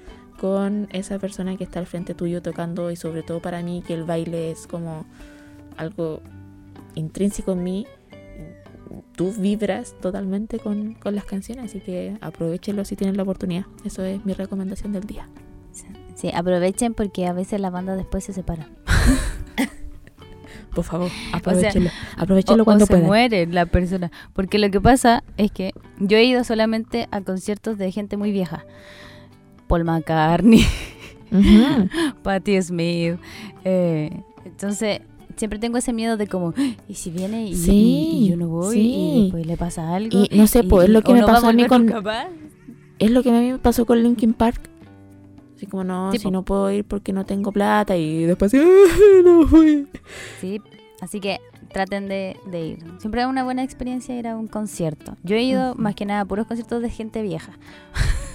[0.42, 3.94] con esa persona que está al frente tuyo tocando y sobre todo para mí que
[3.94, 5.06] el baile es como
[5.76, 6.20] algo
[6.96, 7.86] intrínseco en mí.
[9.14, 13.66] Tú vibras totalmente con, con las canciones, así que aprovechenlo si tienen la oportunidad.
[13.84, 15.28] Eso es mi recomendación del día.
[16.16, 18.68] Sí, aprovechen porque a veces la banda después se separa.
[20.74, 21.90] Por favor, aprovechenlo.
[22.16, 23.06] aprovechenlo O- cuando o se puedan.
[23.06, 24.10] muere la persona.
[24.32, 28.32] Porque lo que pasa es que yo he ido solamente a conciertos de gente muy
[28.32, 28.64] vieja.
[29.72, 30.66] Paul McCartney,
[31.30, 31.88] Ujú.
[32.22, 33.16] Patti Smith.
[33.64, 34.10] eh,
[34.44, 35.00] entonces,
[35.36, 38.36] siempre tengo ese miedo de como, "Ah, ¿y si viene y, Sí, y- y yo
[38.36, 38.94] no voy sí.
[38.94, 40.10] y después le pasa algo?
[40.30, 41.90] Y no sé, pues, es lo que me no pasó a mí con-.
[42.98, 44.60] Es lo que a mí me pasó con Linkin Park.
[45.56, 46.22] Así como, no, Tipo.
[46.22, 48.58] si no puedo ir porque no tengo plata y después, "Ah,
[49.24, 49.86] no fui.
[50.40, 50.60] Sí,
[51.00, 51.38] así que
[51.72, 52.78] traten de, de ir.
[52.98, 55.16] Siempre es una buena experiencia ir a un concierto.
[55.22, 57.52] Yo he ido más que nada a puros conciertos de gente vieja.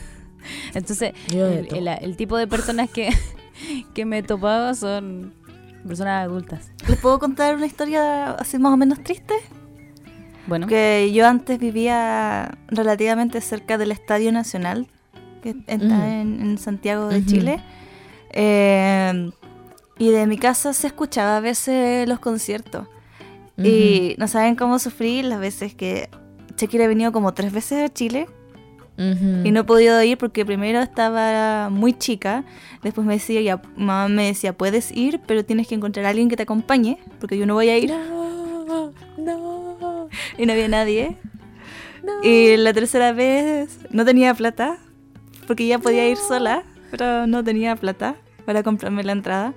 [0.73, 1.79] Entonces, el, todo.
[1.79, 3.09] el- el tipo de personas que,
[3.93, 5.33] que me he topado son
[5.87, 6.71] personas adultas.
[6.87, 9.33] ¿Les puedo contar una historia así más o menos triste?
[10.47, 14.87] Bueno, Que yo antes vivía relativamente cerca del Estadio Nacional,
[15.41, 16.03] que está Mm.
[16.03, 17.25] en, en Santiago de.
[17.25, 17.61] Chile.
[18.31, 19.29] Eh,
[19.99, 22.87] y de mi casa se escuchaba a veces los conciertos.
[23.57, 26.09] Y no saben cómo sufrí las veces que
[26.57, 28.27] Shakira ha venido como tres veces a Chile
[28.97, 32.43] Y no he podido ir porque primero estaba muy chica,
[32.81, 36.29] después me decía, ya, mamá me decía, puedes ir, pero tienes que encontrar a alguien
[36.29, 41.15] que te acompañe, porque yo no voy a ir No, no, y no había nadie.
[42.03, 42.23] no.
[42.23, 44.79] Y la tercera vez no tenía plata,
[45.45, 48.15] porque ya podía ir sola, pero no tenía plata
[48.45, 49.53] para comprarme la entrada.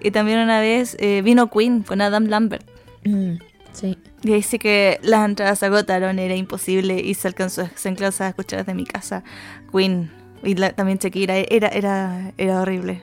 [0.00, 2.66] Y también una vez eh, vino Queen con Adam Lambert.
[3.04, 3.34] Mm,
[3.72, 3.98] sí.
[4.22, 8.24] Y ahí sí que las entradas se agotaron, era imposible y se alcanzó, se alcanzó
[8.24, 9.24] a escuchar desde mi casa
[9.72, 10.10] Queen
[10.42, 13.00] y la- también Shakira, era, era, era horrible.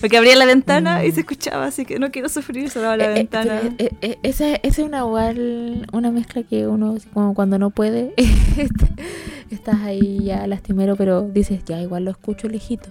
[0.00, 1.14] Porque abría la ventana y Mm.
[1.14, 3.60] se escuchaba, así que no quiero sufrir, cerraba la Eh, eh, ventana.
[3.78, 8.12] eh, eh, esa, esa es una igual, una mezcla que uno, como cuando no puede,
[9.50, 12.90] estás ahí ya lastimero, pero dices, ya igual lo escucho lejito.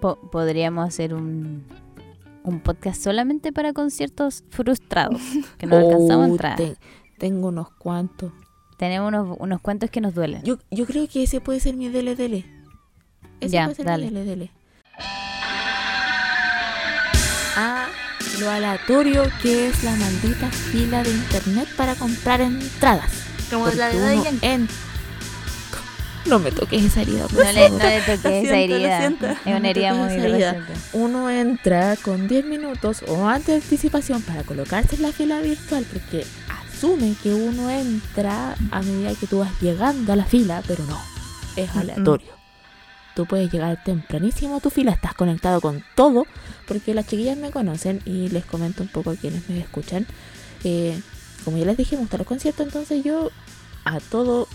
[0.00, 1.64] po- podríamos hacer un,
[2.44, 5.20] un podcast solamente para conciertos frustrados,
[5.58, 6.56] que no alcanzamos a Oh, entrar.
[6.56, 6.76] te-
[7.18, 8.32] tengo unos cuantos.
[8.78, 10.42] Tenemos unos, unos cuentos que nos duelen.
[10.42, 12.46] Yo, yo creo que ese puede ser mi DLDL.
[13.40, 14.10] Ese Ya, puede ser dale.
[14.10, 14.50] mi DLDL.
[17.56, 17.88] A
[18.38, 23.10] lo aleatorio que es la maldita fila de internet para comprar entradas.
[23.50, 24.24] Como Porque la de uno
[26.26, 29.06] No me toques esa herida, por No le, no le toques esa herida.
[29.06, 30.66] Es una herida muy herida.
[30.92, 35.84] Uno entra con 10 minutos o antes de anticipación para colocarse en la fila virtual
[35.90, 40.84] porque asume que uno entra a medida que tú vas llegando a la fila, pero
[40.84, 40.98] no,
[41.56, 41.78] es mm.
[41.78, 42.40] aleatorio.
[43.14, 46.26] Tú puedes llegar tempranísimo a tu fila, estás conectado con todo,
[46.66, 50.06] porque las chiquillas me conocen y les comento un poco a quienes me escuchan.
[50.64, 50.98] Eh,
[51.44, 53.30] como ya les dije, me gustan los conciertos, entonces yo
[53.84, 54.46] a todo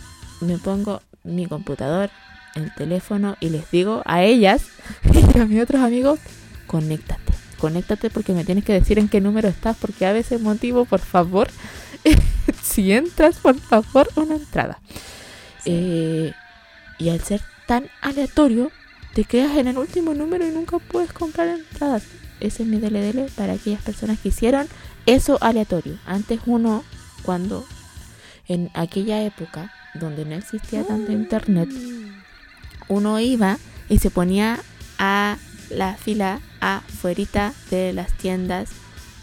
[0.41, 2.09] me pongo mi computador,
[2.55, 4.67] el teléfono y les digo a ellas
[5.35, 6.19] y a mis otros amigos,
[6.67, 10.85] conéctate, conéctate porque me tienes que decir en qué número estás, porque a veces motivo,
[10.85, 11.49] por favor,
[12.63, 14.79] si entras, por favor, una entrada.
[15.65, 16.31] Eh,
[16.97, 18.71] y al ser tan aleatorio,
[19.13, 22.03] te quedas en el último número y nunca puedes comprar entradas.
[22.39, 24.67] ese es mi dele para aquellas personas que hicieron
[25.05, 25.97] eso aleatorio.
[26.05, 26.83] Antes uno,
[27.23, 27.65] cuando
[28.47, 31.69] en aquella época donde no existía tanto internet,
[32.87, 33.57] uno iba
[33.89, 34.59] y se ponía
[34.97, 35.37] a
[35.69, 38.69] la fila afuera de las tiendas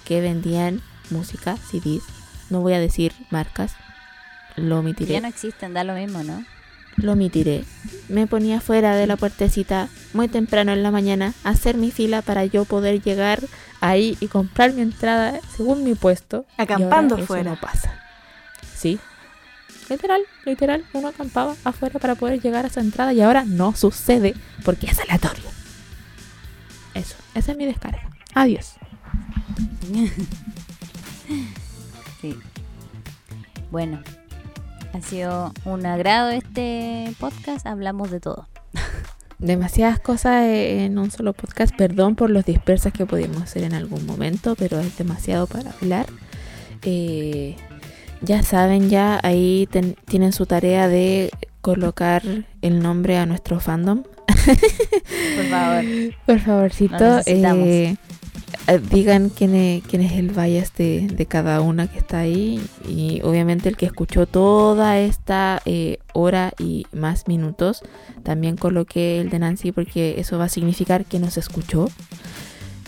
[0.04, 0.80] que vendían
[1.10, 2.02] música, CDs.
[2.50, 3.74] No voy a decir marcas,
[4.56, 5.14] lo omitiré.
[5.14, 6.44] Ya no existen, da lo mismo, ¿no?
[6.96, 7.64] Lo omitiré.
[8.08, 12.20] Me ponía fuera de la puertecita muy temprano en la mañana a hacer mi fila
[12.20, 13.40] para yo poder llegar
[13.80, 16.44] ahí y comprar mi entrada según mi puesto.
[16.58, 17.50] Y ahora Acampando eso fuera.
[17.52, 17.98] no pasa.
[18.74, 18.98] Sí.
[19.92, 24.34] Literal, literal, uno acampaba afuera para poder llegar a esa entrada y ahora no sucede
[24.64, 25.44] porque es aleatorio.
[26.94, 28.08] Eso, esa es mi descarga.
[28.34, 28.74] Adiós.
[32.20, 32.38] Sí.
[33.72, 34.00] Bueno,
[34.92, 37.66] ha sido un agrado este podcast.
[37.66, 38.46] Hablamos de todo.
[39.40, 41.74] Demasiadas cosas en un solo podcast.
[41.74, 46.06] Perdón por los dispersas que pudimos hacer en algún momento, pero es demasiado para hablar.
[46.82, 47.56] Eh,
[48.22, 51.30] ya saben, ya ahí ten- tienen su tarea de
[51.60, 52.22] colocar
[52.62, 54.02] el nombre a nuestro fandom.
[54.26, 55.84] Por favor.
[56.26, 56.94] Por favorcito,
[57.26, 57.96] eh,
[58.68, 62.60] eh, digan quién es, quién es el bias de, de cada una que está ahí.
[62.88, 67.82] Y obviamente el que escuchó toda esta eh, hora y más minutos,
[68.22, 71.88] también coloqué el de Nancy porque eso va a significar que nos escuchó.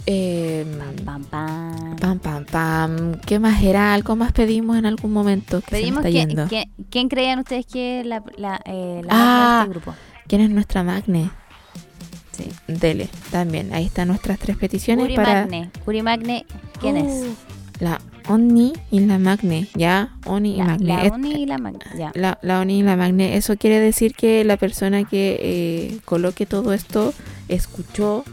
[0.06, 0.66] Eh,
[1.04, 1.96] Pam, pam, pam.
[1.96, 3.20] pam, pam, pam.
[3.26, 3.94] ¿Qué más era?
[3.94, 5.60] ¿Algo más pedimos en algún momento?
[5.62, 6.48] Que Pedimos se me está que, yendo.
[6.48, 9.56] que- ¿Quién creían ustedes que es la, la, eh, la Ah.
[9.66, 9.94] de este grupo?
[10.28, 11.30] ¿Quién es nuestra Magne?
[12.32, 12.44] Sí.
[12.66, 13.72] Dele, también.
[13.72, 15.42] Ahí están nuestras tres peticiones Uri para...
[15.42, 15.70] Magne.
[15.86, 16.44] Uri Magne,
[16.80, 17.22] ¿quién es?
[17.24, 17.34] Uh,
[17.80, 20.10] La Oni y la Magne, ¿ya?
[20.26, 20.86] Oni y La, Magne.
[20.86, 21.78] la Uni y la Magne.
[21.96, 22.10] Ya.
[22.14, 23.36] la, la Oni y la Magne.
[23.36, 27.12] Eso quiere decir que la persona que eh, coloque todo esto
[27.48, 28.24] escuchó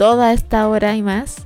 [0.00, 1.36] toda esta hora y más.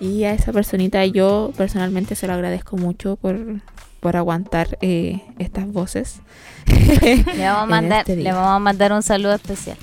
[0.00, 3.60] Y a esa personita yo personalmente se lo agradezco mucho por,
[4.00, 6.20] por aguantar eh, estas voces.
[6.66, 9.76] Le vamos, a mandar, este le vamos a mandar un saludo especial.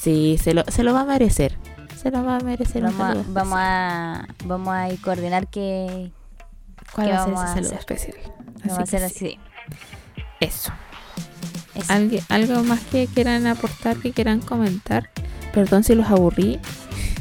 [0.00, 1.58] Sí, se lo, se lo va a merecer.
[2.00, 2.84] Se lo va a merecer.
[2.84, 3.66] un Vamos a, saludo vamos especial.
[3.66, 6.12] a, vamos a ir coordinar que
[6.92, 7.78] ¿Cuál ¿qué va a ser vamos ese a saludo hacer?
[7.80, 8.16] especial?
[8.64, 9.26] vamos a Así hacer que sí.
[9.26, 9.38] así.
[10.40, 10.72] Eso.
[11.74, 11.92] Eso.
[11.92, 15.10] ¿Algue- ¿Algo más que quieran aportar, que quieran comentar?
[15.52, 16.58] Perdón si los aburrí,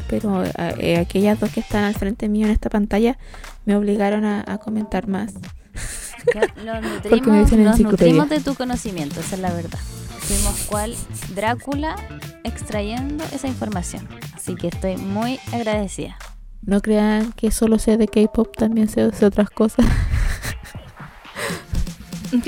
[0.10, 3.18] pero eh, eh, aquellas dos que están al frente mío en esta pantalla
[3.66, 5.34] me obligaron a, a comentar más.
[5.34, 9.80] Nos me nutrimos, dicen nos nutrimos de tu conocimiento, esa es la verdad.
[10.20, 10.96] Fuimos cual
[11.36, 11.96] Drácula
[12.44, 14.08] extrayendo esa información.
[14.34, 16.18] Así que estoy muy agradecida.
[16.64, 19.86] No crean que solo sé de K-pop, también sé de otras cosas.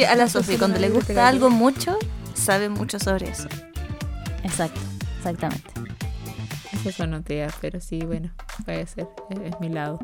[0.10, 1.98] A la Sofi, sí cuando me le gusta algo mucho,
[2.34, 3.48] sabe mucho sobre eso.
[4.44, 4.82] Exacto,
[5.18, 5.97] exactamente.
[6.74, 8.30] Eso son noticias, pero sí, bueno,
[8.66, 9.08] puede ser.
[9.30, 10.00] Es, es mi lado.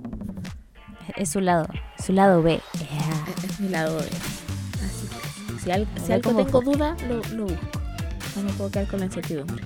[1.18, 1.68] Es su lado,
[2.04, 2.62] su lado B.
[2.80, 3.26] Yeah.
[3.38, 4.04] Es, es mi lado B.
[4.06, 6.74] Así que si, al- si algo tengo fue.
[6.74, 7.80] duda, lo, lo busco.
[8.36, 9.64] No me puedo quedar con la incertidumbre.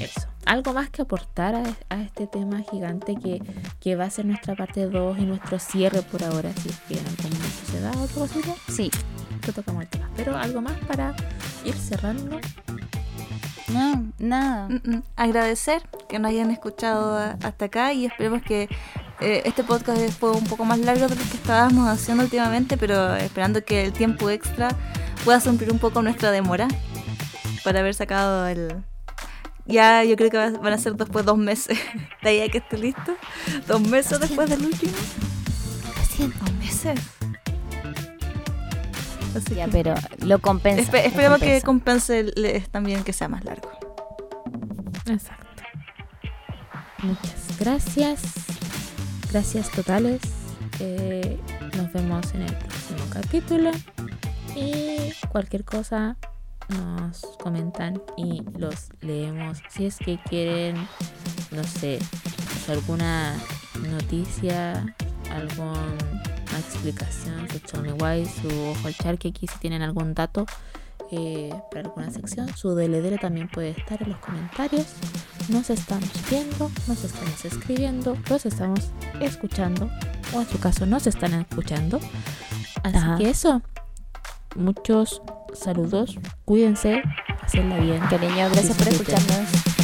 [0.00, 0.28] Eso.
[0.46, 3.42] Algo más que aportar a, a este tema gigante que,
[3.80, 6.52] que va a ser nuestra parte 2 y nuestro cierre por ahora.
[6.62, 8.90] Si es que en algún momento se da otra cosita, Sí,
[9.46, 10.08] lo tocamos el tema.
[10.16, 11.14] Pero algo más para
[11.64, 12.38] ir cerrando.
[13.68, 14.68] No, nada.
[14.68, 15.02] Mm, mm.
[15.16, 18.68] Agradecer que nos hayan escuchado hasta acá y esperemos que
[19.20, 23.14] eh, este podcast fue un poco más largo de lo que estábamos haciendo últimamente, pero
[23.16, 24.68] esperando que el tiempo extra
[25.24, 26.68] pueda suplir un poco nuestra demora
[27.64, 28.76] para haber sacado el...
[29.68, 31.76] Ya yo creo que va- van a ser después dos meses
[32.22, 33.16] de ahí a que esté listo.
[33.66, 34.92] Dos meses después del último.
[36.18, 37.00] Dos meses.
[39.36, 39.94] Así Ya, que- pero
[40.24, 40.82] lo compensa.
[40.82, 42.32] Espe- lo esperemos que compense
[42.70, 43.70] también que sea más largo.
[45.06, 45.44] Exacto.
[47.02, 48.22] Muchas gracias.
[49.30, 50.20] Gracias totales.
[50.80, 51.38] Eh,
[51.76, 53.70] nos vemos en el próximo capítulo.
[54.54, 56.16] Y cualquier cosa
[56.68, 59.58] nos comentan y los leemos.
[59.68, 60.76] Si es que quieren,
[61.50, 61.98] no sé,
[62.68, 63.36] alguna
[63.90, 64.94] noticia,
[66.58, 70.46] explicación, su Why, su ojo al charque, aquí si tienen algún dato
[71.12, 74.86] eh, para alguna sección, su DLD también puede estar en los comentarios.
[75.48, 79.88] Nos estamos viendo, nos estamos escribiendo, los estamos escuchando,
[80.34, 82.00] o en su caso nos están escuchando.
[82.82, 83.16] Así Ajá.
[83.18, 83.62] que eso,
[84.56, 85.22] muchos
[85.54, 87.02] saludos, cuídense,
[87.40, 88.00] hacenla bien.
[88.10, 89.76] Cariño, gracias por escucharnos.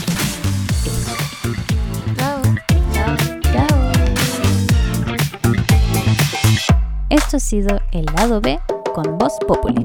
[7.13, 8.59] Esto ha sido el lado B
[8.95, 9.83] con Voz Populi.